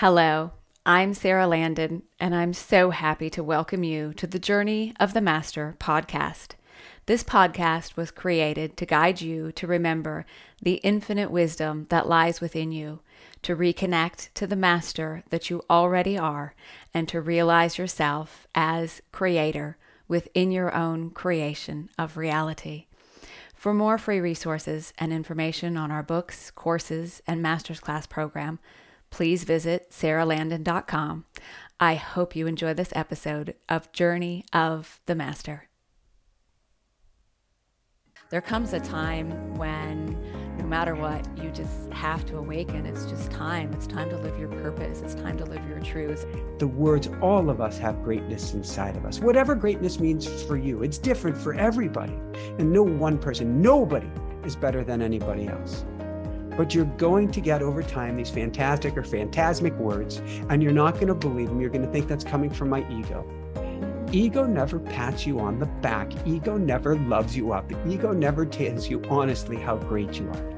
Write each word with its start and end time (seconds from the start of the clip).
Hello, 0.00 0.52
I'm 0.84 1.14
Sara 1.14 1.46
Landon, 1.46 2.02
and 2.20 2.34
I'm 2.34 2.52
so 2.52 2.90
happy 2.90 3.30
to 3.30 3.42
welcome 3.42 3.82
you 3.82 4.12
to 4.18 4.26
the 4.26 4.38
Journey 4.38 4.92
of 5.00 5.14
the 5.14 5.22
Master 5.22 5.74
podcast. 5.78 6.50
This 7.06 7.24
podcast 7.24 7.96
was 7.96 8.10
created 8.10 8.76
to 8.76 8.84
guide 8.84 9.22
you 9.22 9.52
to 9.52 9.66
remember 9.66 10.26
the 10.60 10.74
infinite 10.84 11.30
wisdom 11.30 11.86
that 11.88 12.10
lies 12.10 12.42
within 12.42 12.72
you, 12.72 13.00
to 13.40 13.56
reconnect 13.56 14.34
to 14.34 14.46
the 14.46 14.54
Master 14.54 15.24
that 15.30 15.48
you 15.48 15.62
already 15.70 16.18
are, 16.18 16.54
and 16.92 17.08
to 17.08 17.22
realize 17.22 17.78
yourself 17.78 18.46
as 18.54 19.00
creator 19.12 19.78
within 20.08 20.50
your 20.50 20.74
own 20.74 21.08
creation 21.08 21.88
of 21.98 22.18
reality. 22.18 22.84
For 23.54 23.72
more 23.72 23.96
free 23.96 24.20
resources 24.20 24.92
and 24.98 25.10
information 25.10 25.78
on 25.78 25.90
our 25.90 26.02
books, 26.02 26.50
courses, 26.50 27.22
and 27.26 27.40
master's 27.40 27.80
class 27.80 28.06
program, 28.06 28.58
please 29.16 29.44
visit 29.44 29.90
saralandon.com. 29.90 31.24
I 31.80 31.94
hope 31.94 32.36
you 32.36 32.46
enjoy 32.46 32.74
this 32.74 32.92
episode 32.94 33.54
of 33.66 33.90
Journey 33.90 34.44
of 34.52 35.00
the 35.06 35.14
Master. 35.14 35.70
There 38.28 38.42
comes 38.42 38.74
a 38.74 38.80
time 38.80 39.54
when 39.54 40.18
no 40.58 40.66
matter 40.66 40.94
what, 40.94 41.26
you 41.38 41.50
just 41.50 41.90
have 41.92 42.26
to 42.26 42.36
awaken. 42.36 42.84
It's 42.84 43.06
just 43.06 43.30
time. 43.30 43.72
It's 43.72 43.86
time 43.86 44.10
to 44.10 44.18
live 44.18 44.38
your 44.38 44.50
purpose. 44.50 45.00
It's 45.00 45.14
time 45.14 45.38
to 45.38 45.46
live 45.46 45.66
your 45.66 45.80
truth. 45.80 46.26
The 46.58 46.66
words, 46.66 47.08
all 47.22 47.48
of 47.48 47.58
us 47.58 47.78
have 47.78 48.04
greatness 48.04 48.52
inside 48.52 48.98
of 48.98 49.06
us. 49.06 49.18
Whatever 49.18 49.54
greatness 49.54 49.98
means 49.98 50.26
for 50.42 50.58
you, 50.58 50.82
it's 50.82 50.98
different 50.98 51.38
for 51.38 51.54
everybody. 51.54 52.18
And 52.58 52.70
no 52.70 52.82
one 52.82 53.16
person, 53.16 53.62
nobody 53.62 54.10
is 54.44 54.56
better 54.56 54.84
than 54.84 55.00
anybody 55.00 55.48
else 55.48 55.86
but 56.56 56.74
you're 56.74 56.84
going 56.84 57.30
to 57.30 57.40
get 57.40 57.62
over 57.62 57.82
time 57.82 58.16
these 58.16 58.30
fantastic 58.30 58.96
or 58.96 59.02
phantasmic 59.02 59.74
words, 59.74 60.22
and 60.48 60.62
you're 60.62 60.72
not 60.72 60.94
going 60.94 61.08
to 61.08 61.14
believe 61.14 61.48
them. 61.48 61.60
You're 61.60 61.70
going 61.70 61.84
to 61.84 61.92
think 61.92 62.08
that's 62.08 62.24
coming 62.24 62.50
from 62.50 62.70
my 62.70 62.88
ego. 62.90 63.26
Ego 64.12 64.46
never 64.46 64.78
pats 64.78 65.26
you 65.26 65.40
on 65.40 65.58
the 65.58 65.66
back. 65.66 66.10
Ego 66.26 66.56
never 66.56 66.96
loves 66.96 67.36
you 67.36 67.52
up. 67.52 67.70
Ego 67.86 68.12
never 68.12 68.46
tells 68.46 68.88
you 68.88 69.02
honestly 69.10 69.56
how 69.56 69.76
great 69.76 70.18
you 70.18 70.28
are. 70.28 70.56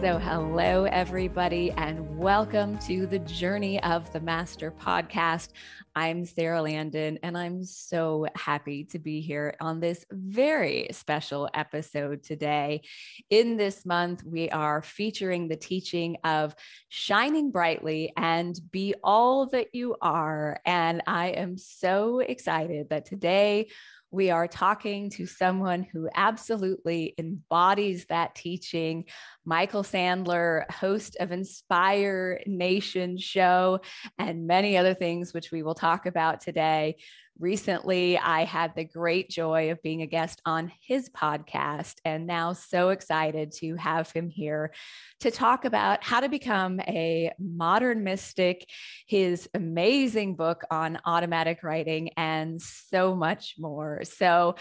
So, 0.00 0.18
hello, 0.18 0.84
everybody, 0.84 1.72
and 1.72 2.16
welcome 2.16 2.78
to 2.78 3.06
the 3.06 3.18
Journey 3.18 3.82
of 3.82 4.10
the 4.14 4.20
Master 4.20 4.70
podcast. 4.70 5.48
I'm 5.96 6.24
Sara 6.24 6.62
Landon, 6.62 7.18
and 7.24 7.36
I'm 7.36 7.64
so 7.64 8.26
happy 8.36 8.84
to 8.92 9.00
be 9.00 9.20
here 9.20 9.56
on 9.60 9.80
this 9.80 10.04
very 10.12 10.88
special 10.92 11.50
episode 11.52 12.22
today. 12.22 12.82
In 13.28 13.56
this 13.56 13.84
month, 13.84 14.22
we 14.24 14.50
are 14.50 14.82
featuring 14.82 15.48
the 15.48 15.56
teaching 15.56 16.16
of 16.22 16.54
Shining 16.88 17.50
Brightly 17.50 18.12
and 18.16 18.58
Be 18.70 18.94
All 19.02 19.46
That 19.46 19.74
You 19.74 19.96
Are. 20.00 20.60
And 20.64 21.02
I 21.08 21.28
am 21.28 21.58
so 21.58 22.20
excited 22.20 22.90
that 22.90 23.06
today 23.06 23.68
we 24.10 24.30
are 24.30 24.48
talking 24.48 25.10
to 25.10 25.26
someone 25.26 25.82
who 25.82 26.08
absolutely 26.14 27.14
embodies 27.18 28.06
that 28.06 28.34
teaching. 28.34 29.04
Michael 29.44 29.82
Sandler, 29.82 30.70
host 30.70 31.16
of 31.20 31.30
Inspire 31.30 32.40
Nation 32.46 33.16
show, 33.18 33.80
and 34.18 34.46
many 34.46 34.76
other 34.76 34.94
things, 34.94 35.32
which 35.32 35.52
we 35.52 35.62
will 35.62 35.74
talk 35.74 36.06
about 36.06 36.40
today. 36.40 36.96
Recently, 37.40 38.18
I 38.18 38.44
had 38.44 38.76
the 38.76 38.84
great 38.84 39.30
joy 39.30 39.70
of 39.70 39.82
being 39.82 40.02
a 40.02 40.06
guest 40.06 40.42
on 40.44 40.70
his 40.82 41.08
podcast, 41.08 41.94
and 42.04 42.26
now 42.26 42.52
so 42.52 42.90
excited 42.90 43.52
to 43.60 43.76
have 43.76 44.12
him 44.12 44.28
here 44.28 44.74
to 45.20 45.30
talk 45.30 45.64
about 45.64 46.04
how 46.04 46.20
to 46.20 46.28
become 46.28 46.80
a 46.80 47.32
modern 47.38 48.04
mystic, 48.04 48.68
his 49.06 49.48
amazing 49.54 50.36
book 50.36 50.64
on 50.70 50.98
automatic 51.06 51.62
writing, 51.62 52.10
and 52.18 52.60
so 52.60 53.14
much 53.14 53.54
more. 53.58 54.02
So, 54.04 54.56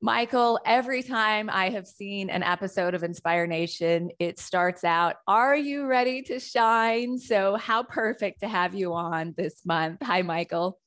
Michael, 0.00 0.58
every 0.64 1.02
time 1.02 1.50
I 1.50 1.68
have 1.68 1.86
seen 1.86 2.30
an 2.30 2.42
episode 2.42 2.94
of 2.94 3.04
Inspire 3.04 3.46
Nation, 3.46 4.10
it 4.18 4.38
starts 4.38 4.84
out, 4.84 5.16
Are 5.28 5.54
you 5.54 5.84
ready 5.84 6.22
to 6.22 6.40
shine? 6.40 7.18
So, 7.18 7.56
how 7.56 7.82
perfect 7.82 8.40
to 8.40 8.48
have 8.48 8.74
you 8.74 8.94
on 8.94 9.34
this 9.36 9.66
month. 9.66 9.98
Hi, 10.02 10.22
Michael. 10.22 10.78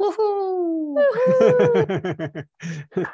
Woohoo! 0.00 0.96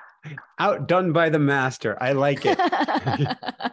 Outdone 0.58 1.12
by 1.12 1.30
the 1.30 1.38
master. 1.38 1.96
I 2.00 2.12
like 2.12 2.40
it. 2.44 2.58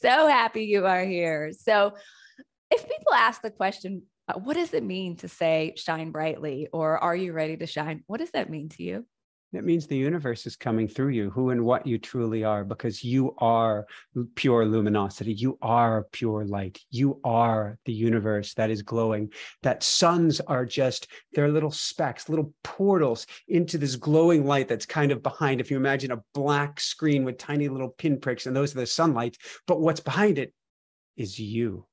so 0.00 0.26
happy 0.26 0.64
you 0.64 0.86
are 0.86 1.04
here. 1.04 1.52
So, 1.52 1.94
if 2.70 2.82
people 2.82 3.14
ask 3.14 3.42
the 3.42 3.50
question, 3.50 4.02
uh, 4.28 4.38
what 4.38 4.54
does 4.54 4.74
it 4.74 4.82
mean 4.82 5.16
to 5.16 5.28
say 5.28 5.74
shine 5.76 6.10
brightly 6.10 6.68
or 6.72 6.98
are 6.98 7.16
you 7.16 7.32
ready 7.32 7.56
to 7.56 7.66
shine? 7.66 8.02
What 8.06 8.20
does 8.20 8.30
that 8.32 8.50
mean 8.50 8.68
to 8.70 8.82
you? 8.82 9.06
It 9.52 9.64
means 9.64 9.86
the 9.86 9.96
universe 9.96 10.46
is 10.46 10.56
coming 10.56 10.88
through 10.88 11.10
you, 11.10 11.30
who 11.30 11.50
and 11.50 11.62
what 11.62 11.86
you 11.86 11.98
truly 11.98 12.42
are, 12.42 12.64
because 12.64 13.04
you 13.04 13.34
are 13.36 13.86
pure 14.34 14.64
luminosity. 14.64 15.34
You 15.34 15.58
are 15.60 16.06
pure 16.10 16.46
light. 16.46 16.80
You 16.90 17.20
are 17.22 17.78
the 17.84 17.92
universe 17.92 18.54
that 18.54 18.70
is 18.70 18.80
glowing. 18.80 19.30
That 19.62 19.82
suns 19.82 20.40
are 20.40 20.64
just, 20.64 21.08
they're 21.34 21.50
little 21.50 21.70
specks, 21.70 22.30
little 22.30 22.54
portals 22.64 23.26
into 23.46 23.76
this 23.76 23.96
glowing 23.96 24.46
light 24.46 24.68
that's 24.68 24.86
kind 24.86 25.12
of 25.12 25.22
behind. 25.22 25.60
If 25.60 25.70
you 25.70 25.76
imagine 25.76 26.12
a 26.12 26.22
black 26.32 26.80
screen 26.80 27.22
with 27.22 27.36
tiny 27.36 27.68
little 27.68 27.90
pinpricks, 27.90 28.46
and 28.46 28.56
those 28.56 28.74
are 28.74 28.80
the 28.80 28.86
sunlight, 28.86 29.36
but 29.66 29.80
what's 29.80 30.00
behind 30.00 30.38
it 30.38 30.54
is 31.18 31.38
you. 31.38 31.86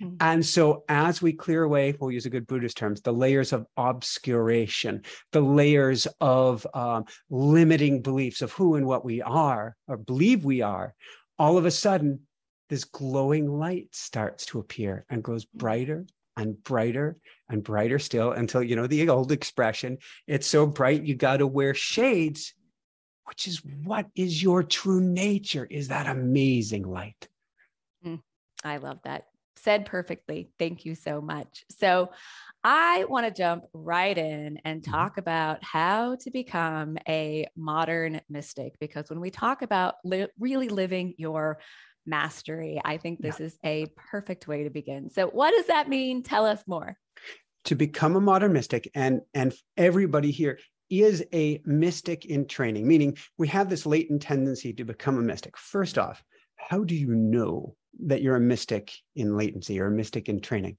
Mm-hmm. 0.00 0.16
And 0.20 0.44
so, 0.44 0.84
as 0.88 1.20
we 1.22 1.32
clear 1.32 1.62
away, 1.64 1.94
we'll 1.98 2.10
use 2.10 2.26
a 2.26 2.30
good 2.30 2.46
Buddhist 2.46 2.76
terms, 2.76 3.00
the 3.00 3.12
layers 3.12 3.52
of 3.52 3.66
obscuration, 3.76 5.02
the 5.32 5.40
layers 5.40 6.06
of 6.20 6.66
um, 6.74 7.04
limiting 7.30 8.02
beliefs 8.02 8.42
of 8.42 8.52
who 8.52 8.76
and 8.76 8.86
what 8.86 9.04
we 9.04 9.22
are 9.22 9.76
or 9.86 9.96
believe 9.96 10.44
we 10.44 10.62
are, 10.62 10.94
all 11.38 11.56
of 11.56 11.66
a 11.66 11.70
sudden, 11.70 12.20
this 12.68 12.84
glowing 12.84 13.48
light 13.48 13.88
starts 13.92 14.46
to 14.46 14.58
appear 14.58 15.04
and 15.08 15.22
grows 15.22 15.44
mm. 15.44 15.48
brighter 15.54 16.06
and 16.36 16.62
brighter 16.62 17.16
and 17.48 17.64
brighter 17.64 17.98
still 17.98 18.32
until, 18.32 18.62
you 18.62 18.76
know, 18.76 18.86
the 18.86 19.08
old 19.08 19.32
expression, 19.32 19.98
it's 20.26 20.46
so 20.46 20.66
bright 20.66 21.02
you 21.02 21.14
got 21.14 21.38
to 21.38 21.46
wear 21.46 21.74
shades, 21.74 22.54
which 23.24 23.48
is 23.48 23.62
what 23.84 24.06
is 24.14 24.42
your 24.42 24.62
true 24.62 25.00
nature, 25.00 25.66
is 25.68 25.88
that 25.88 26.06
amazing 26.06 26.84
light. 26.84 27.28
Mm, 28.06 28.20
I 28.64 28.76
love 28.76 29.00
that 29.04 29.24
said 29.62 29.86
perfectly. 29.86 30.50
Thank 30.58 30.84
you 30.84 30.94
so 30.94 31.20
much. 31.20 31.64
So, 31.78 32.10
I 32.64 33.04
want 33.04 33.24
to 33.26 33.32
jump 33.32 33.64
right 33.72 34.16
in 34.16 34.58
and 34.64 34.82
mm-hmm. 34.82 34.90
talk 34.90 35.16
about 35.18 35.62
how 35.62 36.16
to 36.16 36.30
become 36.30 36.98
a 37.08 37.46
modern 37.56 38.20
mystic 38.28 38.78
because 38.80 39.08
when 39.10 39.20
we 39.20 39.30
talk 39.30 39.62
about 39.62 39.94
li- 40.04 40.26
really 40.38 40.68
living 40.68 41.14
your 41.18 41.60
mastery, 42.04 42.80
I 42.84 42.96
think 42.96 43.20
this 43.20 43.38
yeah. 43.38 43.46
is 43.46 43.58
a 43.64 43.86
perfect 44.10 44.48
way 44.48 44.64
to 44.64 44.70
begin. 44.70 45.08
So, 45.10 45.28
what 45.28 45.52
does 45.52 45.66
that 45.66 45.88
mean? 45.88 46.22
Tell 46.22 46.46
us 46.46 46.62
more. 46.66 46.96
To 47.64 47.74
become 47.74 48.16
a 48.16 48.20
modern 48.20 48.52
mystic, 48.52 48.90
and 48.94 49.20
and 49.34 49.54
everybody 49.76 50.30
here 50.30 50.58
is 50.90 51.24
a 51.34 51.60
mystic 51.64 52.24
in 52.24 52.46
training, 52.46 52.88
meaning 52.88 53.16
we 53.36 53.46
have 53.48 53.68
this 53.68 53.86
latent 53.86 54.22
tendency 54.22 54.72
to 54.72 54.84
become 54.84 55.18
a 55.18 55.22
mystic. 55.22 55.56
First 55.56 55.98
off, 55.98 56.22
how 56.56 56.82
do 56.82 56.94
you 56.94 57.14
know 57.14 57.76
that 58.06 58.22
you're 58.22 58.36
a 58.36 58.40
mystic 58.40 58.92
in 59.16 59.36
latency 59.36 59.80
or 59.80 59.86
a 59.86 59.90
mystic 59.90 60.28
in 60.28 60.40
training. 60.40 60.76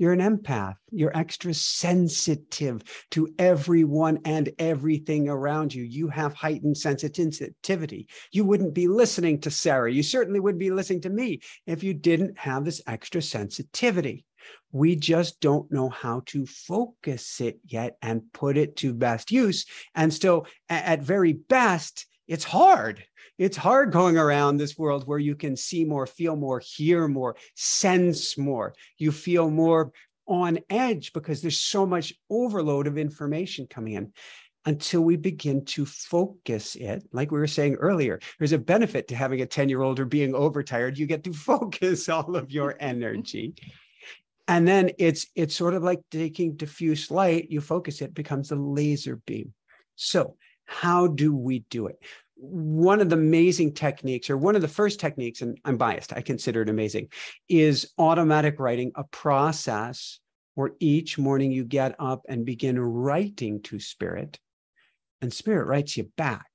You're 0.00 0.14
an 0.14 0.20
empath. 0.20 0.76
You're 0.90 1.14
extra 1.14 1.52
sensitive 1.52 2.82
to 3.10 3.28
everyone 3.38 4.20
and 4.24 4.48
everything 4.58 5.28
around 5.28 5.74
you. 5.74 5.84
You 5.84 6.08
have 6.08 6.32
heightened 6.32 6.78
sensitivity. 6.78 8.08
You 8.32 8.46
wouldn't 8.46 8.72
be 8.72 8.88
listening 8.88 9.42
to 9.42 9.50
Sara. 9.50 9.92
You 9.92 10.02
certainly 10.02 10.40
wouldn't 10.40 10.58
be 10.58 10.70
listening 10.70 11.02
to 11.02 11.10
me 11.10 11.42
if 11.66 11.82
you 11.82 11.92
didn't 11.92 12.38
have 12.38 12.64
this 12.64 12.80
extra 12.86 13.20
sensitivity. 13.20 14.24
We 14.72 14.96
just 14.96 15.38
don't 15.40 15.70
know 15.70 15.90
how 15.90 16.22
to 16.26 16.46
focus 16.46 17.42
it 17.42 17.60
yet 17.66 17.98
and 18.00 18.22
put 18.32 18.56
it 18.56 18.76
to 18.76 18.94
best 18.94 19.30
use. 19.30 19.66
And 19.94 20.14
so, 20.14 20.46
at 20.70 21.02
very 21.02 21.34
best, 21.34 22.06
it's 22.26 22.44
hard 22.44 23.04
it's 23.40 23.56
hard 23.56 23.90
going 23.90 24.18
around 24.18 24.58
this 24.58 24.76
world 24.76 25.06
where 25.06 25.18
you 25.18 25.34
can 25.34 25.56
see 25.56 25.82
more, 25.82 26.06
feel 26.06 26.36
more, 26.36 26.60
hear 26.60 27.08
more, 27.08 27.36
sense 27.56 28.36
more. 28.36 28.74
You 28.98 29.10
feel 29.10 29.50
more 29.50 29.92
on 30.26 30.58
edge 30.68 31.14
because 31.14 31.40
there's 31.40 31.58
so 31.58 31.86
much 31.86 32.12
overload 32.28 32.86
of 32.86 32.98
information 32.98 33.66
coming 33.66 33.94
in 33.94 34.12
until 34.66 35.00
we 35.00 35.16
begin 35.16 35.64
to 35.64 35.86
focus 35.86 36.76
it. 36.76 37.02
Like 37.12 37.30
we 37.30 37.38
were 37.38 37.46
saying 37.46 37.76
earlier, 37.76 38.20
there's 38.38 38.52
a 38.52 38.58
benefit 38.58 39.08
to 39.08 39.16
having 39.16 39.40
a 39.40 39.46
10 39.46 39.70
year 39.70 39.80
old 39.80 39.98
or 39.98 40.04
being 40.04 40.34
overtired. 40.34 40.98
You 40.98 41.06
get 41.06 41.24
to 41.24 41.32
focus 41.50 42.10
all 42.10 42.36
of 42.36 42.50
your 42.52 42.76
energy. 42.78 43.54
and 44.48 44.68
then 44.68 44.90
it's 44.98 45.28
it's 45.34 45.54
sort 45.54 45.72
of 45.72 45.82
like 45.82 46.00
taking 46.10 46.56
diffuse 46.56 47.10
light 47.10 47.50
you 47.50 47.60
focus 47.60 48.02
it 48.02 48.12
becomes 48.12 48.50
a 48.50 48.56
laser 48.56 49.16
beam 49.24 49.54
so 49.94 50.36
how 50.64 51.06
do 51.06 51.34
we 51.34 51.60
do 51.70 51.86
it 51.86 51.98
one 52.40 53.00
of 53.00 53.10
the 53.10 53.16
amazing 53.16 53.74
techniques, 53.74 54.30
or 54.30 54.36
one 54.36 54.56
of 54.56 54.62
the 54.62 54.68
first 54.68 54.98
techniques, 54.98 55.42
and 55.42 55.58
I'm 55.64 55.76
biased, 55.76 56.12
I 56.12 56.22
consider 56.22 56.62
it 56.62 56.68
amazing, 56.68 57.08
is 57.48 57.92
automatic 57.98 58.58
writing, 58.58 58.92
a 58.94 59.04
process 59.04 60.18
where 60.54 60.72
each 60.80 61.18
morning 61.18 61.52
you 61.52 61.64
get 61.64 61.94
up 61.98 62.22
and 62.28 62.44
begin 62.44 62.78
writing 62.78 63.62
to 63.62 63.78
spirit, 63.78 64.38
and 65.20 65.32
spirit 65.32 65.66
writes 65.66 65.96
you 65.96 66.10
back. 66.16 66.46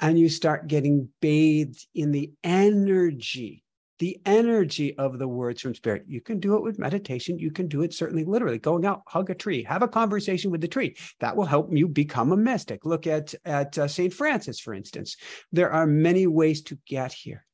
And 0.00 0.16
you 0.16 0.28
start 0.28 0.68
getting 0.68 1.08
bathed 1.20 1.84
in 1.92 2.12
the 2.12 2.30
energy 2.44 3.64
the 3.98 4.20
energy 4.24 4.96
of 4.96 5.18
the 5.18 5.28
words 5.28 5.60
from 5.60 5.74
spirit. 5.74 6.04
You 6.06 6.20
can 6.20 6.38
do 6.38 6.56
it 6.56 6.62
with 6.62 6.78
meditation. 6.78 7.38
You 7.38 7.50
can 7.50 7.68
do 7.68 7.82
it 7.82 7.92
certainly 7.92 8.24
literally 8.24 8.58
going 8.58 8.86
out, 8.86 9.02
hug 9.06 9.30
a 9.30 9.34
tree, 9.34 9.62
have 9.64 9.82
a 9.82 9.88
conversation 9.88 10.50
with 10.50 10.60
the 10.60 10.68
tree. 10.68 10.96
That 11.20 11.36
will 11.36 11.44
help 11.44 11.68
you 11.72 11.88
become 11.88 12.32
a 12.32 12.36
mystic. 12.36 12.84
Look 12.84 13.06
at, 13.06 13.34
at 13.44 13.76
uh, 13.76 13.88
St. 13.88 14.12
Francis, 14.12 14.60
for 14.60 14.72
instance. 14.72 15.16
There 15.52 15.70
are 15.70 15.86
many 15.86 16.26
ways 16.26 16.62
to 16.62 16.78
get 16.86 17.12
here. 17.12 17.44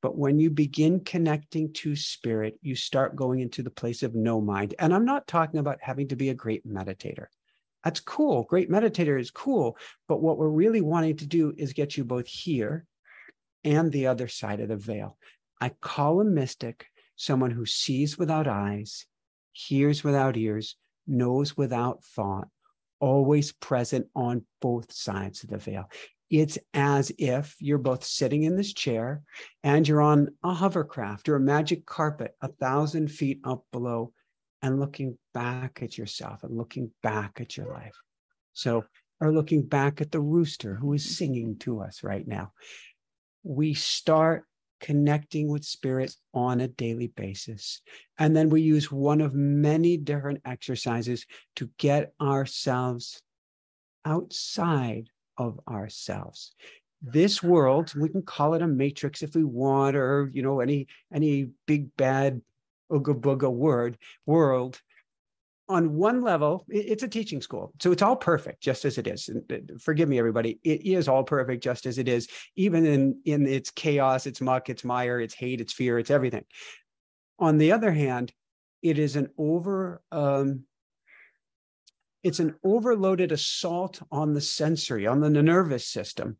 But 0.00 0.16
when 0.16 0.38
you 0.38 0.50
begin 0.50 1.00
connecting 1.00 1.72
to 1.74 1.96
spirit, 1.96 2.56
you 2.62 2.76
start 2.76 3.16
going 3.16 3.40
into 3.40 3.64
the 3.64 3.70
place 3.70 4.04
of 4.04 4.14
no 4.14 4.40
mind. 4.40 4.74
And 4.78 4.94
I'm 4.94 5.04
not 5.04 5.26
talking 5.26 5.58
about 5.58 5.78
having 5.80 6.08
to 6.08 6.16
be 6.16 6.28
a 6.28 6.34
great 6.34 6.66
meditator. 6.66 7.26
That's 7.82 8.00
cool. 8.00 8.44
Great 8.44 8.70
meditator 8.70 9.18
is 9.18 9.32
cool. 9.32 9.76
But 10.06 10.22
what 10.22 10.38
we're 10.38 10.48
really 10.48 10.82
wanting 10.82 11.16
to 11.16 11.26
do 11.26 11.52
is 11.56 11.72
get 11.72 11.96
you 11.96 12.04
both 12.04 12.28
here 12.28 12.86
and 13.64 13.90
the 13.90 14.06
other 14.06 14.28
side 14.28 14.60
of 14.60 14.68
the 14.68 14.76
veil. 14.76 15.16
I 15.60 15.70
call 15.80 16.20
a 16.20 16.24
mystic 16.24 16.86
someone 17.16 17.50
who 17.50 17.66
sees 17.66 18.16
without 18.16 18.46
eyes, 18.46 19.06
hears 19.52 20.04
without 20.04 20.36
ears, 20.36 20.76
knows 21.06 21.56
without 21.56 22.04
thought, 22.04 22.48
always 23.00 23.52
present 23.52 24.06
on 24.14 24.44
both 24.60 24.92
sides 24.92 25.42
of 25.42 25.50
the 25.50 25.58
veil. 25.58 25.90
It's 26.30 26.58
as 26.74 27.10
if 27.18 27.56
you're 27.58 27.78
both 27.78 28.04
sitting 28.04 28.42
in 28.42 28.56
this 28.56 28.72
chair 28.72 29.22
and 29.64 29.88
you're 29.88 30.02
on 30.02 30.28
a 30.44 30.52
hovercraft 30.52 31.28
or 31.28 31.36
a 31.36 31.40
magic 31.40 31.86
carpet 31.86 32.36
a 32.42 32.48
thousand 32.48 33.10
feet 33.10 33.40
up 33.44 33.64
below 33.72 34.12
and 34.60 34.78
looking 34.78 35.16
back 35.32 35.80
at 35.82 35.96
yourself 35.96 36.42
and 36.42 36.56
looking 36.56 36.90
back 37.02 37.40
at 37.40 37.56
your 37.56 37.72
life. 37.72 37.96
So, 38.52 38.84
or 39.20 39.32
looking 39.32 39.62
back 39.62 40.00
at 40.00 40.12
the 40.12 40.20
rooster 40.20 40.76
who 40.76 40.92
is 40.92 41.16
singing 41.16 41.56
to 41.60 41.80
us 41.80 42.04
right 42.04 42.26
now. 42.26 42.52
We 43.42 43.74
start 43.74 44.44
connecting 44.80 45.48
with 45.48 45.64
spirit 45.64 46.14
on 46.34 46.60
a 46.60 46.68
daily 46.68 47.08
basis. 47.08 47.82
And 48.18 48.36
then 48.36 48.48
we 48.50 48.62
use 48.62 48.90
one 48.90 49.20
of 49.20 49.34
many 49.34 49.96
different 49.96 50.40
exercises 50.44 51.26
to 51.56 51.70
get 51.78 52.12
ourselves 52.20 53.22
outside 54.04 55.10
of 55.36 55.60
ourselves. 55.68 56.54
This 57.00 57.42
world, 57.42 57.94
we 57.94 58.08
can 58.08 58.22
call 58.22 58.54
it 58.54 58.62
a 58.62 58.66
matrix 58.66 59.22
if 59.22 59.34
we 59.34 59.44
want, 59.44 59.94
or 59.96 60.30
you 60.32 60.42
know, 60.42 60.60
any 60.60 60.88
any 61.12 61.50
big 61.66 61.94
bad 61.96 62.40
ooga 62.90 63.14
booga 63.18 63.52
word 63.52 63.98
world 64.26 64.80
on 65.68 65.94
one 65.94 66.22
level, 66.22 66.64
it's 66.68 67.02
a 67.02 67.08
teaching 67.08 67.42
school. 67.42 67.72
So 67.80 67.92
it's 67.92 68.02
all 68.02 68.16
perfect, 68.16 68.62
just 68.62 68.84
as 68.84 68.96
it 68.96 69.06
is. 69.06 69.28
And 69.28 69.52
uh, 69.52 69.74
forgive 69.78 70.08
me, 70.08 70.18
everybody. 70.18 70.58
It 70.64 70.86
is 70.86 71.08
all 71.08 71.24
perfect, 71.24 71.62
just 71.62 71.84
as 71.84 71.98
it 71.98 72.08
is, 72.08 72.28
even 72.56 72.86
in, 72.86 73.20
in 73.26 73.46
its 73.46 73.70
chaos, 73.70 74.26
its 74.26 74.40
muck, 74.40 74.70
its 74.70 74.84
mire, 74.84 75.20
its 75.20 75.34
hate, 75.34 75.60
its 75.60 75.72
fear, 75.72 75.98
its 75.98 76.10
everything. 76.10 76.44
On 77.38 77.58
the 77.58 77.72
other 77.72 77.92
hand, 77.92 78.32
it 78.82 78.98
is 78.98 79.16
an 79.16 79.28
over, 79.36 80.00
um, 80.10 80.64
it's 82.22 82.40
an 82.40 82.54
overloaded 82.64 83.30
assault 83.30 84.00
on 84.10 84.32
the 84.32 84.40
sensory, 84.40 85.06
on 85.06 85.20
the 85.20 85.30
nervous 85.30 85.86
system 85.86 86.38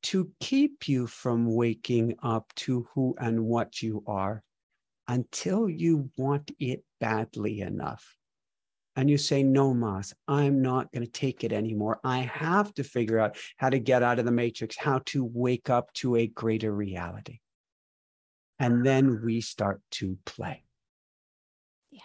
to 0.00 0.30
keep 0.40 0.88
you 0.88 1.06
from 1.06 1.54
waking 1.54 2.14
up 2.22 2.52
to 2.54 2.86
who 2.94 3.14
and 3.20 3.44
what 3.44 3.82
you 3.82 4.02
are 4.06 4.42
until 5.08 5.68
you 5.68 6.10
want 6.16 6.50
it 6.58 6.84
badly 7.00 7.60
enough 7.60 8.16
and 8.98 9.08
you 9.08 9.16
say, 9.16 9.44
No, 9.44 9.72
Mas, 9.72 10.12
I'm 10.26 10.60
not 10.60 10.90
going 10.90 11.06
to 11.06 11.10
take 11.10 11.44
it 11.44 11.52
anymore. 11.52 12.00
I 12.02 12.18
have 12.18 12.74
to 12.74 12.82
figure 12.82 13.20
out 13.20 13.36
how 13.56 13.70
to 13.70 13.78
get 13.78 14.02
out 14.02 14.18
of 14.18 14.24
the 14.24 14.32
matrix, 14.32 14.76
how 14.76 15.02
to 15.06 15.24
wake 15.24 15.70
up 15.70 15.92
to 15.94 16.16
a 16.16 16.26
greater 16.26 16.74
reality. 16.74 17.38
And 18.58 18.84
then 18.84 19.22
we 19.24 19.40
start 19.40 19.80
to 19.92 20.18
play. 20.26 20.64
Yeah. 21.92 22.00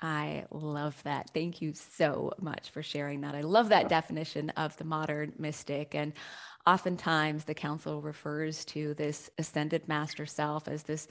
I 0.00 0.46
love 0.50 1.00
that. 1.02 1.28
Thank 1.34 1.60
you 1.60 1.74
so 1.74 2.32
much 2.40 2.70
for 2.70 2.82
sharing 2.82 3.20
that. 3.20 3.34
I 3.34 3.42
love 3.42 3.68
that 3.68 3.90
definition 3.90 4.48
of 4.56 4.74
the 4.78 4.84
modern 4.84 5.34
mystic. 5.38 5.94
And 5.94 6.14
oftentimes 6.66 7.44
the 7.44 7.52
council 7.52 8.00
refers 8.00 8.64
to 8.66 8.94
this 8.94 9.28
ascended 9.36 9.88
master 9.88 10.24
self 10.24 10.68
as 10.68 10.84
this 10.84 11.06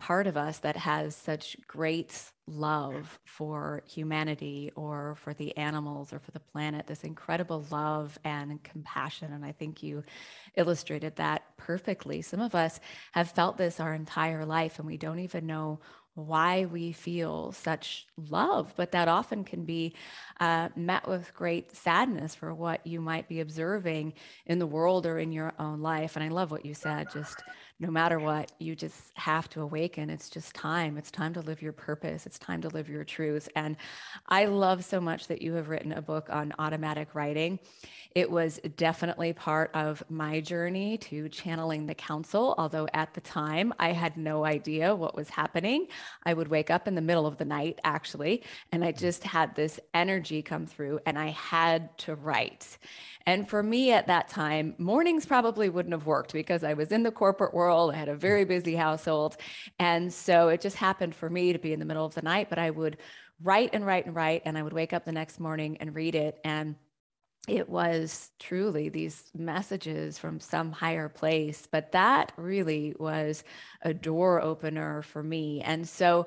part 0.00 0.26
of 0.26 0.36
us 0.36 0.58
that 0.58 0.76
has 0.76 1.14
such 1.14 1.56
great 1.68 2.32
love 2.52 3.18
for 3.24 3.82
humanity 3.86 4.70
or 4.74 5.16
for 5.16 5.34
the 5.34 5.56
animals 5.56 6.12
or 6.12 6.18
for 6.18 6.30
the 6.30 6.40
planet, 6.40 6.86
this 6.86 7.04
incredible 7.04 7.66
love 7.70 8.18
and 8.24 8.62
compassion. 8.62 9.32
And 9.32 9.44
I 9.44 9.52
think 9.52 9.82
you 9.82 10.02
illustrated 10.56 11.16
that 11.16 11.56
perfectly. 11.56 12.22
Some 12.22 12.40
of 12.40 12.54
us 12.54 12.80
have 13.12 13.30
felt 13.30 13.56
this 13.56 13.80
our 13.80 13.94
entire 13.94 14.44
life 14.44 14.78
and 14.78 14.86
we 14.86 14.96
don't 14.96 15.20
even 15.20 15.46
know 15.46 15.80
why 16.14 16.66
we 16.66 16.92
feel 16.92 17.52
such 17.52 18.06
love, 18.28 18.74
but 18.76 18.92
that 18.92 19.08
often 19.08 19.44
can 19.44 19.64
be 19.64 19.94
uh, 20.40 20.68
met 20.76 21.08
with 21.08 21.32
great 21.34 21.74
sadness 21.74 22.34
for 22.34 22.52
what 22.52 22.86
you 22.86 23.00
might 23.00 23.28
be 23.28 23.40
observing 23.40 24.12
in 24.44 24.58
the 24.58 24.66
world 24.66 25.06
or 25.06 25.18
in 25.18 25.32
your 25.32 25.54
own 25.58 25.80
life. 25.80 26.14
And 26.14 26.24
I 26.24 26.28
love 26.28 26.50
what 26.50 26.66
you 26.66 26.74
said, 26.74 27.10
just 27.10 27.42
no 27.82 27.90
matter 27.90 28.20
what, 28.20 28.52
you 28.60 28.76
just 28.76 29.10
have 29.14 29.48
to 29.50 29.60
awaken. 29.60 30.08
It's 30.08 30.30
just 30.30 30.54
time. 30.54 30.96
It's 30.96 31.10
time 31.10 31.34
to 31.34 31.40
live 31.40 31.60
your 31.60 31.72
purpose. 31.72 32.26
It's 32.26 32.38
time 32.38 32.62
to 32.62 32.68
live 32.68 32.88
your 32.88 33.02
truth. 33.02 33.48
And 33.56 33.76
I 34.28 34.44
love 34.44 34.84
so 34.84 35.00
much 35.00 35.26
that 35.26 35.42
you 35.42 35.54
have 35.54 35.68
written 35.68 35.90
a 35.90 36.00
book 36.00 36.28
on 36.30 36.52
automatic 36.60 37.16
writing. 37.16 37.58
It 38.14 38.30
was 38.30 38.60
definitely 38.76 39.32
part 39.32 39.70
of 39.74 40.04
my 40.08 40.40
journey 40.40 40.98
to 40.98 41.28
channeling 41.28 41.86
the 41.86 41.94
council, 41.94 42.54
although 42.56 42.86
at 42.92 43.14
the 43.14 43.20
time 43.20 43.72
I 43.80 43.90
had 43.92 44.16
no 44.16 44.44
idea 44.44 44.94
what 44.94 45.16
was 45.16 45.30
happening. 45.30 45.88
I 46.22 46.34
would 46.34 46.48
wake 46.48 46.70
up 46.70 46.86
in 46.86 46.94
the 46.94 47.00
middle 47.00 47.26
of 47.26 47.38
the 47.38 47.44
night, 47.44 47.80
actually, 47.82 48.44
and 48.70 48.84
I 48.84 48.92
mm-hmm. 48.92 49.00
just 49.00 49.24
had 49.24 49.56
this 49.56 49.80
energy 49.92 50.42
come 50.42 50.66
through 50.66 51.00
and 51.04 51.18
I 51.18 51.30
had 51.30 51.96
to 51.98 52.14
write. 52.14 52.78
And 53.26 53.48
for 53.48 53.62
me 53.62 53.92
at 53.92 54.08
that 54.08 54.28
time, 54.28 54.74
mornings 54.78 55.26
probably 55.26 55.68
wouldn't 55.68 55.92
have 55.92 56.06
worked 56.06 56.32
because 56.32 56.64
I 56.64 56.74
was 56.74 56.92
in 56.92 57.02
the 57.02 57.10
corporate 57.10 57.54
world. 57.54 57.71
I 57.92 57.96
had 57.96 58.08
a 58.08 58.16
very 58.16 58.44
busy 58.44 58.74
household. 58.74 59.36
And 59.78 60.12
so 60.12 60.48
it 60.48 60.60
just 60.60 60.76
happened 60.76 61.14
for 61.14 61.28
me 61.28 61.52
to 61.52 61.58
be 61.58 61.72
in 61.72 61.78
the 61.78 61.84
middle 61.84 62.04
of 62.04 62.14
the 62.14 62.22
night, 62.22 62.48
but 62.48 62.58
I 62.58 62.70
would 62.70 62.98
write 63.42 63.70
and 63.72 63.84
write 63.84 64.06
and 64.06 64.14
write. 64.14 64.42
And 64.44 64.56
I 64.56 64.62
would 64.62 64.72
wake 64.72 64.92
up 64.92 65.04
the 65.04 65.12
next 65.12 65.40
morning 65.40 65.78
and 65.78 65.94
read 65.94 66.14
it. 66.14 66.38
And 66.44 66.76
it 67.48 67.68
was 67.68 68.30
truly 68.38 68.88
these 68.88 69.24
messages 69.34 70.18
from 70.18 70.38
some 70.38 70.70
higher 70.70 71.08
place. 71.08 71.66
But 71.70 71.92
that 71.92 72.32
really 72.36 72.94
was 72.98 73.42
a 73.82 73.92
door 73.92 74.40
opener 74.40 75.02
for 75.02 75.22
me. 75.22 75.60
And 75.60 75.88
so, 75.88 76.26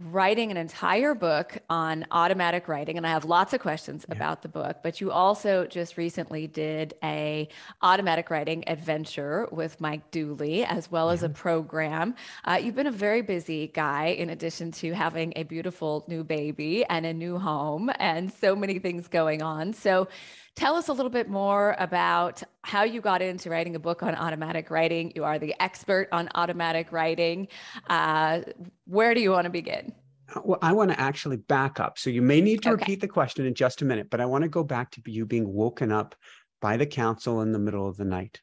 writing 0.00 0.50
an 0.50 0.56
entire 0.56 1.14
book 1.14 1.58
on 1.70 2.04
automatic 2.10 2.66
writing 2.66 2.96
and 2.96 3.06
i 3.06 3.10
have 3.10 3.24
lots 3.24 3.52
of 3.52 3.60
questions 3.60 4.04
yeah. 4.08 4.14
about 4.14 4.42
the 4.42 4.48
book 4.48 4.78
but 4.82 5.00
you 5.00 5.12
also 5.12 5.64
just 5.66 5.96
recently 5.96 6.46
did 6.46 6.94
a 7.04 7.48
automatic 7.82 8.28
writing 8.30 8.68
adventure 8.68 9.46
with 9.52 9.80
mike 9.80 10.10
dooley 10.10 10.64
as 10.64 10.90
well 10.90 11.06
yeah. 11.06 11.12
as 11.12 11.22
a 11.22 11.28
program 11.28 12.14
uh, 12.44 12.58
you've 12.60 12.74
been 12.74 12.86
a 12.86 12.90
very 12.90 13.22
busy 13.22 13.68
guy 13.68 14.06
in 14.06 14.30
addition 14.30 14.72
to 14.72 14.92
having 14.92 15.32
a 15.36 15.44
beautiful 15.44 16.04
new 16.08 16.24
baby 16.24 16.84
and 16.86 17.06
a 17.06 17.12
new 17.12 17.38
home 17.38 17.90
and 17.98 18.32
so 18.32 18.56
many 18.56 18.78
things 18.78 19.06
going 19.06 19.40
on 19.40 19.72
so 19.72 20.08
Tell 20.54 20.76
us 20.76 20.88
a 20.88 20.92
little 20.92 21.10
bit 21.10 21.28
more 21.28 21.74
about 21.78 22.42
how 22.62 22.82
you 22.82 23.00
got 23.00 23.22
into 23.22 23.48
writing 23.48 23.74
a 23.74 23.78
book 23.78 24.02
on 24.02 24.14
automatic 24.14 24.70
writing. 24.70 25.12
You 25.14 25.24
are 25.24 25.38
the 25.38 25.54
expert 25.60 26.08
on 26.12 26.28
automatic 26.34 26.92
writing. 26.92 27.48
Uh, 27.88 28.42
where 28.86 29.14
do 29.14 29.20
you 29.20 29.30
want 29.30 29.44
to 29.44 29.50
begin? 29.50 29.92
Well, 30.44 30.58
I 30.62 30.72
want 30.72 30.90
to 30.90 31.00
actually 31.00 31.38
back 31.38 31.80
up. 31.80 31.98
So 31.98 32.10
you 32.10 32.22
may 32.22 32.40
need 32.40 32.62
to 32.62 32.70
okay. 32.70 32.82
repeat 32.82 33.00
the 33.00 33.08
question 33.08 33.46
in 33.46 33.54
just 33.54 33.82
a 33.82 33.84
minute, 33.84 34.08
but 34.10 34.20
I 34.20 34.26
want 34.26 34.42
to 34.42 34.48
go 34.48 34.62
back 34.62 34.90
to 34.92 35.02
you 35.06 35.26
being 35.26 35.52
woken 35.52 35.90
up 35.90 36.14
by 36.60 36.76
the 36.76 36.86
council 36.86 37.40
in 37.40 37.52
the 37.52 37.58
middle 37.58 37.88
of 37.88 37.96
the 37.96 38.04
night. 38.04 38.40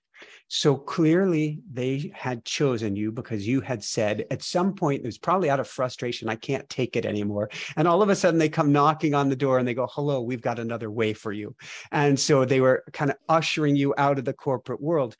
So 0.47 0.75
clearly 0.75 1.59
they 1.71 2.11
had 2.13 2.43
chosen 2.45 2.95
you 2.95 3.11
because 3.11 3.47
you 3.47 3.61
had 3.61 3.83
said 3.83 4.25
at 4.31 4.41
some 4.41 4.73
point, 4.73 5.03
it 5.03 5.05
was 5.05 5.17
probably 5.17 5.49
out 5.49 5.59
of 5.59 5.67
frustration, 5.67 6.29
I 6.29 6.35
can't 6.35 6.67
take 6.69 6.95
it 6.95 7.05
anymore. 7.05 7.49
And 7.75 7.87
all 7.87 8.01
of 8.01 8.09
a 8.09 8.15
sudden 8.15 8.39
they 8.39 8.49
come 8.49 8.71
knocking 8.71 9.13
on 9.13 9.29
the 9.29 9.35
door 9.35 9.59
and 9.59 9.67
they 9.67 9.73
go, 9.73 9.87
hello, 9.91 10.21
we've 10.21 10.41
got 10.41 10.59
another 10.59 10.89
way 10.89 11.13
for 11.13 11.31
you. 11.31 11.55
And 11.91 12.19
so 12.19 12.45
they 12.45 12.61
were 12.61 12.83
kind 12.93 13.11
of 13.11 13.17
ushering 13.27 13.75
you 13.75 13.93
out 13.97 14.17
of 14.17 14.25
the 14.25 14.33
corporate 14.33 14.81
world. 14.81 15.15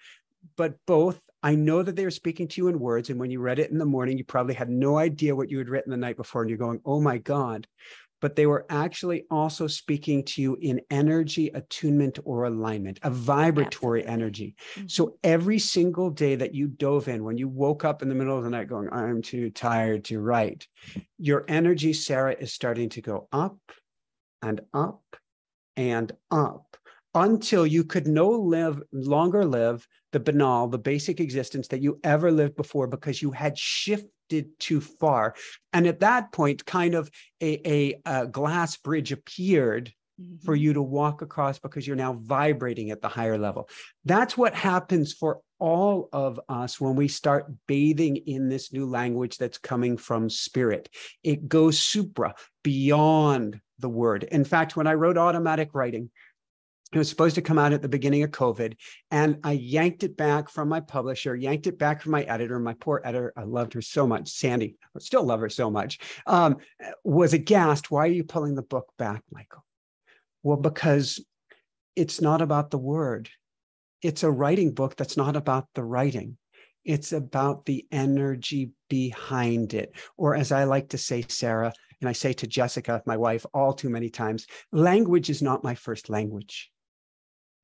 But 0.56 0.75
both 0.86 1.22
I 1.41 1.56
know 1.56 1.82
that 1.84 1.96
they 1.96 2.03
were 2.03 2.12
speaking 2.12 2.48
to 2.50 2.62
you 2.62 2.68
in 2.68 2.79
words. 2.79 3.10
And 3.10 3.20
when 3.20 3.32
you 3.32 3.39
read 3.39 3.60
it 3.60 3.72
in 3.72 3.77
the 3.77 3.86
morning, 3.86 4.18
you 4.18 4.25
probably 4.25 4.53
had 4.53 4.70
no 4.70 4.98
idea 4.98 5.36
what 5.36 5.50
you 5.50 5.58
had 5.58 5.70
written 5.70 5.91
the 5.91 5.98
night 5.98 6.18
before. 6.18 6.41
And 6.41 6.50
you're 6.50 6.58
going, 6.58 6.82
oh 6.86 7.00
my 7.00 7.18
God. 7.18 7.65
But 8.22 8.36
they 8.36 8.46
were 8.46 8.66
actually 8.70 9.26
also 9.32 9.68
speaking 9.68 10.24
to 10.26 10.42
you 10.42 10.58
in 10.62 10.82
energy 10.90 11.48
attunement 11.54 12.20
or 12.26 12.46
alignment, 12.46 13.00
a 13.04 13.10
vibratory 13.10 14.02
Absolutely. 14.02 14.24
energy. 14.24 14.56
Mm-hmm. 14.76 14.88
So 14.88 15.18
every 15.24 15.60
single 15.60 16.10
day 16.10 16.36
that 16.36 16.54
you 16.54 16.68
dove 16.68 17.08
in, 17.08 17.24
when 17.24 17.38
you 17.38 17.48
woke 17.48 17.86
up 17.86 18.02
in 18.02 18.10
the 18.10 18.16
middle 18.16 18.38
of 18.38 18.44
the 18.44 18.50
night 18.50 18.68
going, 18.68 18.90
I'm 18.92 19.22
too 19.22 19.50
tired 19.50 20.06
to 20.06 20.20
write, 20.20 20.68
your 21.18 21.46
energy, 21.48 21.94
Sara, 21.94 22.34
is 22.34 22.54
starting 22.54 22.90
to 22.90 23.02
go 23.02 23.28
up 23.32 23.58
and 24.42 24.62
up 24.74 25.04
and 25.76 26.12
up 26.30 26.78
until 27.16 27.66
you 27.66 27.84
could 27.84 28.08
no 28.08 28.30
live 28.30 28.82
longer 28.92 29.46
live 29.46 29.88
the 30.12 30.20
banal, 30.20 30.68
the 30.68 30.78
basic 30.78 31.20
existence 31.20 31.68
that 31.70 31.82
you 31.82 32.00
ever 32.04 32.32
lived 32.32 32.56
before 32.56 32.88
because 32.88 33.22
you 33.22 33.32
had 33.32 33.58
shifted 33.58 34.48
too 34.60 34.82
far. 34.82 35.36
And 35.74 35.88
at 35.88 36.00
that 36.01 36.32
point, 36.32 36.66
kind 36.66 36.96
of 36.96 37.10
a, 37.42 37.68
a, 37.68 38.01
a 38.06 38.28
glass 38.28 38.78
bridge 38.78 39.12
appeared 39.12 39.94
mm-hmm. 40.20 40.46
for 40.46 40.56
you 40.56 40.74
to 40.74 40.82
walk 40.82 41.22
across 41.22 41.60
because 41.60 41.86
you're 41.86 41.96
now 41.96 42.13
vibrating 42.13 42.92
at 42.92 43.01
the 43.01 43.08
higher 43.08 43.38
level. 43.38 43.70
That's 44.06 44.38
what 44.38 44.54
happens 44.54 45.13
for 45.13 45.42
all 45.60 46.10
of 46.13 46.39
us 46.48 46.80
when 46.80 46.96
we 46.96 47.08
start 47.08 47.51
bathing 47.68 48.16
in 48.16 48.50
this 48.50 48.72
new 48.72 48.86
language 48.86 49.38
that's 49.38 49.58
coming 49.58 49.98
from 49.98 50.30
spirit. 50.30 50.89
It 51.24 51.48
goes 51.48 51.80
supra, 51.80 52.34
beyond 52.63 53.60
the 53.78 53.89
word. 53.89 54.24
In 54.24 54.44
fact, 54.44 54.75
when 54.75 54.88
I 54.88 54.94
wrote 54.94 55.18
automatic 55.18 55.70
writing, 55.74 56.12
it 56.91 56.98
was 56.98 57.10
supposed 57.10 57.36
to 57.36 57.41
come 57.41 57.60
out 57.60 57.72
at 57.72 57.84
the 57.84 57.89
beginning 57.89 58.24
of 58.24 58.31
COVID, 58.31 58.75
and 59.12 59.38
I 59.43 59.51
yanked 59.51 60.03
it 60.03 60.17
back 60.17 60.50
from 60.50 60.69
my 60.69 60.79
publisher, 60.79 61.36
yanked 61.36 61.67
it 61.67 61.77
back 61.77 62.01
from 62.01 62.13
my 62.13 62.24
editor. 62.24 62.60
My 62.60 62.74
poor 62.74 63.00
editor, 63.05 63.31
I 63.38 63.43
loved 63.43 63.74
her 63.74 63.81
so 63.81 64.08
much, 64.08 64.29
Sandy, 64.29 64.75
I 64.96 65.00
still 65.00 65.24
love 65.24 65.39
her 65.41 65.50
so 65.50 65.69
much, 65.69 66.00
um, 66.25 66.58
was 67.03 67.34
aghast. 67.34 67.91
Why 67.91 68.05
are 68.05 68.08
you 68.08 68.24
pulling 68.24 68.55
the 68.55 68.63
book 68.63 68.91
back, 68.98 69.22
Michael? 69.31 69.63
Well, 70.41 70.58
because 70.58 71.24
it's 71.96 72.22
not 72.22 72.41
about 72.41 72.72
the 72.72 72.79
word. 72.79 73.29
It's 74.01 74.24
a 74.24 74.31
writing 74.31 74.72
book 74.72 74.96
that's 74.96 75.17
not 75.17 75.36
about 75.36 75.67
the 75.75 75.84
writing. 75.84 76.38
It's 76.86 77.12
about 77.12 77.65
the 77.65 77.86
energy 77.91 78.72
behind 78.89 79.75
it. 79.75 79.93
Or, 80.17 80.34
as 80.34 80.51
I 80.51 80.63
like 80.63 80.89
to 80.89 80.98
say, 80.98 81.24
Sara, 81.27 81.72
and 82.00 82.10
I 82.10 82.13
say 82.13 82.34
to 82.34 82.48
Jessica, 82.48 83.03
my 83.05 83.17
wife, 83.17 83.46
all 83.53 83.74
too 83.74 83.89
many 83.89 84.10
times, 84.10 84.48
language 84.72 85.29
is 85.29 85.41
not 85.41 85.63
my 85.63 85.75
first 85.75 86.10
language 86.10 86.72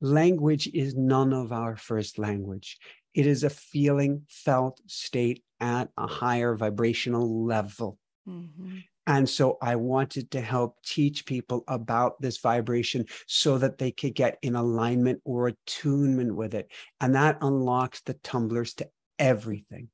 language 0.05 0.69
is 0.73 0.95
none 0.95 1.33
of 1.33 1.51
our 1.51 1.75
first 1.75 2.19
language. 2.19 2.77
It 3.13 3.27
is 3.27 3.43
a 3.43 3.49
feeling, 3.49 4.23
felt 4.29 4.79
state 4.87 5.43
at 5.59 5.89
a 5.97 6.07
higher 6.07 6.55
vibrational 6.55 7.45
level. 7.45 7.97
Mm-hmm. 8.27 8.77
And 9.07 9.29
so 9.29 9.57
I 9.61 9.75
wanted 9.75 10.31
to 10.31 10.41
help 10.41 10.77
teach 10.83 11.25
people 11.25 11.63
about 11.67 12.19
this 12.21 12.39
vibration 12.39 13.05
so 13.27 13.57
that 13.59 13.77
they 13.77 13.91
could 13.91 14.15
get 14.15 14.37
in 14.41 14.55
alignment 14.55 15.21
or 15.25 15.47
attunement 15.47 16.35
with 16.35 16.55
it. 16.55 16.71
And 16.99 17.13
that 17.15 17.37
unlocks 17.41 18.01
the 18.01 18.15
tumblers 18.15 18.73
to 18.75 18.89
everything 19.19 19.89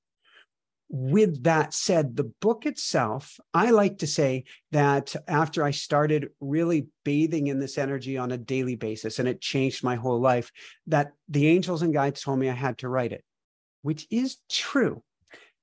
with 0.93 1.43
that 1.43 1.73
said, 1.73 2.17
the 2.17 2.31
book 2.41 2.65
itself, 2.65 3.39
I 3.53 3.71
like 3.71 3.99
to 3.99 4.07
say 4.07 4.43
that 4.71 5.15
after 5.25 5.63
I 5.63 5.71
started 5.71 6.29
really 6.41 6.87
bathing 7.05 7.47
in 7.47 7.59
this 7.59 7.77
energy 7.77 8.17
on 8.17 8.33
a 8.33 8.37
daily 8.37 8.75
basis, 8.75 9.17
and 9.17 9.27
it 9.27 9.39
changed 9.39 9.85
my 9.85 9.95
whole 9.95 10.19
life, 10.19 10.51
that 10.87 11.13
the 11.29 11.47
angels 11.47 11.81
and 11.81 11.93
guides 11.93 12.21
told 12.21 12.39
me 12.39 12.49
I 12.49 12.53
had 12.53 12.77
to 12.79 12.89
write 12.89 13.13
it, 13.13 13.23
which 13.83 14.05
is 14.11 14.37
true. 14.49 15.01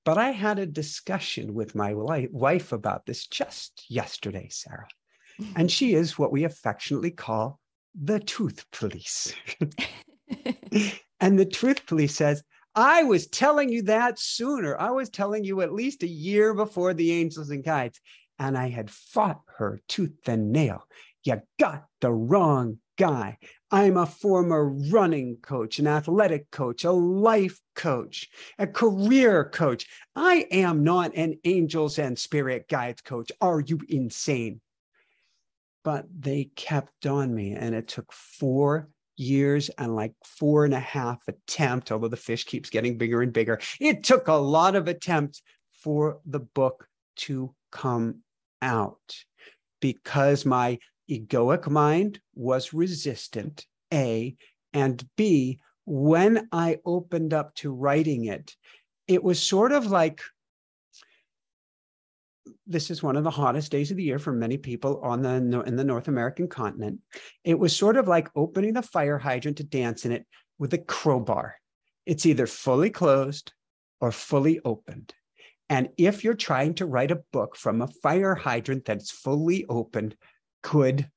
But 0.07 0.17
I 0.17 0.31
had 0.31 0.59
a 0.59 0.65
discussion 0.65 1.53
with 1.53 1.75
my 1.75 1.93
wife 1.95 2.73
about 2.73 3.05
this 3.05 3.27
just 3.27 3.85
yesterday, 3.91 4.49
Sara. 4.51 4.89
And 5.55 5.71
she 5.71 5.93
is 5.95 6.19
what 6.19 6.33
we 6.33 6.45
affectionately 6.45 7.11
call 7.11 7.61
the 7.95 8.19
truth 8.19 8.65
police. 8.73 9.35
and 11.21 11.39
the 11.39 11.47
truth 11.47 11.87
police 11.87 12.15
says, 12.15 12.43
I 12.75 13.03
was 13.05 13.27
telling 13.27 13.71
you 13.71 13.83
that 13.83 14.19
sooner. 14.19 14.79
I 14.79 14.91
was 14.91 15.11
telling 15.11 15.45
you 15.45 15.61
at 15.63 15.73
least 15.73 16.03
a 16.03 16.09
year 16.09 16.55
before 16.55 16.95
the 16.95 17.13
angels 17.13 17.51
and 17.51 17.65
guides, 17.65 18.01
and 18.39 18.57
I 18.57 18.69
had 18.69 18.91
fought 18.91 19.41
her 19.57 19.81
tooth 19.89 20.29
and 20.29 20.53
nail. 20.53 20.85
You 21.25 21.41
got 21.59 21.87
the 22.01 22.13
wrong 22.13 22.79
guy. 22.97 23.39
I'm 23.71 23.97
a 23.97 24.07
former 24.07 24.69
running 24.91 25.37
coach, 25.43 25.79
an 25.79 25.87
athletic 25.87 26.51
coach, 26.51 26.85
a 26.85 26.93
life 26.93 27.61
coach, 27.75 28.29
a 28.59 28.67
career 28.67 29.45
coach. 29.45 29.87
I 30.15 30.47
am 30.51 30.85
not 30.85 31.15
an 31.15 31.39
angels 31.45 31.99
and 31.99 32.19
spirit 32.19 32.69
guides 32.69 33.03
coach. 33.03 33.31
Are 33.41 33.61
you 33.61 33.81
insane? 33.89 34.61
But 35.85 36.07
they 36.19 36.51
kept 36.55 37.07
on 37.07 37.35
me, 37.35 37.53
and 37.53 37.75
it 37.75 37.89
took 37.89 38.13
four 38.13 38.89
years 39.19 39.69
and 39.79 39.95
like 39.95 40.13
four 40.25 40.65
and 40.65 40.75
a 40.75 40.81
half 40.81 41.19
attempt, 41.29 41.91
although 41.91 42.09
the 42.09 42.17
fish 42.17 42.45
keeps 42.45 42.71
getting 42.71 42.97
bigger 42.97 43.23
and 43.23 43.33
bigger. 43.33 43.61
It 43.81 44.05
took 44.05 44.29
a 44.29 44.33
lot 44.33 44.77
of 44.77 44.89
attempts 44.89 45.43
for 45.73 46.21
the 46.25 46.41
book 46.41 46.87
to 47.17 47.55
come 47.71 48.23
out 48.63 49.17
because 49.81 50.45
my 50.45 50.79
egoic 51.11 51.69
mind 51.69 52.21
was 52.35 52.73
resistant, 52.73 53.67
A, 53.93 54.37
and 54.73 55.05
B, 55.17 55.61
when 55.85 56.49
I 56.53 56.79
opened 56.85 57.33
up 57.33 57.55
to 57.57 57.73
writing 57.73 58.27
it, 58.27 58.55
it 59.07 59.25
was 59.25 59.41
sort 59.41 59.73
of 59.73 59.87
like 59.87 60.21
this 62.69 62.91
is 62.91 63.03
one 63.03 63.17
of 63.17 63.25
the 63.25 63.31
hottest 63.31 63.73
days 63.73 63.91
of 63.91 63.97
the 63.97 64.03
year 64.03 64.19
for 64.19 64.33
many 64.33 64.59
people 64.59 65.01
on 65.03 65.23
the 65.23 65.63
in 65.63 65.77
the 65.77 65.85
North 65.85 66.07
American 66.07 66.49
continent. 66.49 67.01
It 67.43 67.59
was 67.59 67.75
sort 67.75 67.97
of 67.97 68.07
like 68.07 68.29
opening 68.37 68.75
the 68.75 68.83
fire 68.83 69.19
hydrant 69.19 69.57
to 69.57 69.65
dance 69.65 70.05
in 70.05 70.13
it 70.13 70.27
with 70.59 70.75
a 70.75 70.79
crowbar. 70.79 71.57
It's 72.07 72.27
either 72.27 72.47
fully 72.47 72.91
closed 72.91 73.53
or 74.01 74.13
fully 74.13 74.61
opened. 74.65 75.15
And 75.71 75.89
if 75.97 76.25
you're 76.25 76.35
trying 76.35 76.75
to 76.75 76.87
write 76.87 77.11
a 77.11 77.23
book 77.33 77.57
from 77.57 77.83
a 77.83 77.89
fire 78.03 78.35
hydrant 78.35 78.85
that's 78.85 79.11
fully 79.11 79.67
opened, 79.69 80.17
good 80.63 81.11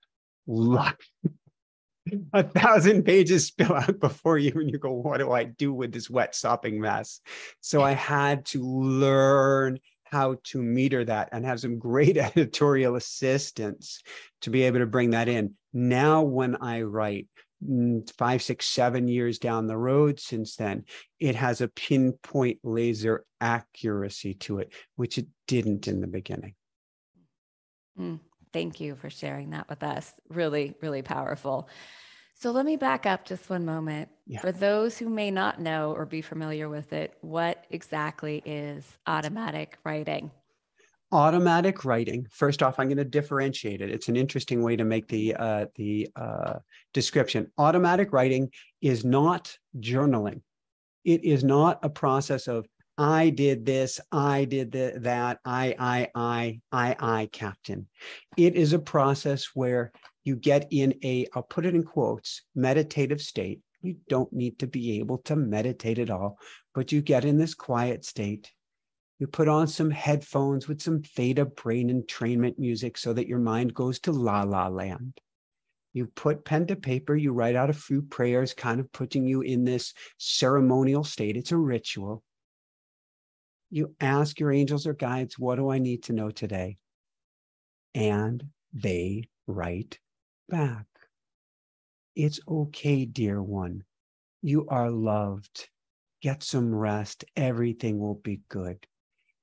luck. 0.47 1.01
a 2.33 2.43
thousand 2.43 3.03
pages 3.03 3.47
spill 3.47 3.73
out 3.73 3.99
before 3.99 4.37
you, 4.37 4.51
and 4.55 4.69
you 4.69 4.77
go, 4.77 4.91
What 4.91 5.17
do 5.17 5.31
I 5.31 5.43
do 5.43 5.73
with 5.73 5.91
this 5.91 6.09
wet 6.09 6.35
sopping 6.35 6.79
mess? 6.79 7.21
So 7.59 7.81
I 7.81 7.91
had 7.91 8.45
to 8.47 8.63
learn 8.63 9.79
how 10.11 10.35
to 10.43 10.61
meter 10.61 11.05
that 11.05 11.29
and 11.31 11.45
have 11.45 11.59
some 11.59 11.79
great 11.79 12.17
editorial 12.17 12.95
assistance 12.95 14.01
to 14.41 14.49
be 14.49 14.63
able 14.63 14.79
to 14.79 14.85
bring 14.85 15.11
that 15.11 15.27
in. 15.27 15.53
Now, 15.73 16.21
when 16.21 16.57
I 16.57 16.81
write, 16.81 17.27
mm, 17.65 18.09
five, 18.17 18.41
six, 18.41 18.67
seven 18.67 19.07
years 19.07 19.39
down 19.39 19.67
the 19.67 19.77
road 19.77 20.19
since 20.19 20.55
then, 20.55 20.85
it 21.19 21.35
has 21.35 21.61
a 21.61 21.69
pinpoint 21.69 22.59
laser 22.63 23.25
accuracy 23.39 24.33
to 24.35 24.59
it, 24.59 24.73
which 24.95 25.17
it 25.17 25.27
didn't 25.47 25.87
in 25.87 26.01
the 26.01 26.07
beginning. 26.07 26.55
Mm, 27.99 28.19
thank 28.51 28.79
you 28.79 28.95
for 28.95 29.09
sharing 29.09 29.51
that 29.51 29.69
with 29.69 29.83
us. 29.83 30.13
Really, 30.29 30.75
really 30.81 31.01
powerful. 31.01 31.69
So 32.41 32.49
let 32.49 32.65
me 32.65 32.75
back 32.75 33.05
up 33.05 33.23
just 33.23 33.51
one 33.51 33.65
moment. 33.65 34.09
Yeah. 34.25 34.41
For 34.41 34.51
those 34.51 34.97
who 34.97 35.09
may 35.09 35.29
not 35.29 35.61
know 35.61 35.93
or 35.93 36.07
be 36.07 36.23
familiar 36.23 36.69
with 36.69 36.91
it, 36.91 37.13
what 37.21 37.60
exactly 37.73 38.41
is 38.45 38.97
automatic 39.07 39.77
writing? 39.83 40.31
Automatic 41.11 41.83
writing. 41.83 42.25
First 42.31 42.63
off, 42.63 42.79
I'm 42.79 42.87
going 42.87 42.97
to 42.97 43.03
differentiate 43.03 43.81
it. 43.81 43.89
It's 43.89 44.07
an 44.07 44.15
interesting 44.15 44.63
way 44.63 44.75
to 44.75 44.85
make 44.85 45.07
the 45.07 45.35
uh, 45.35 45.65
the 45.75 46.09
uh, 46.15 46.59
description. 46.93 47.51
Automatic 47.57 48.13
writing 48.13 48.49
is 48.81 49.03
not 49.03 49.57
journaling. 49.79 50.41
It 51.03 51.23
is 51.23 51.43
not 51.43 51.79
a 51.83 51.89
process 51.89 52.47
of 52.47 52.65
I 52.97 53.29
did 53.29 53.65
this, 53.65 53.99
I 54.11 54.45
did 54.45 54.71
the, 54.71 54.93
that, 54.97 55.39
I, 55.43 55.75
I, 55.79 56.09
I, 56.13 56.61
I, 56.71 56.95
I, 56.99 57.29
captain. 57.31 57.87
It 58.37 58.55
is 58.55 58.73
a 58.73 58.79
process 58.79 59.49
where 59.55 59.91
you 60.23 60.35
get 60.35 60.67
in 60.71 60.93
a, 61.03 61.25
I'll 61.33 61.41
put 61.41 61.65
it 61.65 61.73
in 61.73 61.83
quotes, 61.83 62.43
meditative 62.53 63.21
state. 63.21 63.61
You 63.81 63.97
don't 64.07 64.31
need 64.31 64.59
to 64.59 64.67
be 64.67 64.99
able 64.99 65.19
to 65.19 65.35
meditate 65.35 65.99
at 65.99 66.09
all, 66.09 66.37
but 66.73 66.91
you 66.91 67.01
get 67.01 67.25
in 67.25 67.37
this 67.37 67.55
quiet 67.55 68.05
state. 68.05 68.51
You 69.19 69.27
put 69.27 69.47
on 69.47 69.67
some 69.67 69.91
headphones 69.91 70.67
with 70.67 70.81
some 70.81 71.01
theta 71.01 71.45
brain 71.45 71.89
entrainment 71.89 72.57
music 72.57 72.97
so 72.97 73.13
that 73.13 73.27
your 73.27 73.39
mind 73.39 73.73
goes 73.73 73.99
to 74.01 74.11
la 74.11 74.43
la 74.43 74.67
land. 74.67 75.19
You 75.93 76.07
put 76.07 76.45
pen 76.45 76.67
to 76.67 76.75
paper, 76.75 77.15
you 77.15 77.33
write 77.33 77.55
out 77.55 77.69
a 77.69 77.73
few 77.73 78.01
prayers, 78.01 78.53
kind 78.53 78.79
of 78.79 78.91
putting 78.91 79.27
you 79.27 79.41
in 79.41 79.63
this 79.65 79.93
ceremonial 80.17 81.03
state. 81.03 81.35
It's 81.35 81.51
a 81.51 81.57
ritual. 81.57 82.23
You 83.69 83.95
ask 83.99 84.39
your 84.39 84.51
angels 84.51 84.87
or 84.87 84.93
guides, 84.93 85.37
What 85.37 85.55
do 85.55 85.69
I 85.69 85.79
need 85.79 86.03
to 86.03 86.13
know 86.13 86.29
today? 86.29 86.77
And 87.93 88.43
they 88.73 89.29
write 89.47 89.99
back. 90.47 90.85
It's 92.15 92.39
okay, 92.47 93.05
dear 93.05 93.41
one. 93.41 93.83
You 94.41 94.67
are 94.67 94.91
loved. 94.91 95.69
Get 96.21 96.43
some 96.43 96.73
rest. 96.73 97.23
Everything 97.35 97.99
will 97.99 98.15
be 98.15 98.41
good. 98.49 98.85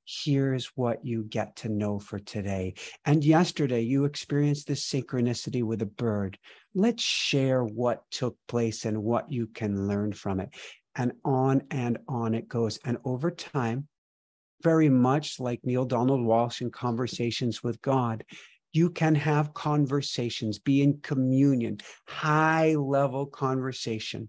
here's 0.09 0.67
what 0.75 1.05
you 1.05 1.23
get 1.25 1.55
to 1.57 1.69
know 1.69 1.99
for 1.99 2.19
today. 2.19 2.75
And 3.05 3.23
yesterday, 3.23 3.83
you 3.83 4.05
experienced 4.07 4.67
this 4.67 4.89
synchronicity 4.89 5.63
with 5.63 5.83
a 5.83 5.87
bird. 5.87 6.39
Let's 6.75 7.03
share 7.03 7.63
what 7.63 8.05
took 8.11 8.37
place 8.49 8.87
and 8.87 9.03
what 9.03 9.31
you 9.31 9.49
can 9.49 9.87
learn 9.87 10.13
from 10.13 10.41
it. 10.41 10.49
And 10.97 11.13
on 11.25 11.63
and 11.71 11.99
on 12.09 12.35
it 12.35 12.49
goes. 12.49 12.79
And 12.85 12.97
over 13.05 13.31
time, 13.31 13.87
very 14.63 14.89
much 14.89 15.39
like 15.39 15.61
Neale 15.63 15.85
Donald 15.85 16.21
Walsch 16.21 16.63
in 16.63 16.71
Conversations 16.71 17.63
with 17.63 17.81
God, 17.83 18.25
you 18.73 18.91
can 18.91 19.15
have 19.15 19.55
conversations, 19.55 20.59
be 20.59 20.83
in 20.83 21.01
communion, 21.01 21.79
high 22.07 22.75
level 22.75 23.27
conversation 23.27 24.29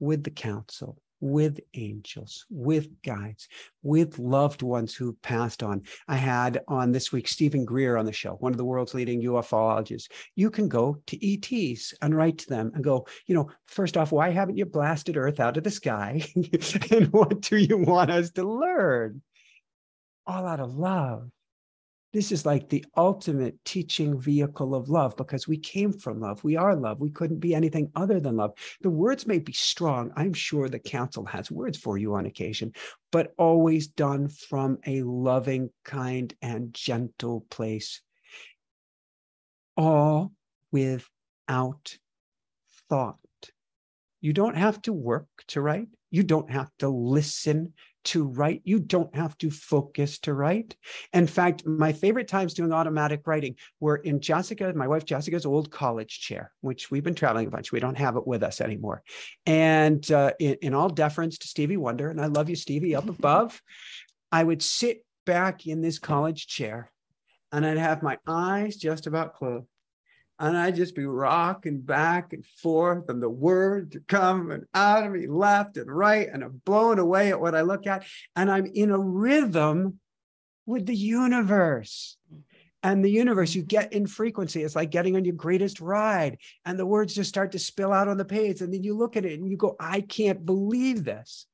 with 0.00 0.24
the 0.24 0.30
council, 0.30 1.00
with 1.20 1.60
angels, 1.74 2.46
with 2.50 2.88
guides, 3.02 3.48
with 3.82 4.18
loved 4.18 4.62
ones 4.62 4.94
who 4.94 5.16
passed 5.22 5.62
on. 5.62 5.82
I 6.06 6.16
had 6.16 6.60
on 6.68 6.92
this 6.92 7.10
week 7.12 7.26
Steven 7.26 7.64
Greer 7.64 7.96
on 7.96 8.06
the 8.06 8.12
show, 8.12 8.34
one 8.34 8.52
of 8.52 8.58
the 8.58 8.64
world's 8.64 8.94
leading 8.94 9.22
ufologists. 9.22 10.08
You 10.36 10.50
can 10.50 10.68
go 10.68 11.00
to 11.06 11.32
ETs 11.32 11.94
and 12.02 12.16
write 12.16 12.38
to 12.38 12.48
them 12.48 12.72
and 12.74 12.84
go, 12.84 13.06
you 13.26 13.34
know, 13.34 13.50
first 13.66 13.96
off, 13.96 14.12
why 14.12 14.30
haven't 14.30 14.58
you 14.58 14.66
blasted 14.66 15.16
Earth 15.16 15.40
out 15.40 15.56
of 15.56 15.64
the 15.64 15.70
sky? 15.70 16.22
and 16.90 17.12
what 17.12 17.40
do 17.40 17.56
you 17.56 17.78
want 17.78 18.10
us 18.10 18.30
to 18.32 18.44
learn? 18.44 19.22
All 20.26 20.46
out 20.46 20.60
of 20.60 20.74
love 20.74 21.30
this 22.12 22.32
is 22.32 22.46
like 22.46 22.68
the 22.68 22.84
ultimate 22.96 23.56
teaching 23.64 24.18
vehicle 24.18 24.74
of 24.74 24.88
love 24.88 25.16
because 25.16 25.46
we 25.46 25.58
came 25.58 25.92
from 25.92 26.20
love. 26.20 26.42
We 26.42 26.56
are 26.56 26.74
love. 26.74 27.00
We 27.00 27.10
couldn't 27.10 27.40
be 27.40 27.54
anything 27.54 27.90
other 27.94 28.18
than 28.18 28.36
love. 28.36 28.52
The 28.80 28.90
words 28.90 29.26
may 29.26 29.38
be 29.38 29.52
strong. 29.52 30.10
I'm 30.16 30.32
sure 30.32 30.68
the 30.68 30.78
council 30.78 31.26
has 31.26 31.50
words 31.50 31.76
for 31.76 31.98
you 31.98 32.14
on 32.14 32.24
occasion, 32.24 32.72
but 33.12 33.34
always 33.36 33.88
done 33.88 34.28
from 34.28 34.78
a 34.86 35.02
loving, 35.02 35.70
kind, 35.84 36.32
and 36.40 36.72
gentle 36.72 37.44
place. 37.50 38.00
All 39.76 40.32
without 40.72 41.98
thought. 42.88 43.16
You 44.20 44.32
don't 44.32 44.56
have 44.56 44.80
to 44.82 44.92
work 44.92 45.28
to 45.48 45.60
write. 45.60 45.88
You 46.10 46.22
don't 46.22 46.50
have 46.50 46.70
to 46.78 46.88
listen 46.88 47.74
to 48.08 48.24
write. 48.24 48.62
You 48.64 48.78
don't 48.78 49.14
have 49.14 49.36
to 49.38 49.50
focus 49.50 50.18
to 50.20 50.32
write. 50.32 50.76
In 51.12 51.26
fact, 51.26 51.66
my 51.66 51.92
favorite 51.92 52.26
times 52.26 52.54
doing 52.54 52.72
automatic 52.72 53.26
writing 53.26 53.56
were 53.80 53.96
in 53.96 54.20
Jessica, 54.20 54.72
my 54.74 54.88
wife 54.88 55.04
Jessica's 55.04 55.44
old 55.44 55.70
college 55.70 56.20
chair, 56.20 56.52
which 56.62 56.90
we've 56.90 57.04
been 57.04 57.14
traveling 57.14 57.46
a 57.46 57.50
bunch. 57.50 57.70
We 57.70 57.80
don't 57.80 57.98
have 57.98 58.16
it 58.16 58.26
with 58.26 58.42
us 58.42 58.62
anymore. 58.62 59.02
And 59.44 60.10
uh, 60.10 60.32
in, 60.38 60.56
in 60.62 60.74
all 60.74 60.88
deference 60.88 61.36
to 61.38 61.48
Stevie 61.48 61.76
Wonder, 61.76 62.08
and 62.08 62.20
I 62.20 62.26
love 62.26 62.48
you, 62.48 62.56
Stevie, 62.56 62.96
up 62.96 63.08
above, 63.08 63.60
I 64.32 64.42
would 64.42 64.62
sit 64.62 65.04
back 65.26 65.66
in 65.66 65.82
this 65.82 65.98
college 65.98 66.46
chair 66.46 66.90
and 67.52 67.66
I'd 67.66 67.78
have 67.78 68.02
my 68.02 68.18
eyes 68.26 68.76
just 68.76 69.06
about 69.06 69.34
closed 69.34 69.66
and 70.38 70.56
I'd 70.56 70.76
just 70.76 70.94
be 70.94 71.04
rocking 71.04 71.80
back 71.80 72.32
and 72.32 72.44
forth, 72.46 73.08
and 73.08 73.22
the 73.22 73.30
words 73.30 73.96
are 73.96 74.04
coming 74.08 74.64
out 74.74 75.04
of 75.04 75.12
me 75.12 75.26
left 75.26 75.76
and 75.76 75.90
right, 75.90 76.28
and 76.32 76.44
I'm 76.44 76.62
blown 76.64 76.98
away 76.98 77.30
at 77.30 77.40
what 77.40 77.54
I 77.54 77.62
look 77.62 77.86
at, 77.86 78.04
and 78.36 78.50
I'm 78.50 78.66
in 78.66 78.90
a 78.90 78.98
rhythm 78.98 79.98
with 80.66 80.86
the 80.86 80.96
universe. 80.96 82.16
And 82.84 83.04
the 83.04 83.10
universe, 83.10 83.56
you 83.56 83.62
get 83.62 83.92
in 83.92 84.06
frequency. 84.06 84.62
It's 84.62 84.76
like 84.76 84.90
getting 84.90 85.16
on 85.16 85.24
your 85.24 85.34
greatest 85.34 85.80
ride, 85.80 86.38
and 86.64 86.78
the 86.78 86.86
words 86.86 87.14
just 87.14 87.28
start 87.28 87.52
to 87.52 87.58
spill 87.58 87.92
out 87.92 88.06
on 88.06 88.18
the 88.18 88.24
page. 88.24 88.60
And 88.60 88.72
then 88.72 88.84
you 88.84 88.96
look 88.96 89.16
at 89.16 89.24
it 89.24 89.40
and 89.40 89.50
you 89.50 89.56
go, 89.56 89.74
I 89.80 90.00
can't 90.00 90.46
believe 90.46 91.04
this. 91.04 91.46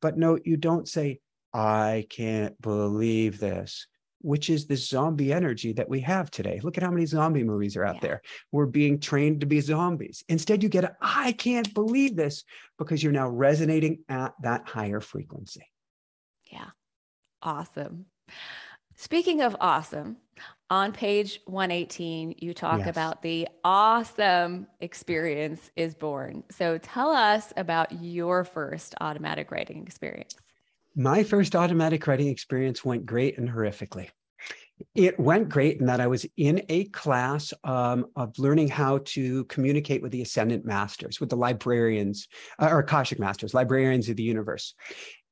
But 0.00 0.16
no, 0.16 0.38
you 0.42 0.56
don't 0.56 0.88
say, 0.88 1.20
I 1.52 2.06
can't 2.08 2.60
believe 2.60 3.38
this 3.38 3.86
which 4.20 4.50
is 4.50 4.66
the 4.66 4.76
zombie 4.76 5.32
energy 5.32 5.72
that 5.72 5.88
we 5.88 6.00
have 6.00 6.30
today. 6.30 6.60
Look 6.62 6.76
at 6.76 6.82
how 6.82 6.90
many 6.90 7.06
zombie 7.06 7.44
movies 7.44 7.76
are 7.76 7.84
out 7.84 7.96
yeah. 7.96 8.00
there. 8.00 8.22
We're 8.52 8.66
being 8.66 8.98
trained 8.98 9.40
to 9.40 9.46
be 9.46 9.60
zombies. 9.60 10.24
Instead, 10.28 10.62
you 10.62 10.68
get, 10.68 10.96
I 11.00 11.32
can't 11.32 11.72
believe 11.74 12.16
this 12.16 12.44
because 12.78 13.02
you're 13.02 13.12
now 13.12 13.28
resonating 13.28 13.98
at 14.08 14.34
that 14.42 14.68
higher 14.68 15.00
frequency. 15.00 15.66
Yeah. 16.50 16.70
Awesome. 17.42 18.06
Speaking 18.96 19.42
of 19.42 19.56
awesome, 19.60 20.16
on 20.70 20.92
page 20.92 21.40
118, 21.44 22.36
you 22.38 22.54
talk 22.54 22.80
yes. 22.80 22.88
about 22.88 23.22
the 23.22 23.46
awesome 23.62 24.66
experience 24.80 25.70
is 25.76 25.94
born. 25.94 26.42
So 26.50 26.78
tell 26.78 27.10
us 27.10 27.52
about 27.56 27.92
your 27.92 28.42
first 28.42 28.94
automatic 29.00 29.50
writing 29.50 29.82
experience. 29.86 30.34
My 30.98 31.24
first 31.24 31.54
automatic 31.54 32.06
writing 32.06 32.28
experience 32.28 32.82
went 32.82 33.04
great 33.04 33.36
and 33.36 33.50
horrifically. 33.50 34.08
It 34.94 35.20
went 35.20 35.50
great 35.50 35.78
in 35.78 35.86
that 35.86 36.00
I 36.00 36.06
was 36.06 36.24
in 36.38 36.62
a 36.70 36.84
class 36.86 37.52
um, 37.64 38.06
of 38.16 38.38
learning 38.38 38.68
how 38.68 39.00
to 39.04 39.44
communicate 39.44 40.00
with 40.00 40.10
the 40.10 40.22
ascendant 40.22 40.64
masters, 40.64 41.20
with 41.20 41.28
the 41.28 41.36
librarians 41.36 42.28
uh, 42.58 42.68
or 42.70 42.78
Akashic 42.78 43.18
masters, 43.18 43.52
librarians 43.52 44.08
of 44.08 44.16
the 44.16 44.22
universe. 44.22 44.74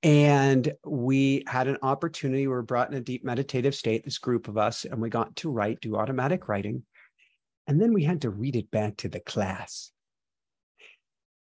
And 0.03 0.70
we 0.85 1.44
had 1.46 1.66
an 1.66 1.79
opportunity, 1.81 2.46
we 2.46 2.48
were 2.48 2.61
brought 2.61 2.90
in 2.90 2.98
a 2.98 3.00
deep 3.00 3.24
meditative 3.24 3.74
state, 3.74 4.05
this 4.05 4.18
group 4.18 4.48
of 4.48 4.59
us, 4.59 4.85
and 4.85 5.00
we 5.00 5.09
got 5.09 5.35
to 5.37 5.50
write, 5.50 5.81
do 5.81 5.96
automatic 5.96 6.46
writing. 6.46 6.83
And 7.66 7.81
then 7.81 7.94
we 7.94 8.05
had 8.05 8.20
to 8.22 8.31
read 8.31 8.57
it 8.57 8.70
back 8.70 8.98
to 8.98 9.09
the 9.09 9.20
class 9.20 9.93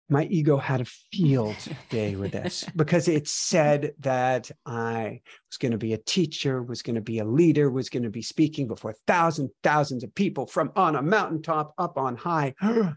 my 0.09 0.25
ego 0.25 0.57
had 0.57 0.81
a 0.81 0.85
field 0.85 1.55
day 1.89 2.15
with 2.15 2.31
this 2.31 2.63
because 2.75 3.07
it 3.07 3.27
said 3.27 3.93
that 3.99 4.51
I 4.65 5.21
was 5.49 5.57
going 5.57 5.71
to 5.71 5.77
be 5.77 5.93
a 5.93 5.97
teacher, 5.97 6.61
was 6.61 6.81
going 6.81 6.95
to 6.95 7.01
be 7.01 7.19
a 7.19 7.25
leader, 7.25 7.69
was 7.69 7.89
going 7.89 8.03
to 8.03 8.09
be 8.09 8.21
speaking 8.21 8.67
before 8.67 8.95
thousands, 9.07 9.51
thousands 9.63 10.03
of 10.03 10.13
people 10.13 10.45
from 10.45 10.71
on 10.75 10.95
a 10.95 11.01
mountaintop 11.01 11.73
up 11.77 11.97
on 11.97 12.15
high. 12.15 12.53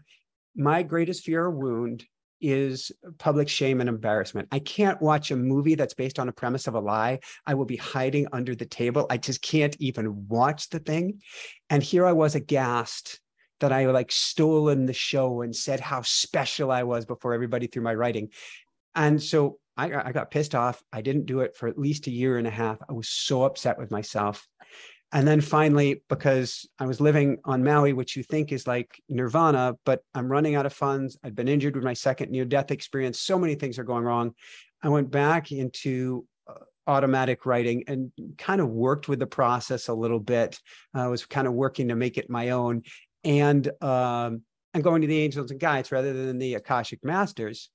my 0.55 0.83
greatest 0.83 1.23
fear 1.23 1.45
or 1.45 1.51
wound 1.51 2.05
is 2.41 2.91
public 3.17 3.49
shame 3.49 3.81
and 3.81 3.89
embarrassment. 3.89 4.47
I 4.51 4.59
can't 4.59 5.01
watch 5.01 5.31
a 5.31 5.35
movie 5.35 5.75
that's 5.75 5.93
based 5.93 6.19
on 6.19 6.29
a 6.29 6.33
premise 6.33 6.67
of 6.67 6.75
a 6.75 6.79
lie. 6.79 7.19
I 7.45 7.53
will 7.55 7.65
be 7.65 7.75
hiding 7.75 8.27
under 8.31 8.55
the 8.55 8.65
table. 8.65 9.07
I 9.09 9.17
just 9.17 9.41
can't 9.41 9.75
even 9.79 10.27
watch 10.27 10.69
the 10.69 10.79
thing. 10.79 11.21
And 11.69 11.83
here 11.83 12.05
I 12.05 12.13
was 12.13 12.35
aghast 12.35 13.19
that 13.59 13.71
I 13.71 13.85
like 13.87 14.11
stolen 14.11 14.85
the 14.85 14.93
show 14.93 15.41
and 15.41 15.55
said 15.55 15.79
how 15.79 16.01
special 16.01 16.71
I 16.71 16.83
was 16.83 17.05
before 17.05 17.33
everybody 17.33 17.67
through 17.67 17.83
my 17.83 17.95
writing. 17.95 18.29
And 18.95 19.21
so 19.21 19.59
I, 19.77 20.09
I 20.09 20.11
got 20.11 20.31
pissed 20.31 20.55
off. 20.55 20.83
I 20.91 21.01
didn't 21.01 21.25
do 21.25 21.39
it 21.41 21.55
for 21.55 21.67
at 21.67 21.77
least 21.77 22.07
a 22.07 22.11
year 22.11 22.37
and 22.37 22.47
a 22.47 22.51
half. 22.51 22.77
I 22.89 22.93
was 22.93 23.09
so 23.09 23.43
upset 23.43 23.77
with 23.77 23.91
myself. 23.91 24.47
And 25.11 25.27
then 25.27 25.41
finally, 25.41 26.03
because 26.07 26.69
I 26.77 26.85
was 26.85 27.01
living 27.01 27.37
on 27.43 27.63
Maui, 27.63 27.93
which 27.93 28.15
you 28.15 28.21
think 28.21 28.51
is 28.51 28.67
like 28.67 29.01
nirvana, 29.09 29.75
but 29.83 30.01
I'm 30.13 30.31
running 30.31 30.55
out 30.55 30.67
of 30.67 30.73
funds. 30.73 31.17
I'd 31.23 31.35
been 31.35 31.47
injured 31.47 31.75
with 31.75 31.83
my 31.83 31.93
second 31.93 32.29
near 32.29 32.45
death 32.45 32.69
experience. 32.69 33.19
So 33.19 33.39
many 33.39 33.55
things 33.55 33.79
are 33.79 33.83
going 33.83 34.03
wrong. 34.03 34.35
I 34.83 34.89
went 34.89 35.09
back 35.09 35.51
into 35.51 36.25
uh, 36.47 36.53
automatic 36.85 37.47
writing 37.47 37.85
and 37.87 38.11
kind 38.37 38.61
of 38.61 38.69
worked 38.69 39.07
with 39.07 39.17
the 39.17 39.27
process 39.27 39.87
a 39.87 39.93
little 39.93 40.19
bit. 40.19 40.59
I 40.93 41.07
was 41.07 41.25
kind 41.25 41.47
of 41.47 41.53
working 41.53 41.87
to 41.87 41.95
make 41.95 42.19
it 42.19 42.29
my 42.29 42.51
own 42.51 42.83
and 43.23 43.67
um, 43.81 44.43
and 44.73 44.83
going 44.83 45.01
to 45.01 45.07
the 45.07 45.19
angels 45.19 45.51
and 45.51 45.59
guides 45.59 45.91
rather 45.91 46.13
than 46.13 46.39
the 46.39 46.55
Akashic 46.55 47.03
masters. 47.03 47.69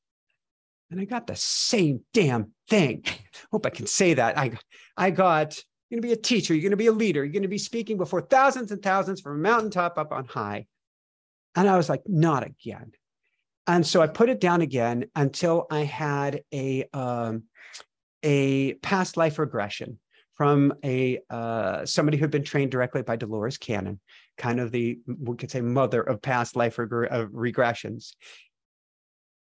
And 0.91 1.01
I 1.01 1.05
got 1.05 1.27
the 1.27 1.37
same 1.37 2.03
damn 2.13 2.53
thing. 2.69 3.05
Hope 3.51 3.67
I 3.67 3.71
can 3.71 3.87
say 3.87 4.15
that. 4.15 4.39
I 4.39 4.53
I 4.97 5.11
got 5.11 5.59
you're 5.89 6.01
gonna 6.01 6.09
be 6.09 6.19
a 6.19 6.23
teacher, 6.23 6.55
you're 6.55 6.63
gonna 6.63 6.77
be 6.77 6.87
a 6.87 6.93
leader, 6.93 7.25
you're 7.25 7.33
gonna 7.33 7.49
be 7.49 7.59
speaking 7.59 7.97
before 7.97 8.21
thousands 8.23 8.73
and 8.73 8.83
thousands 8.83 9.21
from 9.21 9.37
a 9.37 9.43
mountaintop 9.43 9.99
up 9.99 10.13
on 10.13 10.27
high. 10.27 10.67
And 11.57 11.69
I 11.69 11.77
was 11.77 11.89
like, 11.89 12.03
not 12.07 12.45
again. 12.45 12.93
And 13.67 13.87
so 13.87 14.03
I 14.03 14.09
put 14.09 14.29
it 14.29 14.41
down 14.41 14.61
again 14.61 15.07
until 15.15 15.67
I 15.71 15.81
had 15.81 16.43
a 16.53 16.85
um, 16.93 17.45
a 18.23 18.75
past 18.75 19.17
life 19.17 19.39
regression 19.39 19.99
from 20.35 20.75
a 20.85 21.21
uh, 21.31 21.87
somebody 21.87 22.17
who 22.17 22.25
had 22.25 22.31
been 22.31 22.45
trained 22.45 22.71
directly 22.71 23.03
by 23.03 23.17
Dolores 23.17 23.59
Cannon, 23.59 24.01
kind 24.37 24.61
of 24.61 24.73
the 24.73 24.99
we 25.07 25.37
could 25.37 25.51
say 25.51 25.61
mother 25.61 26.03
of 26.03 26.23
past 26.23 26.57
life 26.57 26.79
reg- 26.79 27.09
of 27.11 27.31
regressions, 27.31 28.15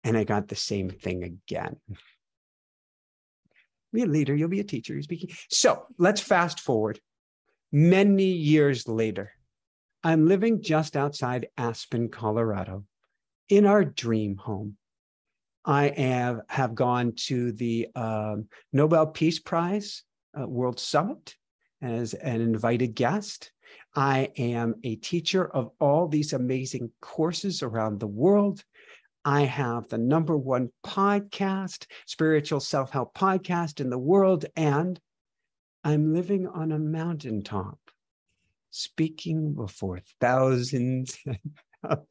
and 0.05 0.17
I 0.17 0.25
got 0.25 0.49
the 0.49 0.57
same 0.57 0.91
thing 0.91 1.25
again. 1.25 1.77
Be 3.93 4.03
a 4.03 4.07
leader, 4.07 4.35
you'll 4.35 4.49
be 4.49 4.61
a 4.61 4.65
teacher. 4.65 4.93
You're 4.93 5.03
speaking. 5.03 5.31
So 5.51 5.87
let's 5.97 6.21
fast 6.21 6.61
forward. 6.61 7.01
Many 7.73 8.25
years 8.25 8.87
later, 8.87 9.33
I'm 10.05 10.27
living 10.27 10.63
just 10.63 10.97
outside 10.97 11.49
Aspen, 11.57 12.09
Colorado, 12.09 12.85
in 13.49 13.67
our 13.67 13.85
dream 13.85 14.37
home. 14.37 14.77
I 15.65 15.89
have, 15.89 16.41
have 16.49 16.75
gone 16.75 17.13
to 17.27 17.53
the 17.53 17.89
um, 17.95 18.47
Nobel 18.73 19.07
Peace 19.07 19.39
Prize 19.39 20.03
uh, 20.39 20.47
World 20.47 20.81
Summit 20.81 21.35
as 21.83 22.15
an 22.15 22.41
invited 22.41 22.95
guest. 22.95 23.53
I 23.99 24.31
am 24.39 24.77
a 24.85 24.95
teacher 24.95 25.45
of 25.45 25.73
all 25.81 26.07
these 26.07 26.33
amazing 26.33 26.93
courses 27.01 27.65
around 27.65 27.99
the 27.99 28.07
world. 28.07 28.63
I 29.25 29.41
have 29.41 29.89
the 29.89 29.99
number 29.99 30.37
one 30.37 30.71
podcast, 30.87 31.85
spiritual 32.07 32.61
self 32.61 32.93
help 32.93 33.13
podcast 33.13 33.81
in 33.81 33.91
the 33.91 33.99
world. 33.99 34.47
And 34.55 35.01
I'm 35.83 36.15
living 36.15 36.47
on 36.47 36.71
a 36.71 36.79
mountaintop, 36.79 37.81
speaking 38.71 39.55
before 39.55 39.99
thousands 40.21 41.19
of 41.83 42.07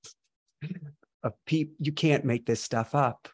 people. 1.45 1.76
You 1.80 1.93
can't 1.93 2.26
make 2.26 2.45
this 2.45 2.62
stuff 2.62 2.95
up. 2.95 3.30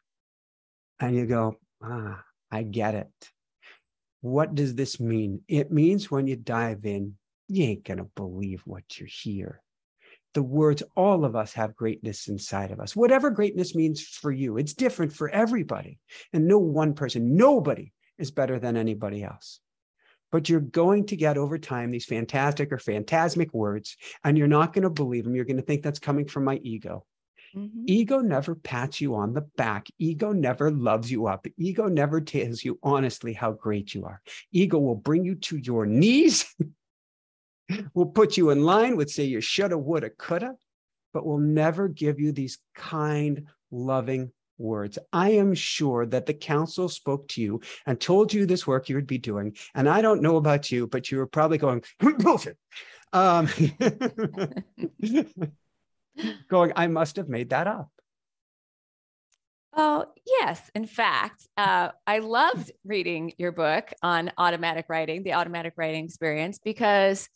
And 1.00 1.16
you 1.16 1.26
go, 1.26 1.56
ah, 1.82 2.24
I 2.52 2.62
get 2.62 2.94
it. 2.94 3.32
What 4.22 4.54
does 4.54 4.76
this 4.76 5.00
mean? 5.00 5.42
It 5.48 5.72
means 5.72 6.12
when 6.12 6.28
you 6.28 6.36
dive 6.36 6.86
in, 6.86 7.16
you 7.54 7.66
ain't 7.66 7.86
going 7.86 7.98
to 7.98 8.10
believe 8.16 8.62
what 8.66 9.00
you 9.00 9.06
hear. 9.10 9.62
The 10.34 10.44
words, 10.44 10.82
all 10.96 11.26
of 11.26 11.36
us 11.36 11.54
have 11.54 11.76
greatness 11.76 12.28
inside 12.28 12.72
of 12.72 12.80
us. 12.80 12.96
Whatever 12.96 13.30
greatness 13.30 13.76
means 13.76 14.02
for 14.02 14.32
you, 14.32 14.58
it's 14.58 14.74
different 14.74 15.14
for 15.14 15.30
everybody. 15.30 16.00
And 16.32 16.48
no 16.48 16.58
one 16.58 16.96
person, 16.96 17.36
nobody 17.36 17.92
is 18.18 18.32
better 18.32 18.60
than 18.60 18.76
anybody 18.76 19.24
else. 19.24 19.60
But 20.32 20.50
you're 20.50 20.60
going 20.60 21.06
to 21.08 21.16
get 21.16 21.38
over 21.38 21.60
time 21.60 21.92
these 21.92 22.06
fantastic 22.06 22.72
or 22.72 22.80
phantasmic 22.80 23.54
words, 23.54 23.96
and 24.24 24.36
you're 24.36 24.48
not 24.48 24.74
going 24.74 24.84
to 24.84 24.90
believe 24.90 25.26
them. 25.26 25.36
You're 25.36 25.46
going 25.46 25.58
to 25.58 25.64
think 25.64 25.84
that's 25.84 26.00
coming 26.00 26.26
from 26.28 26.46
my 26.46 26.56
ego. 26.64 27.06
Mm-hmm. 27.56 27.84
Ego 27.86 28.20
never 28.20 28.56
pats 28.56 29.00
you 29.00 29.16
on 29.16 29.34
the 29.34 29.42
back. 29.42 29.88
Ego 30.00 30.32
never 30.32 30.72
loves 30.72 31.12
you 31.12 31.28
up. 31.28 31.46
Ego 31.58 31.88
never 31.88 32.20
tells 32.20 32.64
you 32.64 32.80
honestly 32.82 33.34
how 33.34 33.52
great 33.52 33.94
you 33.94 34.06
are. 34.06 34.22
Ego 34.52 34.80
will 34.80 34.96
bring 34.96 35.24
you 35.24 35.36
to 35.36 35.58
your 35.58 35.86
knees, 35.86 36.56
will 37.94 38.08
put 38.08 38.38
you 38.38 38.50
in 38.50 38.64
line 38.64 38.96
with, 38.96 39.10
say, 39.10 39.24
you 39.24 39.42
shoulda, 39.42 39.78
woulda, 39.78 40.10
coulda, 40.10 40.56
but 41.14 41.26
we'll 41.26 41.38
never 41.38 41.88
give 41.88 42.20
you 42.20 42.32
these 42.32 42.58
kind, 42.76 43.48
loving 43.72 44.32
words. 44.58 44.98
I 45.12 45.32
am 45.32 45.54
sure 45.54 46.06
that 46.08 46.26
the 46.26 46.34
council 46.34 46.90
spoke 46.90 47.28
to 47.30 47.42
you 47.42 47.62
and 47.86 48.00
told 48.00 48.34
you 48.34 48.46
this 48.46 48.68
work 48.68 48.90
you 48.90 48.96
would 48.96 49.08
be 49.08 49.18
doing. 49.18 49.56
And 49.76 49.88
I 49.90 50.02
don't 50.02 50.22
know 50.22 50.38
about 50.38 50.72
you, 50.72 50.88
but 50.88 51.12
you 51.12 51.18
were 51.18 51.28
probably 51.28 51.58
going, 51.58 51.84
bullshit. 52.00 52.58
Um, 53.12 53.48
going, 56.50 56.74
I 56.76 56.88
must 56.88 57.16
have 57.18 57.30
made 57.30 57.50
that 57.50 57.68
up. 57.68 57.90
Oh, 59.76 60.06
yes. 60.40 60.70
In 60.76 60.86
fact, 60.86 61.48
uh, 61.58 61.90
I 62.06 62.20
loved 62.20 62.72
reading 62.86 63.34
your 63.40 63.52
book 63.52 63.92
on 64.04 64.32
automatic 64.38 64.86
writing, 64.88 65.24
the 65.24 65.34
automatic 65.34 65.74
writing 65.78 66.06
experience, 66.06 66.60
because 66.64 67.28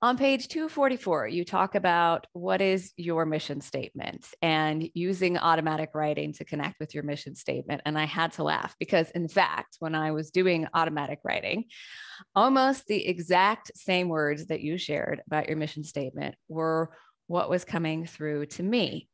on 0.00 0.16
page 0.16 0.48
244, 0.48 1.28
you 1.28 1.44
talk 1.44 1.74
about 1.74 2.26
what 2.32 2.60
is 2.60 2.92
your 2.96 3.24
mission 3.24 3.60
statement 3.60 4.26
and 4.40 4.88
using 4.94 5.36
automatic 5.38 5.90
writing 5.94 6.32
to 6.34 6.44
connect 6.44 6.78
with 6.78 6.94
your 6.94 7.02
mission 7.02 7.34
statement. 7.34 7.80
And 7.86 7.98
I 7.98 8.04
had 8.04 8.32
to 8.32 8.44
laugh 8.44 8.76
because, 8.78 9.10
in 9.10 9.26
fact, 9.28 9.76
when 9.80 9.96
I 9.96 10.12
was 10.12 10.30
doing 10.30 10.68
automatic 10.74 11.20
writing, 11.24 11.64
almost 12.36 12.86
the 12.86 13.04
exact 13.04 13.72
same 13.74 14.08
words 14.08 14.46
that 14.46 14.60
you 14.60 14.78
shared 14.78 15.22
about 15.26 15.48
your 15.48 15.56
mission 15.56 15.82
statement 15.82 16.36
were 16.48 16.90
what 17.26 17.50
was 17.50 17.64
coming 17.64 18.06
through 18.06 18.46
to 18.46 18.62
me. 18.62 19.08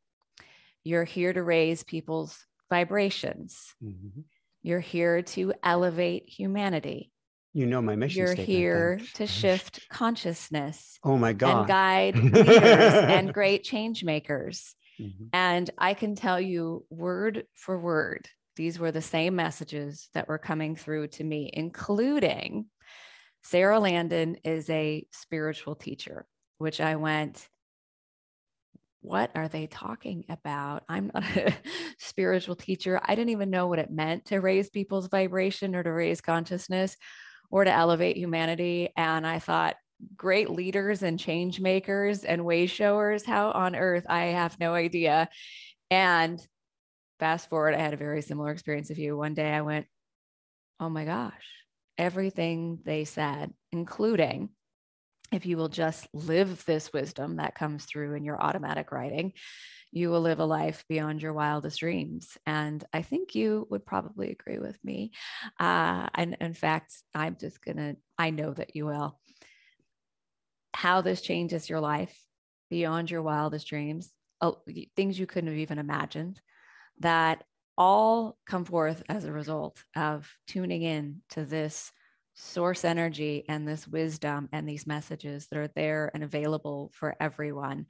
You're 0.83 1.05
here 1.05 1.31
to 1.31 1.41
raise 1.41 1.83
people's 1.83 2.37
vibrations. 2.71 3.75
Mm-hmm. 3.83 4.21
You're 4.63 4.79
here 4.79 5.21
to 5.21 5.53
elevate 5.61 6.29
humanity. 6.29 7.11
You 7.53 7.65
know 7.65 7.81
my 7.81 7.97
mission. 7.97 8.19
You're 8.19 8.33
here 8.33 9.01
to 9.15 9.27
shift 9.27 9.89
consciousness. 9.89 10.97
Oh 11.03 11.17
my 11.17 11.33
God. 11.33 11.59
And 11.59 11.67
guide 11.67 12.15
leaders 12.15 12.93
and 12.93 13.33
great 13.33 13.63
change 13.63 14.03
makers. 14.05 14.73
Mm-hmm. 14.99 15.25
And 15.33 15.69
I 15.77 15.93
can 15.93 16.15
tell 16.15 16.39
you 16.39 16.85
word 16.89 17.43
for 17.55 17.77
word, 17.77 18.29
these 18.55 18.79
were 18.79 18.91
the 18.91 19.01
same 19.01 19.35
messages 19.35 20.07
that 20.13 20.29
were 20.29 20.37
coming 20.37 20.77
through 20.77 21.07
to 21.09 21.23
me, 21.25 21.49
including 21.51 22.67
Sarah 23.43 23.79
Landon 23.79 24.37
is 24.45 24.69
a 24.69 25.05
spiritual 25.11 25.75
teacher, 25.75 26.25
which 26.57 26.79
I 26.79 26.95
went, 26.95 27.49
what 29.01 29.31
are 29.35 29.47
they 29.47 29.67
talking 29.67 30.25
about? 30.29 30.83
I'm 30.87 31.11
not 31.13 31.23
a 31.35 31.53
spiritual 31.97 32.55
teacher. 32.55 33.01
I 33.03 33.15
didn't 33.15 33.31
even 33.31 33.49
know 33.49 33.67
what 33.67 33.79
it 33.79 33.91
meant 33.91 34.25
to 34.25 34.39
raise 34.39 34.69
people's 34.69 35.07
vibration 35.07 35.75
or 35.75 35.83
to 35.83 35.91
raise 35.91 36.21
consciousness 36.21 36.95
or 37.49 37.65
to 37.65 37.71
elevate 37.71 38.17
humanity. 38.17 38.89
And 38.95 39.25
I 39.27 39.39
thought, 39.39 39.75
great 40.15 40.49
leaders 40.49 41.03
and 41.03 41.19
change 41.19 41.59
makers 41.59 42.23
and 42.23 42.45
way 42.45 42.65
showers, 42.65 43.25
how 43.25 43.51
on 43.51 43.75
earth? 43.75 44.05
I 44.09 44.25
have 44.25 44.59
no 44.59 44.73
idea. 44.73 45.29
And 45.89 46.39
fast 47.19 47.49
forward, 47.49 47.75
I 47.75 47.79
had 47.79 47.93
a 47.93 47.97
very 47.97 48.21
similar 48.21 48.51
experience 48.51 48.89
of 48.89 48.97
you. 48.97 49.15
One 49.15 49.33
day 49.33 49.51
I 49.51 49.61
went, 49.61 49.85
oh 50.79 50.89
my 50.89 51.05
gosh, 51.05 51.45
everything 51.97 52.79
they 52.83 53.05
said, 53.05 53.53
including 53.71 54.49
if 55.31 55.45
you 55.45 55.57
will 55.57 55.69
just 55.69 56.07
live 56.13 56.63
this 56.65 56.91
wisdom 56.93 57.37
that 57.37 57.55
comes 57.55 57.85
through 57.85 58.15
in 58.15 58.23
your 58.23 58.41
automatic 58.41 58.91
writing, 58.91 59.33
you 59.91 60.09
will 60.09 60.21
live 60.21 60.39
a 60.39 60.45
life 60.45 60.85
beyond 60.87 61.21
your 61.21 61.33
wildest 61.33 61.79
dreams. 61.79 62.37
And 62.45 62.83
I 62.93 63.01
think 63.01 63.35
you 63.35 63.67
would 63.69 63.85
probably 63.85 64.31
agree 64.31 64.57
with 64.57 64.77
me. 64.83 65.11
Uh, 65.59 66.07
and 66.15 66.37
in 66.39 66.53
fact, 66.53 66.93
I'm 67.13 67.37
just 67.39 67.63
going 67.63 67.77
to, 67.77 67.97
I 68.17 68.29
know 68.29 68.53
that 68.53 68.75
you 68.75 68.85
will. 68.85 69.19
How 70.73 71.01
this 71.01 71.21
changes 71.21 71.69
your 71.69 71.81
life 71.81 72.17
beyond 72.69 73.11
your 73.11 73.21
wildest 73.21 73.67
dreams, 73.67 74.11
uh, 74.39 74.51
things 74.95 75.19
you 75.19 75.27
couldn't 75.27 75.49
have 75.49 75.59
even 75.59 75.77
imagined, 75.77 76.41
that 76.99 77.43
all 77.77 78.37
come 78.45 78.63
forth 78.63 79.03
as 79.09 79.25
a 79.25 79.31
result 79.31 79.83
of 79.95 80.29
tuning 80.47 80.83
in 80.83 81.21
to 81.31 81.43
this 81.43 81.91
source 82.33 82.85
energy 82.85 83.45
and 83.47 83.67
this 83.67 83.87
wisdom 83.87 84.49
and 84.51 84.67
these 84.67 84.87
messages 84.87 85.47
that 85.47 85.59
are 85.59 85.69
there 85.75 86.11
and 86.13 86.23
available 86.23 86.91
for 86.93 87.15
everyone. 87.19 87.85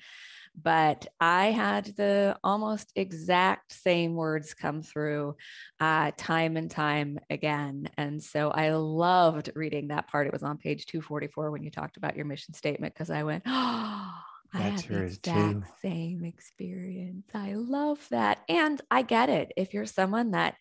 But 0.61 1.07
I 1.19 1.45
had 1.51 1.85
the 1.85 2.37
almost 2.43 2.91
exact 2.95 3.71
same 3.71 4.15
words 4.15 4.53
come 4.53 4.81
through 4.81 5.37
uh, 5.79 6.11
time 6.17 6.57
and 6.57 6.69
time 6.69 7.19
again. 7.29 7.89
And 7.97 8.21
so 8.21 8.51
I 8.51 8.71
loved 8.71 9.51
reading 9.55 9.87
that 9.89 10.09
part. 10.09 10.27
It 10.27 10.33
was 10.33 10.43
on 10.43 10.57
page 10.57 10.87
244 10.87 11.51
when 11.51 11.63
you 11.63 11.71
talked 11.71 11.97
about 11.97 12.17
your 12.17 12.25
mission 12.25 12.53
statement 12.53 12.93
because 12.93 13.09
I 13.09 13.23
went, 13.23 13.43
oh, 13.45 14.11
I 14.53 14.59
That's 14.59 14.81
had 14.81 14.91
the 14.91 15.03
exact 15.03 15.53
too. 15.53 15.63
same 15.81 16.25
experience. 16.25 17.29
I 17.33 17.53
love 17.53 18.05
that. 18.11 18.39
And 18.49 18.81
I 18.91 19.03
get 19.03 19.29
it. 19.29 19.53
If 19.55 19.73
you're 19.73 19.85
someone 19.85 20.31
that 20.31 20.55